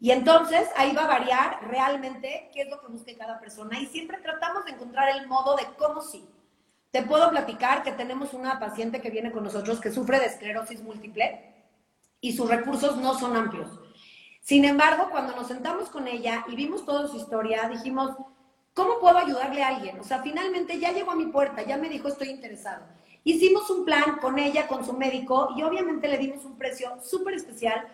Y 0.00 0.10
entonces 0.10 0.68
ahí 0.74 0.92
va 0.92 1.04
a 1.04 1.18
variar 1.18 1.68
realmente 1.68 2.50
qué 2.52 2.62
es 2.62 2.68
lo 2.68 2.80
que 2.80 2.88
busque 2.88 3.16
cada 3.16 3.38
persona 3.38 3.78
y 3.78 3.86
siempre 3.86 4.18
tratamos 4.18 4.64
de 4.64 4.72
encontrar 4.72 5.08
el 5.10 5.28
modo 5.28 5.54
de 5.54 5.66
cómo 5.78 6.00
sí. 6.00 6.28
Te 6.90 7.04
puedo 7.04 7.30
platicar 7.30 7.84
que 7.84 7.92
tenemos 7.92 8.34
una 8.34 8.58
paciente 8.58 9.00
que 9.00 9.10
viene 9.10 9.30
con 9.30 9.44
nosotros 9.44 9.80
que 9.80 9.92
sufre 9.92 10.18
de 10.18 10.26
esclerosis 10.26 10.82
múltiple 10.82 11.54
y 12.20 12.32
sus 12.32 12.50
recursos 12.50 12.96
no 12.96 13.16
son 13.16 13.36
amplios. 13.36 13.68
Sin 14.40 14.64
embargo, 14.64 15.10
cuando 15.12 15.36
nos 15.36 15.46
sentamos 15.46 15.90
con 15.90 16.08
ella 16.08 16.44
y 16.48 16.56
vimos 16.56 16.84
toda 16.84 17.06
su 17.06 17.18
historia, 17.18 17.68
dijimos, 17.68 18.16
¿Cómo 18.74 18.98
puedo 19.00 19.18
ayudarle 19.18 19.62
a 19.62 19.68
alguien? 19.68 19.98
O 19.98 20.04
sea, 20.04 20.22
finalmente 20.22 20.78
ya 20.78 20.92
llegó 20.92 21.10
a 21.10 21.16
mi 21.16 21.26
puerta, 21.26 21.62
ya 21.62 21.76
me 21.76 21.88
dijo 21.88 22.08
estoy 22.08 22.28
interesado. 22.28 22.84
Hicimos 23.24 23.68
un 23.70 23.84
plan 23.84 24.18
con 24.20 24.38
ella, 24.38 24.66
con 24.66 24.84
su 24.84 24.94
médico, 24.94 25.50
y 25.56 25.62
obviamente 25.62 26.08
le 26.08 26.18
dimos 26.18 26.44
un 26.44 26.56
precio 26.56 26.96
súper 27.02 27.34
especial 27.34 27.86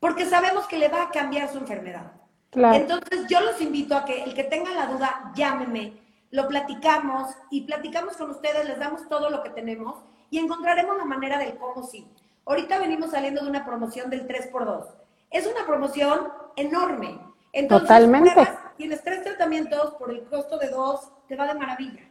porque 0.00 0.26
sabemos 0.26 0.66
que 0.66 0.78
le 0.78 0.88
va 0.88 1.04
a 1.04 1.10
cambiar 1.10 1.50
su 1.50 1.58
enfermedad. 1.58 2.12
Entonces 2.52 3.26
yo 3.28 3.40
los 3.40 3.60
invito 3.60 3.96
a 3.96 4.04
que 4.04 4.22
el 4.22 4.34
que 4.34 4.44
tenga 4.44 4.70
la 4.72 4.86
duda, 4.86 5.32
llámeme, 5.34 5.94
lo 6.30 6.48
platicamos 6.48 7.28
y 7.50 7.62
platicamos 7.62 8.16
con 8.16 8.30
ustedes, 8.30 8.66
les 8.66 8.78
damos 8.78 9.08
todo 9.08 9.30
lo 9.30 9.42
que 9.42 9.50
tenemos 9.50 9.96
y 10.30 10.38
encontraremos 10.38 10.96
la 10.96 11.04
manera 11.04 11.38
del 11.38 11.56
cómo 11.56 11.84
sí. 11.84 12.06
Ahorita 12.46 12.78
venimos 12.78 13.10
saliendo 13.12 13.42
de 13.42 13.50
una 13.50 13.64
promoción 13.64 14.10
del 14.10 14.26
3x2. 14.26 14.86
Es 15.30 15.46
una 15.46 15.64
promoción 15.66 16.28
enorme. 16.56 17.18
Entonces, 17.52 17.88
Totalmente 17.88 18.34
tienes 18.76 19.02
tres 19.02 19.22
tratamientos 19.22 19.94
por 19.94 20.10
el 20.10 20.24
costo 20.24 20.58
de 20.58 20.68
dos, 20.68 21.12
te 21.28 21.36
va 21.36 21.46
de 21.46 21.54
maravilla. 21.54 22.02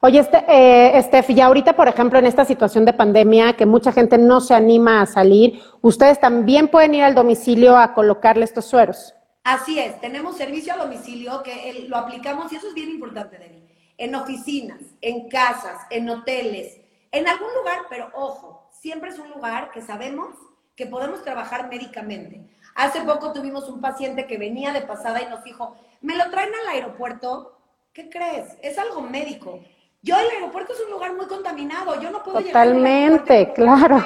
Oye, 0.00 0.18
este, 0.18 0.44
eh, 0.48 1.02
Steph, 1.02 1.28
ya 1.30 1.46
ahorita, 1.46 1.76
por 1.76 1.88
ejemplo, 1.88 2.18
en 2.18 2.26
esta 2.26 2.44
situación 2.44 2.84
de 2.84 2.92
pandemia, 2.92 3.56
que 3.56 3.66
mucha 3.66 3.92
gente 3.92 4.18
no 4.18 4.40
se 4.40 4.54
anima 4.54 5.02
a 5.02 5.06
salir, 5.06 5.62
ustedes 5.80 6.18
también 6.18 6.68
pueden 6.68 6.94
ir 6.94 7.04
al 7.04 7.14
domicilio 7.14 7.76
a 7.76 7.94
colocarle 7.94 8.44
estos 8.44 8.64
sueros. 8.64 9.14
Así 9.44 9.78
es, 9.78 10.00
tenemos 10.00 10.36
servicio 10.36 10.74
a 10.74 10.76
domicilio 10.76 11.42
que 11.42 11.86
lo 11.88 11.96
aplicamos, 11.96 12.52
y 12.52 12.56
eso 12.56 12.68
es 12.68 12.74
bien 12.74 12.90
importante, 12.90 13.38
Debbie, 13.38 13.66
en 13.96 14.14
oficinas, 14.14 14.80
en 15.00 15.28
casas, 15.28 15.78
en 15.90 16.08
hoteles, 16.08 16.80
en 17.12 17.28
algún 17.28 17.48
lugar, 17.54 17.80
pero 17.88 18.10
ojo, 18.14 18.68
siempre 18.72 19.10
es 19.10 19.18
un 19.18 19.30
lugar 19.30 19.70
que 19.70 19.82
sabemos 19.82 20.28
que 20.74 20.86
podemos 20.86 21.22
trabajar 21.22 21.68
médicamente. 21.68 22.48
Hace 22.74 23.02
poco 23.02 23.32
tuvimos 23.32 23.68
un 23.68 23.80
paciente 23.80 24.26
que 24.26 24.38
venía 24.38 24.72
de 24.72 24.80
pasada 24.80 25.20
y 25.20 25.26
nos 25.26 25.44
dijo, 25.44 25.76
me 26.00 26.16
lo 26.16 26.30
traen 26.30 26.50
al 26.54 26.74
aeropuerto, 26.74 27.58
¿qué 27.92 28.08
crees? 28.08 28.56
Es 28.62 28.78
algo 28.78 29.00
médico. 29.00 29.60
Yo 30.02 30.18
el 30.18 30.30
aeropuerto 30.30 30.72
es 30.72 30.80
un 30.80 30.92
lugar 30.92 31.14
muy 31.14 31.26
contaminado, 31.26 32.00
yo 32.00 32.10
no 32.10 32.22
puedo 32.22 32.40
Totalmente, 32.40 33.52
claro. 33.52 34.04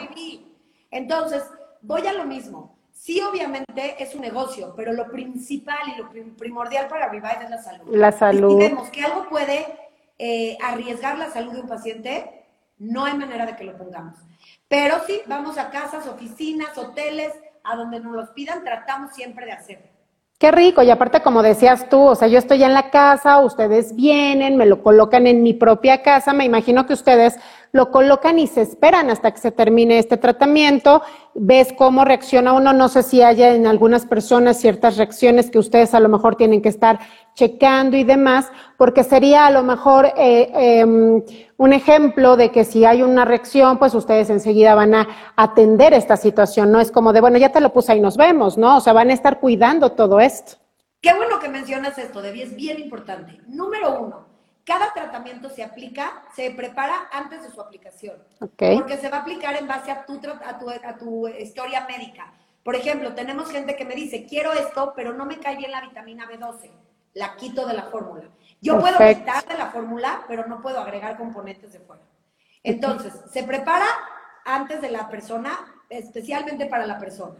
Entonces, 0.90 1.44
voy 1.83 2.07
a 2.07 2.12
lo 2.12 2.24
mismo. 2.24 2.74
Sí, 2.92 3.20
obviamente 3.20 4.02
es 4.02 4.14
un 4.14 4.22
negocio, 4.22 4.72
pero 4.76 4.92
lo 4.92 5.11
principal 5.11 5.78
y 5.94 5.98
lo 6.00 6.09
primordial 6.37 6.88
para 6.88 7.09
Revive 7.09 7.44
es 7.44 7.50
la 7.50 7.62
salud. 7.62 7.94
La 7.94 8.12
salud. 8.12 8.59
Y 8.59 8.62
si 8.62 8.68
vemos 8.68 8.88
que 8.90 9.02
algo 9.02 9.28
puede 9.28 9.66
eh, 10.18 10.57
arriesgar 10.62 11.18
la 11.18 11.30
salud 11.30 11.52
de 11.52 11.61
un 11.61 11.68
paciente, 11.68 12.46
no 12.78 13.04
hay 13.04 13.14
manera 13.14 13.46
de 13.46 13.57
que 13.57 13.64
lo 13.64 13.76
pongamos. 13.76 14.16
Pero 14.68 14.96
sí, 15.07 15.20
vamos 15.26 15.59
a 15.59 15.70
casas, 15.70 16.07
oficinas, 16.07 16.76
hoteles, 16.78 17.33
a 17.62 17.76
donde 17.76 18.00
nos 18.00 18.12
los 18.12 18.30
pidan, 18.30 18.64
tratamos 18.64 19.12
siempre 19.12 19.46
de 19.46 19.52
hacerlo. 19.52 19.93
Qué 20.38 20.51
rico, 20.51 20.83
y 20.83 20.90
aparte 20.90 21.23
como 21.23 21.44
decías 21.44 21.88
tú, 21.88 22.01
o 22.01 22.14
sea, 22.16 22.27
yo 22.27 22.38
estoy 22.38 22.64
en 22.64 22.75
la 22.75 22.90
casa, 22.90 23.38
ustedes 23.38 23.94
vienen, 23.94 24.57
me 24.57 24.66
lo 24.66 24.83
colocan 24.83 25.29
en 25.29 25.44
mi 25.44 25.55
propia 25.55 26.03
casa, 26.03 26.33
me 26.33 26.44
imagino 26.44 26.87
que 26.87 26.92
ustedes 26.92 27.37
lo 27.74 27.90
colocan 27.90 28.38
y 28.38 28.46
se 28.46 28.62
esperan 28.62 29.10
hasta 29.10 29.32
que 29.32 29.40
se 29.40 29.50
termine 29.50 29.98
este 29.98 30.16
tratamiento, 30.16 31.02
ves 31.34 31.74
cómo 31.76 32.04
reacciona 32.04 32.52
uno, 32.52 32.72
no 32.72 32.88
sé 32.88 33.02
si 33.02 33.20
haya 33.20 33.52
en 33.52 33.66
algunas 33.66 34.06
personas 34.06 34.60
ciertas 34.60 34.96
reacciones 34.96 35.50
que 35.50 35.58
ustedes 35.58 35.92
a 35.92 35.98
lo 35.98 36.08
mejor 36.08 36.37
tienen 36.37 36.62
que 36.62 36.68
estar 36.68 37.00
checando 37.34 37.96
y 37.96 38.04
demás, 38.04 38.52
porque 38.78 39.02
sería 39.02 39.46
a 39.46 39.50
lo 39.50 39.64
mejor 39.64 40.06
eh, 40.16 40.52
em, 40.54 41.20
un 41.56 41.72
ejemplo 41.72 42.37
de 42.37 42.52
que 42.52 42.64
si 42.64 42.84
hay 42.84 43.02
una 43.02 43.24
reacción, 43.24 43.76
pues 43.78 43.92
ustedes 43.94 44.30
enseguida 44.30 44.76
van 44.76 44.94
a 44.94 45.08
atender 45.34 45.94
esta 45.94 46.16
situación, 46.16 46.70
no 46.70 46.78
es 46.78 46.92
como 46.92 47.12
de, 47.12 47.20
bueno, 47.20 47.38
ya 47.38 47.50
te 47.50 47.60
lo 47.60 47.72
puse 47.72 47.96
y 47.96 48.00
nos 48.00 48.16
vemos, 48.16 48.56
¿no? 48.56 48.76
O 48.76 48.80
sea, 48.80 48.92
van 48.92 49.10
a 49.10 49.14
estar 49.14 49.40
cuidando 49.40 49.90
todo 49.90 50.20
esto. 50.20 50.52
Qué 51.00 51.12
bueno 51.12 51.40
que 51.40 51.48
mencionas 51.48 51.98
esto, 51.98 52.22
Debbie, 52.22 52.44
es 52.44 52.54
bien 52.54 52.78
importante. 52.78 53.40
Número 53.48 54.00
uno, 54.00 54.34
cada 54.64 54.92
tratamiento 54.92 55.50
se 55.50 55.62
aplica, 55.62 56.24
se 56.35 56.50
prepara 56.50 57.09
antes 57.12 57.42
de 57.42 57.50
su 57.50 57.61
aplicación. 57.61 58.16
Porque 58.38 58.96
se 58.96 59.11
va 59.11 59.18
a 59.18 59.20
aplicar 59.20 59.55
en 59.57 59.68
base 59.68 59.90
a 59.90 60.05
tu, 60.07 60.14
a 60.14 60.59
tu, 60.59 60.70
a 60.70 60.96
tu 60.96 61.29
historia 61.29 61.87
médica. 61.87 62.33
Por 62.62 62.74
ejemplo, 62.74 63.14
tenemos 63.14 63.50
gente 63.50 63.77
que 63.77 63.85
me 63.85 63.94
dice, 63.94 64.24
quiero 64.27 64.53
esto, 64.53 64.94
pero 64.96 65.12
no 65.12 65.27
me 65.27 65.38
cae 65.38 65.57
bien 65.57 65.70
la 65.70 65.83
vitamina 65.83 66.27
B12. 66.27 66.70
La 67.12 67.37
quito 67.37 67.66
de 67.66 67.74
la 67.74 67.85
fórmula. 67.85 68.24
Yo 68.61 68.81
puedo 68.81 68.96
quitar 68.98 69.46
de 69.46 69.59
la 69.59 69.70
fórmula, 69.70 70.24
pero 70.27 70.46
no 70.46 70.62
puedo 70.62 70.81
agregar 70.81 71.18
componentes 71.18 71.72
de 71.74 71.81
fuera. 71.81 72.03
Entonces, 72.62 73.12
se 73.31 73.42
prepara 73.42 73.87
antes 74.46 74.81
de 74.81 74.90
la 74.90 75.09
persona, 75.09 75.53
especialmente 75.90 76.66
para 76.66 76.87
la 76.87 76.98
persona. 76.98 77.37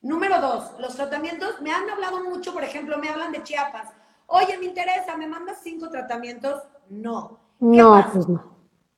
Número 0.00 0.40
dos, 0.40 0.78
los 0.78 0.94
tratamientos, 0.94 1.60
me 1.60 1.72
han 1.72 1.90
hablado 1.90 2.22
mucho, 2.22 2.52
por 2.52 2.62
ejemplo, 2.62 2.98
me 2.98 3.08
hablan 3.08 3.32
de 3.32 3.42
Chiapas 3.42 3.88
Oye, 4.26 4.58
me 4.58 4.66
interesa, 4.66 5.16
¿me 5.16 5.26
mandas 5.26 5.58
cinco 5.62 5.88
tratamientos? 5.90 6.62
No. 6.88 7.38
no, 7.60 8.10
pues 8.12 8.28
no. 8.28 8.54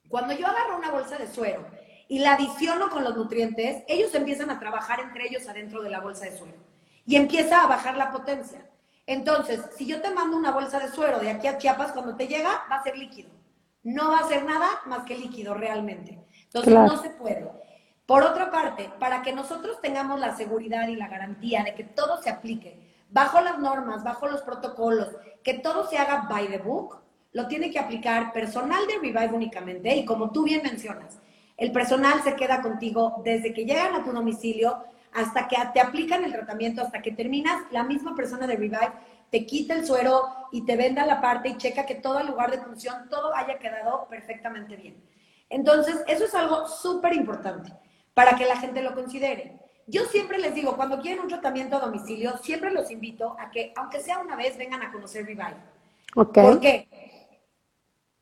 Cuando 0.08 0.34
yo 0.34 0.46
agarro 0.46 0.76
una 0.78 0.90
bolsa 0.90 1.18
de 1.18 1.26
suero 1.26 1.66
y 2.08 2.20
la 2.20 2.34
adiciono 2.34 2.90
con 2.90 3.04
los 3.04 3.16
nutrientes, 3.16 3.82
ellos 3.88 4.14
empiezan 4.14 4.50
a 4.50 4.58
trabajar 4.58 5.00
entre 5.00 5.26
ellos 5.26 5.48
adentro 5.48 5.82
de 5.82 5.90
la 5.90 6.00
bolsa 6.00 6.26
de 6.26 6.36
suero 6.36 6.58
y 7.04 7.16
empieza 7.16 7.62
a 7.62 7.66
bajar 7.66 7.96
la 7.96 8.10
potencia. 8.10 8.66
Entonces, 9.06 9.60
si 9.76 9.86
yo 9.86 10.00
te 10.00 10.10
mando 10.10 10.36
una 10.36 10.50
bolsa 10.50 10.80
de 10.80 10.88
suero 10.88 11.18
de 11.20 11.30
aquí 11.30 11.46
a 11.46 11.58
Chiapas, 11.58 11.92
cuando 11.92 12.16
te 12.16 12.26
llega, 12.26 12.66
va 12.70 12.76
a 12.76 12.82
ser 12.82 12.98
líquido. 12.98 13.30
No 13.84 14.10
va 14.10 14.18
a 14.18 14.28
ser 14.28 14.44
nada 14.44 14.68
más 14.86 15.04
que 15.04 15.16
líquido 15.16 15.54
realmente. 15.54 16.18
Entonces, 16.44 16.74
no 16.74 17.00
se 17.00 17.10
puede. 17.10 17.48
Por 18.04 18.22
otra 18.22 18.50
parte, 18.50 18.90
para 18.98 19.22
que 19.22 19.32
nosotros 19.32 19.80
tengamos 19.80 20.18
la 20.18 20.36
seguridad 20.36 20.88
y 20.88 20.96
la 20.96 21.08
garantía 21.08 21.62
de 21.62 21.74
que 21.74 21.84
todo 21.84 22.20
se 22.22 22.30
aplique 22.30 22.85
bajo 23.10 23.40
las 23.40 23.58
normas, 23.58 24.04
bajo 24.04 24.26
los 24.26 24.42
protocolos, 24.42 25.10
que 25.42 25.54
todo 25.54 25.88
se 25.88 25.98
haga 25.98 26.26
by 26.28 26.48
the 26.48 26.58
book, 26.58 27.00
lo 27.32 27.46
tiene 27.46 27.70
que 27.70 27.78
aplicar 27.78 28.32
personal 28.32 28.86
de 28.86 28.94
Revive 28.94 29.34
únicamente. 29.34 29.94
Y 29.94 30.04
como 30.04 30.32
tú 30.32 30.44
bien 30.44 30.62
mencionas, 30.62 31.18
el 31.56 31.72
personal 31.72 32.22
se 32.22 32.34
queda 32.34 32.62
contigo 32.62 33.20
desde 33.24 33.52
que 33.52 33.64
llegan 33.64 33.94
a 33.94 34.04
tu 34.04 34.12
domicilio 34.12 34.84
hasta 35.12 35.48
que 35.48 35.56
te 35.72 35.80
aplican 35.80 36.24
el 36.24 36.32
tratamiento, 36.32 36.82
hasta 36.82 37.00
que 37.00 37.12
terminas, 37.12 37.62
la 37.70 37.84
misma 37.84 38.14
persona 38.14 38.46
de 38.46 38.56
Revive 38.56 38.92
te 39.30 39.46
quita 39.46 39.74
el 39.74 39.86
suero 39.86 40.22
y 40.52 40.64
te 40.64 40.76
venda 40.76 41.06
la 41.06 41.20
parte 41.20 41.48
y 41.48 41.56
checa 41.56 41.86
que 41.86 41.96
todo 41.96 42.20
el 42.20 42.26
lugar 42.26 42.50
de 42.50 42.58
función, 42.58 43.08
todo 43.08 43.34
haya 43.34 43.58
quedado 43.58 44.06
perfectamente 44.08 44.76
bien. 44.76 45.02
Entonces, 45.48 46.02
eso 46.06 46.24
es 46.24 46.34
algo 46.34 46.66
súper 46.68 47.14
importante 47.14 47.72
para 48.14 48.36
que 48.36 48.46
la 48.46 48.56
gente 48.56 48.82
lo 48.82 48.94
considere. 48.94 49.58
Yo 49.86 50.04
siempre 50.06 50.38
les 50.38 50.54
digo, 50.54 50.76
cuando 50.76 51.00
quieren 51.00 51.20
un 51.20 51.28
tratamiento 51.28 51.76
a 51.76 51.80
domicilio, 51.80 52.36
siempre 52.38 52.72
los 52.72 52.90
invito 52.90 53.36
a 53.38 53.50
que, 53.50 53.72
aunque 53.76 54.00
sea 54.00 54.18
una 54.18 54.36
vez, 54.36 54.58
vengan 54.58 54.82
a 54.82 54.90
conocer 54.90 55.24
Revive. 55.24 55.56
Okay. 56.14 56.42
¿Por 56.42 56.60
qué? 56.60 56.88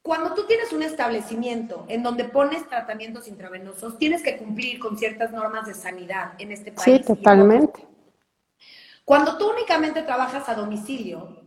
Cuando 0.03 0.35
tú 0.35 0.47
tienes 0.47 0.71
un 0.75 0.83
establecimiento 0.83 1.87
en 1.89 2.03
donde 2.03 2.25
pones 2.25 2.69
tratamientos 2.69 3.27
intravenosos, 3.27 3.97
tienes 3.97 4.23
que 4.23 4.37
cumplir 4.37 4.79
con 4.79 4.99
ciertas 4.99 5.33
normas 5.33 5.67
de 5.67 5.73
sanidad 5.73 6.35
en 6.39 6.53
este 6.53 6.73
país. 6.73 6.85
Sí, 6.85 7.03
totalmente. 7.03 7.87
Cuando 9.07 9.39
tú 9.39 9.51
únicamente 9.51 10.03
trabajas 10.03 10.47
a 10.51 10.55
domicilio 10.55 11.43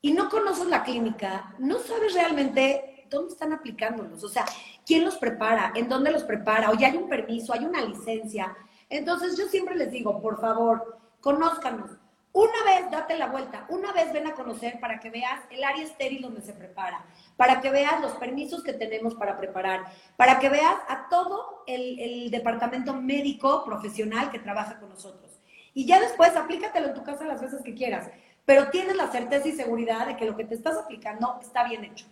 y 0.00 0.12
no 0.12 0.28
conoces 0.28 0.66
la 0.66 0.82
clínica, 0.82 1.54
no 1.60 1.78
sabes 1.78 2.14
realmente 2.14 3.06
dónde 3.08 3.32
están 3.32 3.52
aplicándolos. 3.52 4.24
O 4.24 4.28
sea, 4.28 4.44
quién 4.84 5.04
los 5.04 5.16
prepara, 5.16 5.72
en 5.76 5.88
dónde 5.88 6.10
los 6.10 6.24
prepara, 6.24 6.70
o 6.70 6.74
ya 6.74 6.88
hay 6.88 6.96
un 6.96 7.08
permiso, 7.08 7.52
hay 7.52 7.64
una 7.64 7.80
licencia. 7.82 8.56
Entonces 8.90 9.38
yo 9.38 9.46
siempre 9.46 9.76
les 9.76 9.90
digo, 9.90 10.20
por 10.20 10.40
favor, 10.40 10.98
conózcanos. 11.20 11.92
Una 12.32 12.62
vez 12.64 12.90
date 12.90 13.16
la 13.16 13.26
vuelta, 13.26 13.66
una 13.70 13.92
vez 13.92 14.12
ven 14.12 14.26
a 14.28 14.34
conocer 14.34 14.78
para 14.78 15.00
que 15.00 15.10
veas 15.10 15.40
el 15.50 15.64
área 15.64 15.82
estéril 15.82 16.22
donde 16.22 16.42
se 16.42 16.52
prepara, 16.52 17.04
para 17.36 17.60
que 17.60 17.70
veas 17.70 18.00
los 18.00 18.12
permisos 18.12 18.62
que 18.62 18.72
tenemos 18.72 19.16
para 19.16 19.36
preparar, 19.36 19.86
para 20.16 20.38
que 20.38 20.48
veas 20.48 20.76
a 20.88 21.08
todo 21.08 21.64
el, 21.66 22.30
departamento 22.30 22.94
médico 22.94 23.64
profesional 23.64 24.30
que 24.30 24.38
trabaja 24.38 24.78
con 24.78 24.90
nosotros. 24.90 25.40
Y 25.74 25.86
ya 25.86 26.00
después 26.00 26.36
aplícatelo 26.36 26.88
en 26.88 26.94
tu 26.94 27.02
casa 27.02 27.24
las 27.24 27.40
veces 27.40 27.62
que 27.62 27.74
quieras, 27.74 28.08
pero 28.44 28.70
tienes 28.70 28.96
la 28.96 29.10
certeza 29.10 29.48
y 29.48 29.52
seguridad 29.52 30.06
de 30.06 30.16
que 30.16 30.26
lo 30.26 30.36
que 30.36 30.44
te 30.44 30.54
estás 30.54 30.76
aplicando 30.76 31.38
está 31.42 31.64
bien 31.64 31.84
hecho. 31.84 32.06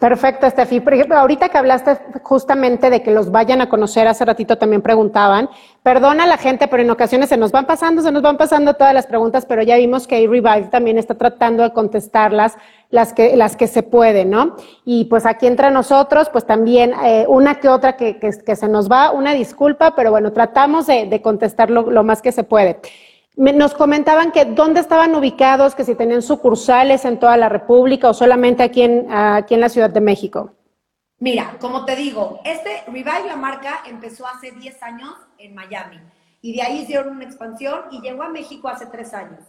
Perfecto, 0.00 0.46
Estefi. 0.46 0.80
Por 0.80 0.94
ejemplo, 0.94 1.18
ahorita 1.18 1.50
que 1.50 1.58
hablaste 1.58 1.98
justamente 2.22 2.88
de 2.88 3.02
que 3.02 3.10
los 3.10 3.30
vayan 3.30 3.60
a 3.60 3.68
conocer, 3.68 4.08
hace 4.08 4.24
ratito 4.24 4.56
también 4.56 4.80
preguntaban, 4.80 5.50
perdona 5.82 6.24
a 6.24 6.26
la 6.26 6.38
gente, 6.38 6.68
pero 6.68 6.82
en 6.82 6.88
ocasiones 6.88 7.28
se 7.28 7.36
nos 7.36 7.52
van 7.52 7.66
pasando, 7.66 8.00
se 8.00 8.10
nos 8.10 8.22
van 8.22 8.38
pasando 8.38 8.72
todas 8.72 8.94
las 8.94 9.06
preguntas, 9.06 9.44
pero 9.44 9.62
ya 9.62 9.76
vimos 9.76 10.06
que 10.06 10.26
Revive 10.26 10.68
también 10.70 10.96
está 10.96 11.16
tratando 11.16 11.64
de 11.64 11.74
contestarlas 11.74 12.56
las 12.88 13.12
que, 13.12 13.36
las 13.36 13.56
que 13.56 13.66
se 13.66 13.82
pueden, 13.82 14.30
¿no? 14.30 14.56
Y 14.86 15.04
pues 15.04 15.26
aquí 15.26 15.46
entre 15.46 15.70
nosotros, 15.70 16.30
pues 16.30 16.46
también 16.46 16.94
eh, 17.04 17.26
una 17.28 17.56
que 17.56 17.68
otra 17.68 17.96
que, 17.96 18.18
que, 18.18 18.56
se 18.56 18.68
nos 18.68 18.90
va, 18.90 19.10
una 19.10 19.34
disculpa, 19.34 19.94
pero 19.94 20.10
bueno, 20.10 20.32
tratamos 20.32 20.86
de, 20.86 21.20
contestarlo 21.22 21.90
lo 21.90 22.04
más 22.04 22.22
que 22.22 22.32
se 22.32 22.42
puede. 22.42 22.80
Nos 23.36 23.74
comentaban 23.74 24.32
que 24.32 24.44
dónde 24.44 24.80
estaban 24.80 25.14
ubicados, 25.14 25.74
que 25.74 25.84
si 25.84 25.94
tenían 25.94 26.22
sucursales 26.22 27.04
en 27.04 27.18
toda 27.18 27.36
la 27.36 27.48
República 27.48 28.10
o 28.10 28.14
solamente 28.14 28.62
aquí 28.62 28.82
en, 28.82 29.10
aquí 29.10 29.54
en 29.54 29.60
la 29.60 29.68
Ciudad 29.68 29.90
de 29.90 30.00
México. 30.00 30.54
Mira, 31.18 31.56
como 31.60 31.84
te 31.84 31.96
digo, 31.96 32.40
este 32.44 32.82
Revive 32.86 33.26
la 33.26 33.36
marca 33.36 33.82
empezó 33.86 34.26
hace 34.26 34.52
10 34.52 34.82
años 34.82 35.14
en 35.38 35.54
Miami 35.54 36.00
y 36.42 36.54
de 36.54 36.62
ahí 36.62 36.80
hicieron 36.80 37.14
una 37.16 37.24
expansión 37.24 37.82
y 37.90 38.00
llegó 38.00 38.22
a 38.22 38.30
México 38.30 38.68
hace 38.68 38.86
3 38.86 39.14
años. 39.14 39.40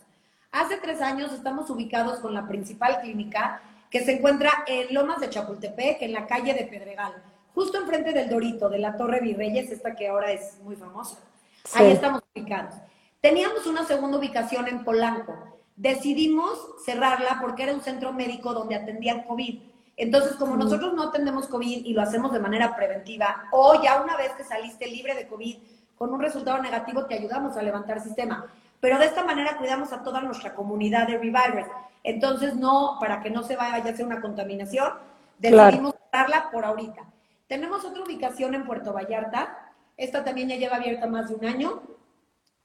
Hace 0.52 0.78
3 0.78 1.02
años 1.02 1.32
estamos 1.32 1.70
ubicados 1.70 2.20
con 2.20 2.34
la 2.34 2.48
principal 2.48 3.00
clínica 3.02 3.62
que 3.90 4.04
se 4.04 4.14
encuentra 4.14 4.52
en 4.68 4.94
Lomas 4.94 5.20
de 5.20 5.30
Chapultepec, 5.30 6.02
en 6.02 6.14
la 6.14 6.28
calle 6.28 6.54
de 6.54 6.66
Pedregal, 6.66 7.14
justo 7.54 7.78
enfrente 7.78 8.14
del 8.14 8.30
Dorito, 8.30 8.70
de 8.70 8.80
la 8.80 8.96
Torre 8.96 9.20
Virreyes, 9.20 9.72
esta 9.72 9.96
que 9.96 10.08
ahora 10.08 10.32
es 10.32 10.58
muy 10.64 10.76
famosa. 10.76 11.18
Sí. 11.66 11.80
Ahí 11.80 11.92
estamos 11.92 12.22
ubicados. 12.36 12.74
Teníamos 13.22 13.68
una 13.68 13.86
segunda 13.86 14.18
ubicación 14.18 14.68
en 14.68 14.84
Polanco. 14.84 15.36
Decidimos 15.76 16.58
cerrarla 16.84 17.38
porque 17.40 17.64
era 17.64 17.74
un 17.74 17.82
centro 17.82 18.12
médico 18.12 18.52
donde 18.52 18.76
atendían 18.76 19.24
COVID. 19.24 19.62
Entonces, 19.96 20.36
como 20.38 20.58
nosotros 20.58 20.96
no 20.96 21.04
atendemos 21.04 21.48
COVID 21.48 21.86
y 21.86 21.94
lo 21.94 22.02
hacemos 22.02 22.34
de 22.34 22.40
manera 22.40 22.76
preventiva, 22.76 23.44
o 23.52 23.80
ya 23.84 24.02
una 24.02 24.18
vez 24.18 24.32
que 24.34 24.44
saliste 24.44 24.88
libre 24.88 25.14
de 25.14 25.28
COVID 25.28 25.58
con 26.00 26.12
un 26.12 26.20
resultado 26.20 26.60
negativo, 26.64 27.06
te 27.06 27.14
ayudamos 27.14 27.56
a 27.56 27.62
levantar 27.62 27.98
el 27.98 28.04
sistema. 28.04 28.48
Pero 28.80 28.98
de 28.98 29.06
esta 29.06 29.24
manera 29.24 29.58
cuidamos 29.60 29.94
a 29.94 30.02
toda 30.02 30.22
nuestra 30.22 30.56
comunidad 30.56 31.06
de 31.06 31.20
revivers. 31.20 31.68
Entonces, 32.04 32.56
no, 32.56 32.98
para 33.00 33.22
que 33.22 33.30
no 33.30 33.44
se 33.44 33.56
vaya 33.56 33.76
a 33.76 33.94
hacer 33.94 34.04
una 34.04 34.20
contaminación, 34.20 34.94
decidimos 35.38 35.94
claro. 35.94 35.98
cerrarla 36.12 36.50
por 36.52 36.66
ahorita. 36.66 37.04
Tenemos 37.48 37.86
otra 37.86 38.02
ubicación 38.02 38.56
en 38.56 38.66
Puerto 38.66 38.94
Vallarta. 38.94 39.72
Esta 39.96 40.24
también 40.24 40.50
ya 40.50 40.56
lleva 40.56 40.78
abierta 40.78 41.06
más 41.06 41.30
de 41.30 41.36
un 41.36 41.46
año. 41.46 41.84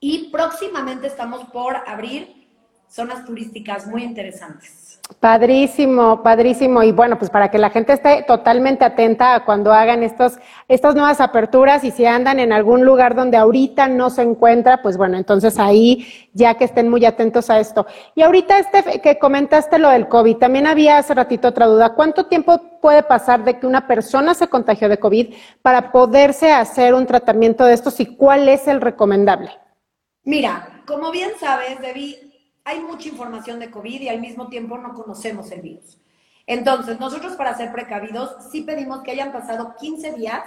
Y 0.08 0.28
próximamente 0.30 1.08
estamos 1.08 1.42
por 1.52 1.78
abrir 1.84 2.46
zonas 2.86 3.24
turísticas 3.24 3.88
muy 3.88 4.04
interesantes. 4.04 5.00
Padrísimo, 5.18 6.22
padrísimo. 6.22 6.84
Y 6.84 6.92
bueno, 6.92 7.18
pues 7.18 7.28
para 7.28 7.50
que 7.50 7.58
la 7.58 7.70
gente 7.70 7.94
esté 7.94 8.22
totalmente 8.22 8.84
atenta 8.84 9.34
a 9.34 9.44
cuando 9.44 9.72
hagan 9.72 10.04
estos, 10.04 10.38
estas 10.68 10.94
nuevas 10.94 11.20
aperturas 11.20 11.82
y 11.82 11.90
si 11.90 12.06
andan 12.06 12.38
en 12.38 12.52
algún 12.52 12.84
lugar 12.84 13.16
donde 13.16 13.36
ahorita 13.36 13.88
no 13.88 14.10
se 14.10 14.22
encuentra, 14.22 14.80
pues 14.80 14.96
bueno, 14.96 15.16
entonces 15.16 15.58
ahí 15.58 16.06
ya 16.32 16.54
que 16.54 16.66
estén 16.66 16.88
muy 16.88 17.04
atentos 17.04 17.50
a 17.50 17.58
esto. 17.58 17.84
Y 18.14 18.22
ahorita 18.22 18.60
este 18.60 19.00
que 19.00 19.18
comentaste 19.18 19.80
lo 19.80 19.90
del 19.90 20.06
COVID, 20.06 20.36
también 20.36 20.68
había 20.68 20.98
hace 20.98 21.14
ratito 21.14 21.48
otra 21.48 21.66
duda. 21.66 21.94
¿Cuánto 21.94 22.26
tiempo 22.26 22.60
puede 22.80 23.02
pasar 23.02 23.42
de 23.42 23.58
que 23.58 23.66
una 23.66 23.88
persona 23.88 24.34
se 24.34 24.46
contagió 24.46 24.88
de 24.88 25.00
COVID 25.00 25.34
para 25.62 25.90
poderse 25.90 26.52
hacer 26.52 26.94
un 26.94 27.06
tratamiento 27.06 27.64
de 27.64 27.74
estos 27.74 27.98
y 27.98 28.14
cuál 28.14 28.48
es 28.48 28.68
el 28.68 28.80
recomendable? 28.80 29.65
Mira, 30.26 30.82
como 30.86 31.12
bien 31.12 31.30
sabes, 31.38 31.80
Debbie, 31.80 32.50
hay 32.64 32.80
mucha 32.80 33.08
información 33.08 33.60
de 33.60 33.70
COVID 33.70 34.00
y 34.00 34.08
al 34.08 34.20
mismo 34.20 34.48
tiempo 34.48 34.76
no 34.76 34.92
conocemos 34.92 35.52
el 35.52 35.60
virus. 35.60 35.98
Entonces, 36.48 36.98
nosotros 36.98 37.34
para 37.36 37.56
ser 37.56 37.70
precavidos, 37.70 38.50
sí 38.50 38.62
pedimos 38.62 39.02
que 39.02 39.12
hayan 39.12 39.32
pasado 39.32 39.76
15 39.78 40.14
días 40.14 40.42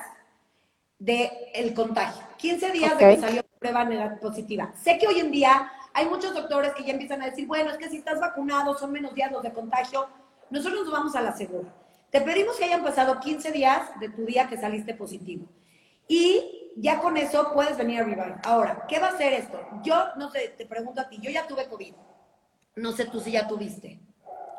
del 1.00 1.30
el 1.54 1.74
contagio. 1.74 2.22
15 2.36 2.72
días 2.72 2.94
okay. 2.94 3.08
de 3.08 3.16
que 3.16 3.22
salió 3.22 3.44
prueba 3.58 3.86
negativa 3.86 4.20
positiva. 4.20 4.74
Sé 4.76 4.98
que 4.98 5.08
hoy 5.08 5.22
en 5.22 5.32
día 5.32 5.72
hay 5.94 6.08
muchos 6.10 6.34
doctores 6.34 6.74
que 6.74 6.84
ya 6.84 6.92
empiezan 6.92 7.22
a 7.22 7.28
decir, 7.28 7.48
bueno, 7.48 7.72
es 7.72 7.78
que 7.78 7.90
si 7.90 7.98
estás 7.98 8.20
vacunado 8.20 8.78
son 8.78 8.92
menos 8.92 9.16
días 9.16 9.32
los 9.32 9.44
de 9.44 9.54
contagio. 9.54 10.08
Nosotros 10.50 10.84
nos 10.84 10.92
vamos 10.92 11.16
a 11.16 11.22
la 11.22 11.32
segura. 11.32 11.74
Te 12.10 12.20
pedimos 12.20 12.58
que 12.58 12.66
hayan 12.66 12.84
pasado 12.84 13.18
15 13.18 13.54
días 13.54 13.98
de 14.02 14.10
tu 14.10 14.26
día 14.26 14.50
que 14.50 14.58
saliste 14.58 14.94
positivo. 14.94 15.46
Y 16.06 16.59
ya 16.76 17.00
con 17.00 17.18
eso 17.18 17.52
puedes 17.54 17.78
venir 17.78 18.02
a 18.02 18.04
Revive. 18.04 18.36
Ahora, 18.44 18.86
¿qué 18.88 19.00
va 19.00 19.08
a 19.08 19.12
hacer 19.12 19.34
esto? 19.34 19.60
Yo, 19.84 19.96
no 20.18 20.30
sé, 20.32 20.56
te 20.58 20.66
pregunto 20.66 21.02
a 21.02 21.10
ti, 21.10 21.20
yo 21.22 21.30
ya 21.30 21.48
tuve 21.48 21.68
COVID. 21.68 21.94
No 22.76 22.92
sé 22.92 23.06
tú 23.06 23.20
si 23.20 23.32
ya 23.32 23.48
tuviste. 23.48 24.00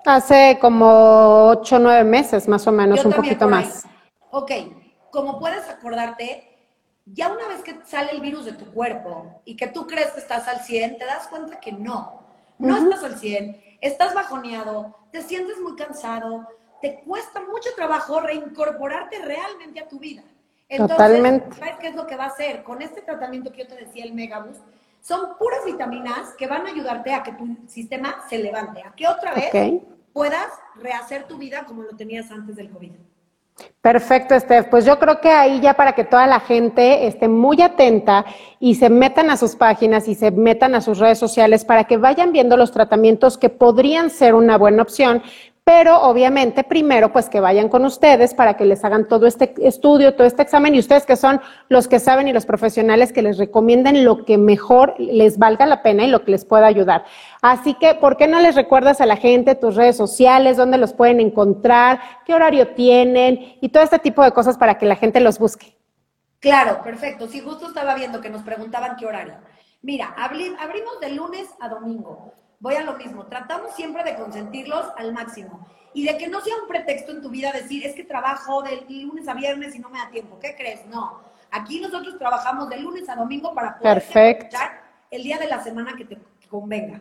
Hace 0.04 0.58
como 0.60 1.48
ocho 1.48 1.76
o 1.76 1.78
nueve 1.78 2.04
meses, 2.04 2.48
más 2.48 2.66
o 2.66 2.72
menos, 2.72 3.02
Yo 3.02 3.08
un 3.08 3.14
poquito 3.14 3.48
más. 3.48 3.84
Ok, 4.30 4.50
como 5.10 5.38
puedes 5.38 5.68
acordarte, 5.68 6.50
ya 7.06 7.32
una 7.32 7.48
vez 7.48 7.62
que 7.62 7.78
sale 7.84 8.12
el 8.12 8.20
virus 8.20 8.44
de 8.44 8.52
tu 8.52 8.66
cuerpo 8.72 9.42
y 9.44 9.56
que 9.56 9.66
tú 9.66 9.86
crees 9.86 10.10
que 10.12 10.20
estás 10.20 10.48
al 10.48 10.60
100, 10.60 10.98
te 10.98 11.04
das 11.04 11.26
cuenta 11.28 11.60
que 11.60 11.72
no. 11.72 12.20
No 12.58 12.74
uh 12.74 12.78
-huh. 12.78 12.84
estás 12.84 13.04
al 13.04 13.18
100, 13.18 13.78
estás 13.80 14.14
bajoneado, 14.14 14.96
te 15.10 15.22
sientes 15.22 15.58
muy 15.60 15.74
cansado, 15.76 16.46
te 16.80 17.00
cuesta 17.00 17.40
mucho 17.40 17.70
trabajo 17.76 18.20
reincorporarte 18.20 19.18
realmente 19.18 19.80
a 19.80 19.88
tu 19.88 19.98
vida. 19.98 20.22
Entonces, 20.70 20.96
Totalmente. 20.96 21.56
¿sabes 21.56 21.76
qué 21.80 21.88
es 21.88 21.96
lo 21.96 22.06
que 22.06 22.16
va 22.16 22.24
a 22.24 22.28
hacer? 22.28 22.62
Con 22.62 22.80
este 22.80 23.02
tratamiento 23.02 23.50
que 23.52 23.64
yo 23.64 23.66
te 23.66 23.74
decía, 23.74 24.04
el 24.04 24.14
Megaboost, 24.14 24.62
son 25.00 25.36
puras 25.36 25.64
vitaminas 25.66 26.32
que 26.38 26.46
van 26.46 26.66
a 26.66 26.70
ayudarte 26.70 27.12
a 27.12 27.24
que 27.24 27.32
tu 27.32 27.56
sistema 27.66 28.24
se 28.28 28.38
levante, 28.38 28.82
a 28.82 28.92
que 28.92 29.08
otra 29.08 29.34
vez 29.34 29.48
okay. 29.48 29.82
puedas 30.12 30.48
rehacer 30.76 31.24
tu 31.24 31.38
vida 31.38 31.64
como 31.64 31.82
lo 31.82 31.96
tenías 31.96 32.30
antes 32.30 32.54
del 32.54 32.70
COVID. 32.70 32.92
Perfecto, 33.80 34.38
Steph. 34.38 34.68
Pues 34.68 34.84
yo 34.84 34.98
creo 34.98 35.20
que 35.20 35.30
ahí 35.30 35.60
ya 35.60 35.74
para 35.74 35.92
que 35.94 36.04
toda 36.04 36.26
la 36.26 36.40
gente 36.40 37.06
esté 37.06 37.28
muy 37.28 37.60
atenta 37.62 38.24
y 38.58 38.74
se 38.74 38.90
metan 38.90 39.30
a 39.30 39.36
sus 39.36 39.56
páginas 39.56 40.06
y 40.06 40.14
se 40.14 40.30
metan 40.30 40.74
a 40.74 40.80
sus 40.80 40.98
redes 40.98 41.18
sociales 41.18 41.64
para 41.64 41.84
que 41.84 41.96
vayan 41.96 42.32
viendo 42.32 42.56
los 42.56 42.72
tratamientos 42.72 43.38
que 43.38 43.48
podrían 43.48 44.10
ser 44.10 44.34
una 44.34 44.58
buena 44.58 44.82
opción, 44.82 45.22
pero 45.64 46.02
obviamente 46.02 46.64
primero 46.64 47.12
pues 47.12 47.28
que 47.28 47.40
vayan 47.40 47.68
con 47.68 47.84
ustedes 47.84 48.34
para 48.34 48.54
que 48.54 48.64
les 48.64 48.84
hagan 48.84 49.06
todo 49.06 49.26
este 49.26 49.54
estudio, 49.58 50.14
todo 50.14 50.26
este 50.26 50.42
examen 50.42 50.74
y 50.74 50.78
ustedes 50.78 51.06
que 51.06 51.16
son 51.16 51.40
los 51.68 51.86
que 51.86 51.98
saben 52.00 52.28
y 52.28 52.32
los 52.32 52.46
profesionales 52.46 53.12
que 53.12 53.22
les 53.22 53.38
recomienden 53.38 54.04
lo 54.04 54.24
que 54.24 54.38
mejor 54.38 54.94
les 54.98 55.38
valga 55.38 55.66
la 55.66 55.82
pena 55.82 56.04
y 56.04 56.08
lo 56.08 56.24
que 56.24 56.32
les 56.32 56.44
pueda 56.44 56.66
ayudar. 56.66 57.04
Así 57.42 57.74
que, 57.74 57.94
¿por 57.94 58.16
qué 58.16 58.26
no 58.26 58.40
les 58.40 58.56
recuerdas 58.56 59.00
a 59.00 59.06
la 59.06 59.16
gente 59.16 59.54
tus 59.54 59.76
redes 59.76 59.96
sociales, 59.96 60.56
dónde 60.56 60.78
los 60.78 60.92
pueden 60.92 61.20
encontrar, 61.20 62.00
qué 62.26 62.34
horario 62.34 62.74
tienen 62.74 63.56
y 63.60 63.68
todo 63.68 63.82
este 63.82 63.98
tipo 63.98 64.24
de 64.24 64.32
cosas 64.32 64.58
para 64.58 64.76
que 64.76 64.86
la 64.86 64.96
gente 64.96 65.20
los 65.20 65.38
busque? 65.38 65.76
Claro, 66.40 66.82
perfecto. 66.82 67.28
Si 67.28 67.40
justo 67.40 67.68
estaba 67.68 67.94
viendo 67.94 68.20
que 68.20 68.30
nos 68.30 68.42
preguntaban 68.42 68.96
qué 68.96 69.06
horario. 69.06 69.34
Mira, 69.82 70.14
abrimos 70.16 71.00
de 71.00 71.10
lunes 71.10 71.48
a 71.60 71.68
domingo 71.68 72.32
voy 72.60 72.76
a 72.76 72.82
lo 72.82 72.94
mismo, 72.94 73.26
tratamos 73.26 73.74
siempre 73.74 74.04
de 74.04 74.14
consentirlos 74.14 74.86
al 74.96 75.12
máximo 75.12 75.66
y 75.92 76.04
de 76.04 76.16
que 76.16 76.28
no 76.28 76.40
sea 76.40 76.54
un 76.62 76.68
pretexto 76.68 77.10
en 77.10 77.22
tu 77.22 77.30
vida 77.30 77.50
decir, 77.52 77.84
es 77.84 77.94
que 77.94 78.04
trabajo 78.04 78.62
de 78.62 78.84
lunes 78.88 79.26
a 79.26 79.34
viernes 79.34 79.74
y 79.74 79.80
no 79.80 79.88
me 79.88 79.98
da 79.98 80.10
tiempo. 80.10 80.38
¿Qué 80.38 80.54
crees? 80.54 80.86
No. 80.86 81.22
Aquí 81.50 81.80
nosotros 81.80 82.16
trabajamos 82.16 82.68
de 82.68 82.78
lunes 82.78 83.08
a 83.08 83.16
domingo 83.16 83.52
para 83.54 83.76
poder 83.76 83.98
aprovechar 83.98 84.82
el 85.10 85.22
día 85.24 85.38
de 85.38 85.48
la 85.48 85.60
semana 85.64 85.96
que 85.96 86.04
te 86.04 86.18
convenga. 86.48 87.00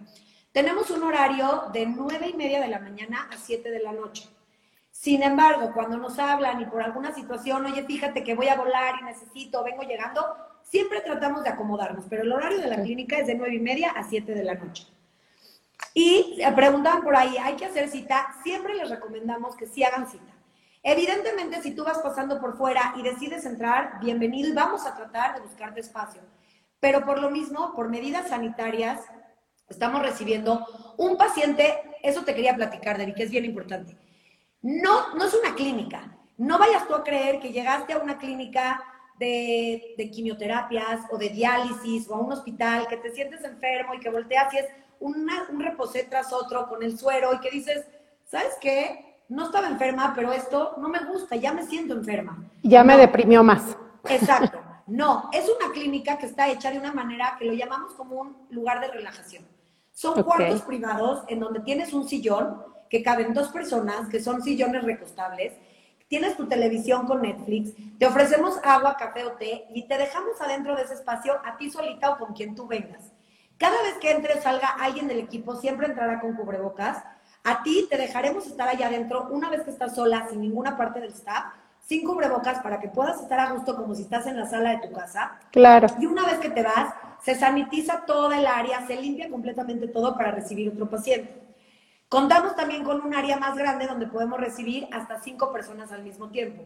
Tenemos 0.52 0.90
un 0.90 1.04
horario 1.04 1.66
de 1.72 1.86
nueve 1.86 2.30
y 2.30 2.34
media 2.34 2.60
de 2.60 2.68
la 2.68 2.80
mañana 2.80 3.30
a 3.32 3.38
7 3.38 3.70
de 3.70 3.84
la 3.84 3.92
noche. 3.92 4.28
Sin 4.90 5.22
embargo, 5.22 5.72
cuando 5.74 5.98
nos 5.98 6.18
hablan 6.18 6.60
y 6.62 6.66
por 6.66 6.82
alguna 6.82 7.14
situación, 7.14 7.66
oye, 7.68 7.84
fíjate 7.84 8.24
que 8.24 8.34
voy 8.34 8.48
a 8.48 8.56
volar 8.56 8.96
y 9.00 9.06
necesito, 9.06 9.64
vengo 9.64 9.84
llegando, 9.84 10.36
siempre 10.64 11.02
tratamos 11.02 11.44
de 11.44 11.50
acomodarnos, 11.50 12.06
pero 12.10 12.24
el 12.24 12.32
horario 12.32 12.60
de 12.60 12.68
la 12.68 12.82
clínica 12.82 13.18
es 13.20 13.28
de 13.28 13.36
nueve 13.36 13.56
y 13.56 13.60
media 13.60 13.92
a 13.92 14.04
7 14.04 14.34
de 14.34 14.44
la 14.44 14.56
noche. 14.56 14.88
Y 15.94 16.42
preguntaban 16.56 17.04
por 17.04 17.16
ahí, 17.16 17.38
¿hay 17.38 17.56
que 17.56 17.66
hacer 17.66 17.90
cita? 17.90 18.36
Siempre 18.44 18.76
les 18.76 18.90
recomendamos 18.90 19.56
que 19.56 19.68
sí 19.68 19.84
hagan 19.84 20.10
cita. 20.10 20.34
Evidentemente, 20.84 21.62
si 21.62 21.72
tú 21.72 21.84
vas 21.84 22.00
pasando 22.00 22.40
por 22.40 22.58
fuera 22.58 22.94
y 22.96 23.02
decides 23.02 23.46
entrar, 23.46 24.00
bienvenido 24.00 24.50
y 24.50 24.54
vamos 24.54 24.86
a 24.86 24.96
tratar 24.96 25.36
de 25.36 25.42
buscarte 25.42 25.82
espacio. 25.82 26.22
Pero 26.80 27.06
por 27.06 27.20
lo 27.20 27.30
mismo, 27.30 27.74
por 27.76 27.90
medidas 27.90 28.30
sanitarias, 28.30 29.02
estamos 29.68 30.02
recibiendo 30.02 30.66
un 30.98 31.18
paciente, 31.18 31.98
eso 32.02 32.24
te 32.24 32.34
quería 32.34 32.56
platicar, 32.56 32.98
David, 32.98 33.16
que 33.16 33.24
es 33.24 33.32
bien 33.32 33.46
importante. 33.46 33.98
No, 34.62 35.14
no 35.16 35.26
es 35.26 35.34
una 35.34 35.56
clínica. 35.56 36.18
No 36.38 36.58
vayas 36.58 36.88
tú 36.88 36.96
a 36.96 37.04
creer 37.04 37.40
que 37.40 37.52
llegaste 37.52 37.94
a 37.94 37.98
una 37.98 38.18
clínica 38.18 38.82
de, 39.18 40.10
quimioterapias 40.14 41.02
o 41.12 41.18
de 41.18 41.30
diálisis 41.30 42.10
o 42.10 42.16
a 42.16 42.20
un 42.20 42.32
hospital, 42.32 42.88
que 42.88 42.98
te 42.98 43.12
sientes 43.12 43.44
enfermo 43.44 43.94
y 43.94 44.00
que 44.00 44.10
volteas 44.10 44.54
y 44.54 44.60
es 44.60 44.66
un 45.00 45.60
reposé 45.60 46.04
tras 46.04 46.34
otro 46.34 46.68
con 46.68 46.84
el 46.84 46.98
suero 46.98 47.34
y 47.34 47.40
que 47.40 47.50
dices, 47.50 47.86
¿sabes 48.26 48.56
qué? 48.62 49.24
No 49.30 49.46
estaba 49.46 49.68
enferma, 49.68 50.14
pero 50.16 50.32
esto 50.32 50.76
no 50.78 50.90
me 50.90 51.00
gusta, 51.06 51.36
ya 51.36 51.54
me 51.54 51.66
siento 51.66 51.94
enferma. 51.94 52.44
Ya 52.64 52.84
me 52.84 52.98
deprimió 52.98 53.44
más. 53.44 53.78
Exacto. 54.06 54.60
No, 54.90 55.30
es 55.32 55.48
una 55.48 55.72
clínica 55.72 56.18
que 56.18 56.26
está 56.26 56.50
hecha 56.50 56.72
de 56.72 56.80
una 56.80 56.92
manera 56.92 57.36
que 57.38 57.46
lo 57.46 57.54
llamamos 57.54 57.94
como 57.94 58.16
un 58.22 58.36
lugar 58.50 58.82
de 58.82 58.88
relajación. 58.88 59.46
Son 59.92 60.24
cuartos 60.24 60.64
privados 60.64 61.24
en 61.28 61.40
donde 61.40 61.60
tienes 61.60 61.94
un 61.94 62.10
sillón 62.10 62.64
que 62.90 63.04
caben 63.04 63.36
dos 63.36 63.50
personas, 63.50 64.10
que 64.10 64.20
son 64.20 64.42
sillones 64.42 64.84
recostables, 64.84 65.54
tienes 66.08 66.36
tu 66.36 66.48
televisión 66.48 67.06
con 67.06 67.22
Netflix, 67.22 67.74
te 68.00 68.08
ofrecemos 68.08 68.60
agua, 68.64 68.98
café 68.98 69.26
o 69.26 69.34
té 69.34 69.68
y 69.76 69.88
te 69.88 69.96
dejamos 69.96 70.42
adentro 70.42 70.76
de 70.76 70.82
ese 70.82 70.96
espacio 70.96 71.34
a 71.46 71.56
ti 71.56 71.70
solita 71.70 72.10
o 72.10 72.18
con 72.18 72.34
quien 72.34 72.56
tú 72.56 72.66
vengas. 72.66 73.12
Cada 73.60 73.82
vez 73.84 73.96
que 74.00 74.12
entre 74.12 74.42
salga 74.42 74.70
alguien 74.80 75.10
del 75.10 75.20
equipo, 75.20 75.54
siempre 75.58 75.86
entrará 75.86 76.22
con 76.22 76.34
cubrebocas. 76.34 77.04
A 77.44 77.62
ti 77.62 77.88
te 77.90 77.98
dejaremos 77.98 78.48
estar 78.48 78.70
allá 78.70 78.88
adentro 78.88 79.28
una 79.32 79.50
vez 79.50 79.64
que 79.64 79.72
estás 79.72 79.96
sola, 79.96 80.28
sin 80.30 80.40
ninguna 80.40 80.78
parte 80.78 81.02
del 81.02 81.12
staff, 81.12 81.54
sin 81.82 82.06
cubrebocas 82.06 82.60
para 82.60 82.80
que 82.80 82.88
puedas 82.88 83.20
estar 83.20 83.38
a 83.38 83.52
gusto 83.52 83.76
como 83.76 83.94
si 83.96 84.04
estás 84.04 84.28
en 84.28 84.38
la 84.38 84.48
sala 84.48 84.72
de 84.72 84.88
tu 84.88 84.94
casa. 84.94 85.40
Claro. 85.52 85.88
Y 86.00 86.06
una 86.06 86.26
vez 86.26 86.38
que 86.40 86.50
te 86.50 86.64
vas, 86.64 86.94
se 87.22 87.36
sanitiza 87.36 88.06
toda 88.06 88.40
el 88.40 88.48
área, 88.48 88.88
se 88.88 88.96
limpia 88.96 89.30
completamente 89.30 89.90
todo 89.90 90.16
para 90.16 90.32
recibir 90.32 90.70
otro 90.70 90.90
paciente. 90.90 91.36
Contamos 92.08 92.56
también 92.56 92.86
con 92.86 93.02
un 93.02 93.14
área 93.14 93.38
más 93.38 93.58
grande 93.58 93.88
donde 93.88 94.08
podemos 94.08 94.40
recibir 94.40 94.88
hasta 94.94 95.20
cinco 95.20 95.52
personas 95.52 95.92
al 95.92 96.04
mismo 96.04 96.30
tiempo. 96.30 96.64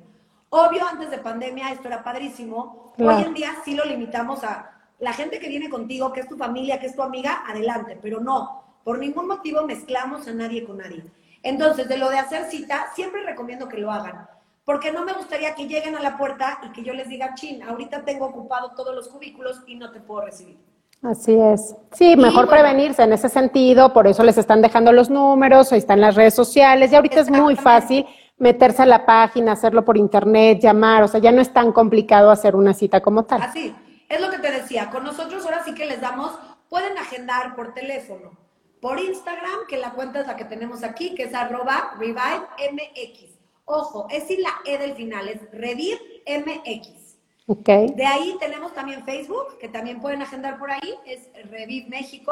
Obvio, 0.50 0.88
antes 0.88 1.10
de 1.10 1.18
pandemia 1.18 1.72
esto 1.72 1.88
era 1.88 2.04
padrísimo. 2.04 2.94
Hoy 3.00 3.24
en 3.24 3.34
día 3.34 3.56
sí 3.66 3.74
lo 3.74 3.84
limitamos 3.84 4.44
a 4.44 4.73
la 5.00 5.14
gente 5.14 5.40
que 5.40 5.50
viene 5.50 5.70
contigo, 5.70 6.14
que 6.14 6.22
es 6.22 6.28
tu 6.28 6.38
familia, 6.38 6.80
que 6.80 6.88
es 6.88 6.96
tu 6.96 7.02
amiga, 7.02 7.44
adelante, 7.48 7.98
pero 8.02 8.20
no, 8.20 8.64
por 8.84 9.00
ningún 9.00 9.28
motivo 9.28 9.66
mezclamos 9.66 10.28
a 10.28 10.34
nadie 10.34 10.64
con 10.64 10.78
nadie. 10.78 11.04
Entonces, 11.42 11.88
de 11.88 11.98
lo 11.98 12.10
de 12.10 12.20
hacer 12.20 12.46
cita, 12.46 12.88
siempre 12.96 13.24
recomiendo 13.24 13.68
que 13.68 13.78
lo 13.78 13.92
hagan, 13.92 14.28
porque 14.64 14.92
no 14.92 15.04
me 15.04 15.14
gustaría 15.14 15.56
que 15.56 15.68
lleguen 15.68 15.96
a 15.96 16.02
la 16.02 16.18
puerta 16.18 16.60
y 16.64 16.72
que 16.72 16.84
yo 16.84 16.94
les 16.94 17.10
diga, 17.10 17.34
chin, 17.36 17.62
ahorita 17.64 18.06
tengo 18.06 18.28
ocupado 18.28 18.72
todos 18.76 18.96
los 18.96 19.10
cubículos 19.10 19.62
y 19.68 19.76
no 19.76 19.92
te 19.92 20.00
puedo 20.00 20.22
recibir. 20.22 20.58
Así 21.02 21.38
es. 21.38 21.76
Sí, 21.92 22.16
mejor 22.16 22.48
prevenirse 22.48 23.04
en 23.04 23.12
ese 23.12 23.28
sentido, 23.28 23.92
por 23.92 24.08
eso 24.08 24.24
les 24.24 24.38
están 24.38 24.62
dejando 24.62 24.94
los 24.94 25.10
números, 25.10 25.74
ahí 25.74 25.80
están 25.80 26.00
las 26.00 26.16
redes 26.16 26.34
sociales, 26.34 26.92
y 26.92 26.96
ahorita 26.96 27.20
es 27.20 27.30
muy 27.30 27.58
fácil 27.58 28.06
meterse 28.38 28.84
a 28.84 28.86
la 28.86 29.06
página, 29.06 29.52
hacerlo 29.52 29.84
por 29.84 29.98
internet, 29.98 30.60
llamar, 30.62 31.04
o 31.04 31.08
sea, 31.10 31.20
ya 31.20 31.34
no 31.34 31.42
es 31.42 31.52
tan 31.52 31.74
complicado 31.74 32.32
hacer 32.32 32.56
una 32.56 32.74
cita 32.74 33.02
como 33.02 33.24
tal. 33.24 33.42
Así, 33.42 33.76
es 34.16 34.22
lo 34.22 34.30
que 34.30 34.40
te 34.40 34.52
decía, 34.52 34.90
con 34.90 35.04
nosotros 35.04 35.46
ahora 35.46 35.64
sí 35.64 35.74
que 35.74 35.86
les 35.86 36.02
damos, 36.02 36.38
pueden 36.70 36.98
agendar 36.98 37.56
por 37.56 37.74
teléfono, 37.74 38.38
por 38.82 39.00
Instagram, 39.00 39.68
que 39.68 39.78
la 39.78 39.92
cuenta 39.92 40.22
es 40.22 40.28
la 40.28 40.36
que 40.36 40.46
tenemos 40.46 40.84
aquí, 40.84 41.16
que 41.16 41.24
es 41.24 41.34
arroba 41.34 41.96
revivemx. 41.98 43.40
Ojo, 43.66 44.08
es 44.10 44.28
sin 44.28 44.42
la 44.42 44.60
E 44.66 44.78
del 44.78 44.94
final, 44.94 45.28
es 45.30 45.40
revivemx. 45.52 47.04
Okay. 47.46 47.88
De 47.90 48.06
ahí 48.06 48.38
tenemos 48.40 48.74
también 48.74 49.04
Facebook, 49.04 49.58
que 49.58 49.68
también 49.68 50.00
pueden 50.00 50.22
agendar 50.22 50.58
por 50.58 50.72
ahí, 50.72 50.96
es 51.06 51.30
Reviv 51.50 51.90
México. 51.90 52.32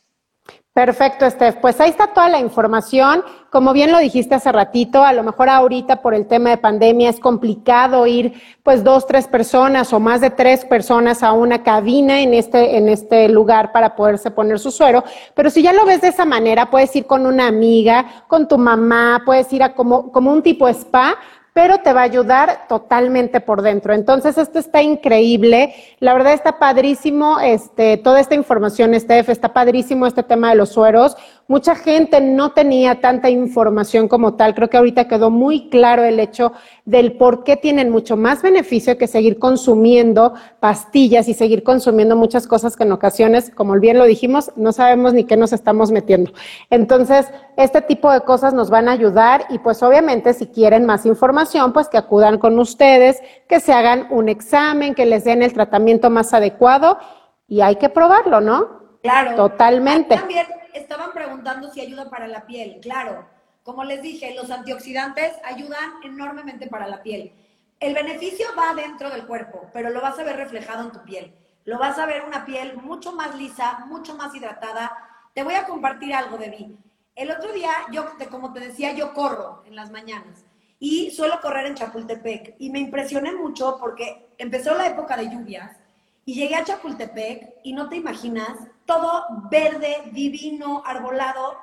Perfecto, 0.72 1.28
Steph. 1.30 1.56
Pues 1.60 1.80
ahí 1.80 1.90
está 1.90 2.12
toda 2.12 2.28
la 2.28 2.38
información. 2.38 3.24
Como 3.56 3.72
bien 3.72 3.90
lo 3.90 3.96
dijiste 3.96 4.34
hace 4.34 4.52
ratito, 4.52 5.02
a 5.02 5.14
lo 5.14 5.22
mejor 5.22 5.48
ahorita 5.48 6.02
por 6.02 6.12
el 6.12 6.26
tema 6.26 6.50
de 6.50 6.58
pandemia 6.58 7.08
es 7.08 7.18
complicado 7.18 8.06
ir 8.06 8.34
pues 8.62 8.84
dos, 8.84 9.06
tres 9.06 9.28
personas 9.28 9.94
o 9.94 9.98
más 9.98 10.20
de 10.20 10.28
tres 10.28 10.66
personas 10.66 11.22
a 11.22 11.32
una 11.32 11.62
cabina 11.62 12.20
en 12.20 12.34
este, 12.34 12.76
en 12.76 12.90
este 12.90 13.30
lugar 13.30 13.72
para 13.72 13.96
poderse 13.96 14.30
poner 14.30 14.58
su 14.58 14.70
suero. 14.70 15.04
Pero 15.34 15.48
si 15.48 15.62
ya 15.62 15.72
lo 15.72 15.86
ves 15.86 16.02
de 16.02 16.08
esa 16.08 16.26
manera, 16.26 16.70
puedes 16.70 16.94
ir 16.96 17.06
con 17.06 17.24
una 17.24 17.46
amiga, 17.46 18.24
con 18.28 18.46
tu 18.46 18.58
mamá, 18.58 19.22
puedes 19.24 19.50
ir 19.54 19.62
a 19.62 19.72
como, 19.72 20.12
como 20.12 20.32
un 20.32 20.42
tipo 20.42 20.68
spa 20.68 21.16
pero 21.56 21.78
te 21.78 21.94
va 21.94 22.02
a 22.02 22.04
ayudar 22.04 22.66
totalmente 22.68 23.40
por 23.40 23.62
dentro. 23.62 23.94
Entonces, 23.94 24.36
esto 24.36 24.58
está 24.58 24.82
increíble. 24.82 25.72
La 26.00 26.12
verdad 26.12 26.34
está 26.34 26.58
padrísimo, 26.58 27.40
este, 27.40 27.96
toda 27.96 28.20
esta 28.20 28.34
información, 28.34 28.92
Steph, 29.00 29.30
está 29.30 29.54
padrísimo 29.54 30.06
este 30.06 30.22
tema 30.22 30.50
de 30.50 30.56
los 30.56 30.68
sueros. 30.68 31.16
Mucha 31.48 31.76
gente 31.76 32.20
no 32.20 32.50
tenía 32.52 33.00
tanta 33.00 33.30
información 33.30 34.08
como 34.08 34.34
tal. 34.34 34.54
Creo 34.54 34.68
que 34.68 34.78
ahorita 34.78 35.06
quedó 35.06 35.30
muy 35.30 35.68
claro 35.68 36.02
el 36.02 36.18
hecho 36.18 36.52
del 36.84 37.16
por 37.16 37.44
qué 37.44 37.56
tienen 37.56 37.88
mucho 37.88 38.16
más 38.16 38.42
beneficio 38.42 38.98
que 38.98 39.06
seguir 39.06 39.38
consumiendo 39.38 40.34
pastillas 40.58 41.28
y 41.28 41.34
seguir 41.34 41.62
consumiendo 41.62 42.16
muchas 42.16 42.48
cosas 42.48 42.76
que 42.76 42.82
en 42.82 42.90
ocasiones, 42.90 43.52
como 43.54 43.78
bien 43.78 43.96
lo 43.96 44.06
dijimos, 44.06 44.50
no 44.56 44.72
sabemos 44.72 45.14
ni 45.14 45.22
qué 45.22 45.36
nos 45.36 45.52
estamos 45.52 45.92
metiendo. 45.92 46.32
Entonces, 46.68 47.28
este 47.56 47.80
tipo 47.80 48.10
de 48.10 48.22
cosas 48.22 48.52
nos 48.52 48.68
van 48.68 48.88
a 48.88 48.92
ayudar 48.92 49.46
y 49.48 49.60
pues 49.60 49.84
obviamente 49.84 50.34
si 50.34 50.48
quieren 50.48 50.84
más 50.84 51.06
información, 51.06 51.72
pues 51.72 51.88
que 51.88 51.96
acudan 51.96 52.38
con 52.38 52.58
ustedes, 52.58 53.22
que 53.48 53.60
se 53.60 53.72
hagan 53.72 54.08
un 54.10 54.28
examen, 54.28 54.96
que 54.96 55.06
les 55.06 55.22
den 55.22 55.42
el 55.42 55.52
tratamiento 55.52 56.10
más 56.10 56.34
adecuado 56.34 56.98
y 57.46 57.60
hay 57.60 57.76
que 57.76 57.88
probarlo, 57.88 58.40
¿no? 58.40 58.98
Claro. 59.02 59.36
Totalmente. 59.36 60.16
También 60.16 60.46
estaban 60.76 61.12
preguntando 61.12 61.70
si 61.70 61.80
ayuda 61.80 62.10
para 62.10 62.26
la 62.26 62.46
piel. 62.46 62.78
Claro, 62.80 63.28
como 63.62 63.84
les 63.84 64.02
dije, 64.02 64.34
los 64.34 64.50
antioxidantes 64.50 65.32
ayudan 65.44 65.94
enormemente 66.04 66.68
para 66.68 66.86
la 66.86 67.02
piel. 67.02 67.32
El 67.80 67.94
beneficio 67.94 68.46
va 68.58 68.74
dentro 68.74 69.10
del 69.10 69.26
cuerpo, 69.26 69.68
pero 69.72 69.90
lo 69.90 70.00
vas 70.00 70.18
a 70.18 70.24
ver 70.24 70.36
reflejado 70.36 70.84
en 70.84 70.92
tu 70.92 71.02
piel. 71.02 71.34
Lo 71.64 71.78
vas 71.78 71.98
a 71.98 72.06
ver 72.06 72.22
una 72.24 72.44
piel 72.44 72.76
mucho 72.76 73.12
más 73.12 73.34
lisa, 73.34 73.84
mucho 73.86 74.14
más 74.14 74.34
hidratada. 74.34 74.92
Te 75.34 75.42
voy 75.42 75.54
a 75.54 75.66
compartir 75.66 76.14
algo 76.14 76.38
de 76.38 76.48
mí. 76.48 76.78
El 77.16 77.30
otro 77.30 77.52
día, 77.52 77.70
yo, 77.92 78.04
como 78.30 78.52
te 78.52 78.60
decía, 78.60 78.92
yo 78.92 79.12
corro 79.12 79.62
en 79.66 79.74
las 79.74 79.90
mañanas 79.90 80.44
y 80.78 81.10
suelo 81.10 81.40
correr 81.40 81.66
en 81.66 81.74
Chapultepec 81.74 82.56
y 82.58 82.70
me 82.70 82.78
impresioné 82.78 83.32
mucho 83.32 83.78
porque 83.80 84.28
empezó 84.38 84.74
la 84.74 84.86
época 84.86 85.16
de 85.16 85.30
lluvias 85.30 85.76
y 86.24 86.34
llegué 86.34 86.56
a 86.56 86.64
Chapultepec 86.64 87.54
y 87.62 87.72
no 87.72 87.88
te 87.88 87.96
imaginas, 87.96 88.58
todo 88.86 89.26
verde, 89.50 90.04
divino, 90.12 90.82
arbolado, 90.86 91.58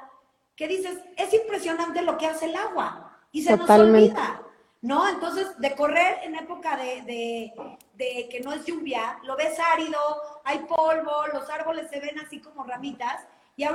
que 0.56 0.68
dices, 0.68 1.00
es 1.18 1.34
impresionante 1.34 2.02
lo 2.02 2.18
que 2.18 2.28
hace 2.28 2.46
el 2.46 2.56
agua 2.56 3.18
y 3.32 3.42
se 3.42 3.58
nos 3.58 3.70
olvida, 3.70 4.42
¿no? 4.82 5.08
Entonces, 5.10 5.58
de 5.58 5.76
correr 5.76 6.20
en 6.24 6.36
época 6.36 6.78
de, 6.78 7.54
de 7.96 8.30
que 8.30 8.42
no 8.42 8.54
es 8.54 8.66
lluvia, 8.66 9.20
lo 9.24 9.36
ves 9.36 9.58
árido, 9.74 10.00
hay 10.44 10.60
polvo, 10.60 11.28
los 11.34 11.50
árboles 11.50 11.90
se 11.90 12.00
ven 12.00 12.20
así 12.20 12.40
como 12.40 12.64
ramitas 12.64 13.26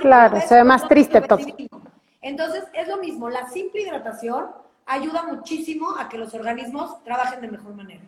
claro, 0.01 0.41
se 0.41 0.55
ve 0.55 0.65
más 0.65 0.87
triste 0.89 1.21
todo. 1.23 1.41
Entonces, 2.21 2.65
es 2.73 2.89
lo 2.89 2.99
mismo, 2.99 3.31
la 3.31 3.49
simple 3.49 3.83
hidratación 3.83 4.47
ayuda 4.87 5.23
muchísimo 5.23 5.97
a 5.99 6.09
que 6.09 6.19
los 6.19 6.35
organismos 6.35 7.03
trabajen 7.05 7.41
de 7.41 7.49
mejor 7.49 7.75
manera. 7.75 8.03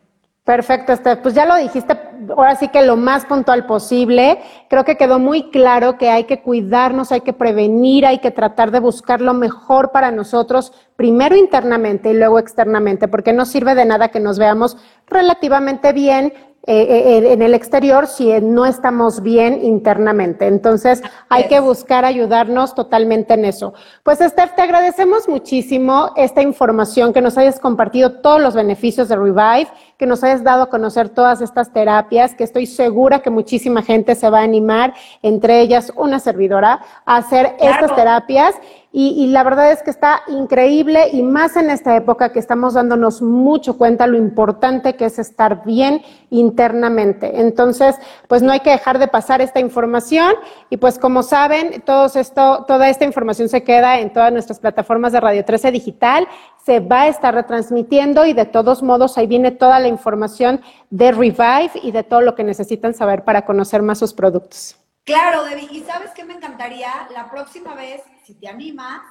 Perfecto, 0.45 0.97
Steph. 0.97 1.20
Pues 1.20 1.34
ya 1.34 1.45
lo 1.45 1.57
dijiste, 1.57 1.95
ahora 2.29 2.57
sí 2.57 2.68
que 2.68 2.83
lo 2.83 2.97
más 2.97 3.25
puntual 3.25 3.66
posible. 3.66 4.41
Creo 4.68 4.85
que 4.85 4.97
quedó 4.97 5.18
muy 5.18 5.51
claro 5.51 5.99
que 5.99 6.11
hay 6.11 6.25
que 6.25 6.43
cuidarnos, 6.43 7.12
hay 7.12 7.23
que 7.23 7.33
prevenir, 7.33 8.07
hay 8.07 8.18
que 8.18 8.31
tratar 8.31 8.71
de 8.71 8.81
buscar 8.81 9.21
lo 9.21 9.35
mejor 9.35 9.91
para 9.93 10.11
nosotros, 10.11 10.73
primero 10.97 11.37
internamente 11.37 12.11
y 12.11 12.14
luego 12.14 12.39
externamente, 12.39 13.09
porque 13.09 13.33
no 13.33 13.45
sirve 13.47 13.75
de 13.75 13.85
nada 13.85 14.09
que 14.09 14.21
nos 14.21 14.39
veamos 14.39 14.77
relativamente 15.07 15.93
bien 15.93 16.33
eh, 16.67 16.83
eh, 16.83 17.33
en 17.33 17.41
el 17.41 17.55
exterior 17.55 18.07
si 18.07 18.39
no 18.43 18.67
estamos 18.67 19.23
bien 19.23 19.65
internamente. 19.65 20.47
Entonces, 20.47 21.03
hay 21.31 21.49
que 21.49 21.59
buscar 21.59 22.05
ayudarnos 22.05 22.75
totalmente 22.75 23.33
en 23.33 23.47
eso. 23.47 23.73
Pues, 24.03 24.19
Steph, 24.19 24.55
te 24.55 24.61
agradecemos 24.61 25.27
muchísimo 25.27 26.13
esta 26.17 26.43
información, 26.43 27.15
que 27.15 27.23
nos 27.23 27.39
hayas 27.39 27.59
compartido 27.59 28.21
todos 28.21 28.43
los 28.43 28.55
beneficios 28.55 29.09
de 29.09 29.17
Revive, 29.17 29.69
que 29.97 30.05
nos 30.05 30.23
hayas 30.23 30.45
dado 30.45 30.65
a 30.65 30.69
conocer 30.69 31.09
todas 31.09 31.41
estas 31.41 31.73
terapias, 31.73 32.35
que 32.35 32.45
estoy 32.45 32.67
segura 32.67 33.21
que 33.21 33.31
muchísima 33.31 33.81
gente 33.83 34.15
se 34.15 34.29
va 34.29 34.41
a 34.41 34.43
animar, 34.43 34.93
entre 35.23 35.63
ellas 35.63 35.91
una 35.97 36.19
servidora, 36.19 36.81
a 37.07 37.17
hacer 37.17 37.57
estas 37.59 37.97
terapias. 37.97 38.55
Y, 38.93 39.28
la 39.28 39.45
verdad 39.45 39.70
es 39.70 39.84
que 39.84 39.91
está 39.91 40.22
increíble 40.26 41.11
y 41.12 41.22
más 41.22 41.57
en 41.57 41.70
esta 41.70 41.95
época 41.95 42.32
que 42.32 42.41
estamos 42.41 42.74
dándonos 42.74 43.22
mucho 43.22 43.78
cuenta 43.78 44.09
lo 44.09 44.18
importante 44.18 44.97
que 44.97 45.05
es 45.05 45.20
estar 45.20 45.64
bien 45.64 46.03
internamente. 46.30 47.41
Entonces, 47.41 47.95
pues 48.26 48.43
no 48.43 48.51
hay 48.51 48.61
que 48.61 48.70
dejar 48.70 48.99
de 48.99 49.07
pasar 49.07 49.41
esta 49.41 49.61
información 49.61 50.34
y 50.70 50.76
pues 50.76 50.99
como 50.99 51.22
saben, 51.22 51.82
todo 51.82 52.07
esto, 52.07 52.64
toda 52.66 52.88
esta 52.88 53.05
información 53.05 53.49
se 53.49 53.62
queda 53.62 54.01
en 54.01 54.12
todas 54.12 54.32
nuestras 54.32 54.59
plataformas 54.59 55.12
de 55.12 55.20
Radio 55.20 55.45
13 55.45 55.70
Digital, 55.70 56.26
se 56.64 56.80
va 56.80 57.03
a 57.03 57.09
estar 57.09 57.32
retransmitiendo 57.32 58.26
y 58.26 58.32
de 58.32 58.45
todos 58.45 58.82
modos 58.82 59.16
ahí 59.18 59.28
viene 59.28 59.53
toda 59.53 59.78
la 59.78 59.86
información 59.86 60.62
de 60.91 61.12
Revive 61.12 61.70
y 61.80 61.93
de 61.93 62.03
todo 62.03 62.22
lo 62.22 62.34
que 62.34 62.43
necesitan 62.43 62.93
saber 62.95 63.22
para 63.22 63.45
conocer 63.45 63.82
más 63.82 64.01
sus 64.01 64.12
productos. 64.12 64.76
Claro, 65.05 65.45
Debbie, 65.45 65.68
y 65.72 65.80
sabes 65.80 66.11
qué 66.14 66.24
me 66.24 66.34
encantaría 66.34 66.91
la 67.12 67.30
próxima 67.30 67.74
vez, 67.74 68.03
si 68.31 68.37
te 68.37 68.49
animas, 68.49 69.03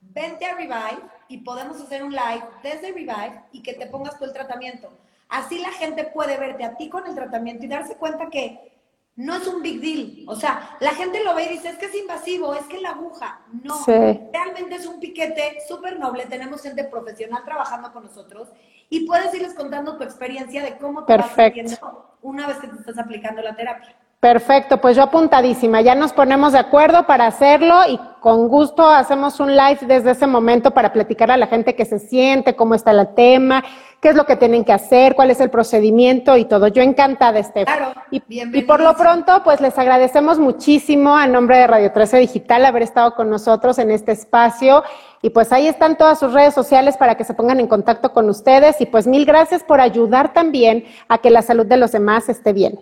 vente 0.00 0.44
a 0.44 0.56
Revive 0.56 1.02
y 1.28 1.38
podemos 1.38 1.80
hacer 1.80 2.02
un 2.02 2.10
live 2.10 2.44
desde 2.62 2.92
Revive 2.92 3.44
y 3.52 3.62
que 3.62 3.74
te 3.74 3.86
pongas 3.86 4.18
tú 4.18 4.24
el 4.24 4.32
tratamiento. 4.32 4.90
Así 5.28 5.60
la 5.60 5.70
gente 5.70 6.04
puede 6.04 6.36
verte 6.36 6.64
a 6.64 6.76
ti 6.76 6.88
con 6.88 7.06
el 7.06 7.14
tratamiento 7.14 7.64
y 7.64 7.68
darse 7.68 7.96
cuenta 7.96 8.28
que 8.30 8.72
no 9.14 9.36
es 9.36 9.46
un 9.46 9.62
big 9.62 9.80
deal. 9.80 10.28
O 10.28 10.34
sea, 10.34 10.76
la 10.80 10.90
gente 10.90 11.22
lo 11.22 11.36
ve 11.36 11.44
y 11.44 11.48
dice, 11.50 11.68
es 11.68 11.78
que 11.78 11.86
es 11.86 11.94
invasivo, 11.94 12.52
es 12.54 12.64
que 12.64 12.80
la 12.80 12.90
aguja. 12.90 13.42
No, 13.62 13.84
realmente 13.86 14.74
es 14.74 14.86
un 14.86 14.98
piquete 14.98 15.58
súper 15.68 15.98
noble. 16.00 16.26
Tenemos 16.26 16.62
gente 16.62 16.82
profesional 16.82 17.44
trabajando 17.44 17.92
con 17.92 18.04
nosotros 18.04 18.48
y 18.90 19.06
puedes 19.06 19.32
irles 19.34 19.54
contando 19.54 19.96
tu 19.96 20.02
experiencia 20.02 20.64
de 20.64 20.76
cómo 20.78 21.04
te 21.04 21.16
vas 21.16 21.32
sintiendo 21.32 22.16
una 22.22 22.48
vez 22.48 22.58
que 22.58 22.66
te 22.66 22.76
estás 22.76 22.98
aplicando 22.98 23.40
la 23.40 23.54
terapia. 23.54 23.96
Perfecto, 24.24 24.80
pues 24.80 24.96
yo 24.96 25.02
apuntadísima. 25.02 25.82
Ya 25.82 25.94
nos 25.94 26.14
ponemos 26.14 26.54
de 26.54 26.58
acuerdo 26.58 27.06
para 27.06 27.26
hacerlo 27.26 27.74
y 27.86 28.00
con 28.20 28.48
gusto 28.48 28.88
hacemos 28.88 29.38
un 29.38 29.54
live 29.54 29.80
desde 29.82 30.12
ese 30.12 30.26
momento 30.26 30.70
para 30.70 30.94
platicar 30.94 31.30
a 31.30 31.36
la 31.36 31.46
gente 31.46 31.74
que 31.74 31.84
se 31.84 31.98
siente, 31.98 32.56
cómo 32.56 32.74
está 32.74 32.92
el 32.92 33.08
tema, 33.14 33.62
qué 34.00 34.08
es 34.08 34.14
lo 34.14 34.24
que 34.24 34.36
tienen 34.36 34.64
que 34.64 34.72
hacer, 34.72 35.14
cuál 35.14 35.30
es 35.30 35.42
el 35.42 35.50
procedimiento 35.50 36.38
y 36.38 36.46
todo. 36.46 36.68
Yo 36.68 36.80
encantada, 36.80 37.38
Estef. 37.38 37.66
Claro, 37.66 37.92
y, 38.10 38.22
y 38.26 38.62
por 38.62 38.80
lo 38.80 38.96
pronto, 38.96 39.42
pues 39.44 39.60
les 39.60 39.78
agradecemos 39.78 40.38
muchísimo 40.38 41.14
a 41.14 41.26
nombre 41.26 41.58
de 41.58 41.66
Radio 41.66 41.92
13 41.92 42.16
Digital 42.16 42.64
haber 42.64 42.84
estado 42.84 43.14
con 43.16 43.28
nosotros 43.28 43.78
en 43.78 43.90
este 43.90 44.12
espacio. 44.12 44.84
Y 45.20 45.28
pues 45.28 45.52
ahí 45.52 45.68
están 45.68 45.98
todas 45.98 46.18
sus 46.18 46.32
redes 46.32 46.54
sociales 46.54 46.96
para 46.96 47.16
que 47.16 47.24
se 47.24 47.34
pongan 47.34 47.60
en 47.60 47.66
contacto 47.66 48.14
con 48.14 48.30
ustedes. 48.30 48.80
Y 48.80 48.86
pues 48.86 49.06
mil 49.06 49.26
gracias 49.26 49.62
por 49.62 49.82
ayudar 49.82 50.32
también 50.32 50.86
a 51.08 51.18
que 51.18 51.28
la 51.28 51.42
salud 51.42 51.66
de 51.66 51.76
los 51.76 51.92
demás 51.92 52.30
esté 52.30 52.54
bien. 52.54 52.80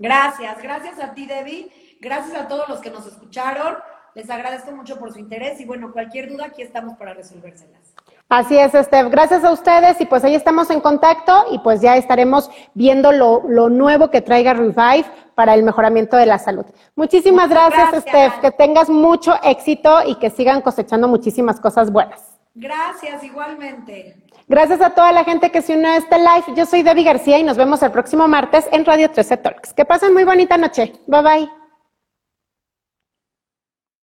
Gracias, 0.00 0.62
gracias 0.62 0.98
a 0.98 1.14
ti, 1.14 1.26
Debbie. 1.26 1.70
Gracias 2.00 2.34
a 2.34 2.48
todos 2.48 2.68
los 2.68 2.80
que 2.80 2.90
nos 2.90 3.06
escucharon. 3.06 3.76
Les 4.14 4.28
agradezco 4.28 4.72
mucho 4.72 4.98
por 4.98 5.12
su 5.12 5.20
interés 5.20 5.60
y 5.60 5.64
bueno, 5.64 5.92
cualquier 5.92 6.28
duda 6.28 6.46
aquí 6.46 6.62
estamos 6.62 6.96
para 6.96 7.14
resolvérselas. 7.14 7.94
Así 8.28 8.56
es, 8.56 8.72
Steph. 8.72 9.10
Gracias 9.10 9.44
a 9.44 9.52
ustedes 9.52 10.00
y 10.00 10.06
pues 10.06 10.24
ahí 10.24 10.34
estamos 10.34 10.70
en 10.70 10.80
contacto 10.80 11.44
y 11.52 11.58
pues 11.58 11.80
ya 11.80 11.96
estaremos 11.96 12.50
viendo 12.74 13.12
lo, 13.12 13.68
nuevo 13.68 14.10
que 14.10 14.20
traiga 14.20 14.54
Revive 14.54 15.04
para 15.34 15.54
el 15.54 15.62
mejoramiento 15.62 16.16
de 16.16 16.26
la 16.26 16.38
salud. 16.38 16.64
Muchísimas 16.96 17.50
gracias, 17.50 17.90
gracias, 17.90 18.02
Steph. 18.04 18.40
Que 18.40 18.50
tengas 18.52 18.88
mucho 18.88 19.34
éxito 19.42 20.00
y 20.06 20.14
que 20.14 20.30
sigan 20.30 20.62
cosechando 20.62 21.08
muchísimas 21.08 21.60
cosas 21.60 21.92
buenas. 21.92 22.38
Gracias, 22.54 23.22
igualmente. 23.22 24.16
Gracias 24.50 24.80
a 24.80 24.90
toda 24.90 25.12
la 25.12 25.22
gente 25.22 25.52
que 25.52 25.62
se 25.62 25.76
unió 25.76 25.90
a 25.90 25.96
este 25.96 26.18
live. 26.18 26.56
Yo 26.56 26.66
soy 26.66 26.82
Debbie 26.82 27.04
García 27.04 27.38
y 27.38 27.44
nos 27.44 27.56
vemos 27.56 27.84
el 27.84 27.92
próximo 27.92 28.26
martes 28.26 28.66
en 28.72 28.84
Radio 28.84 29.08
13 29.08 29.36
Talks. 29.36 29.72
Que 29.72 29.84
pasen 29.84 30.12
muy 30.12 30.24
bonita 30.24 30.56
noche. 30.56 30.92
Bye 31.06 31.22
bye. 31.22 31.59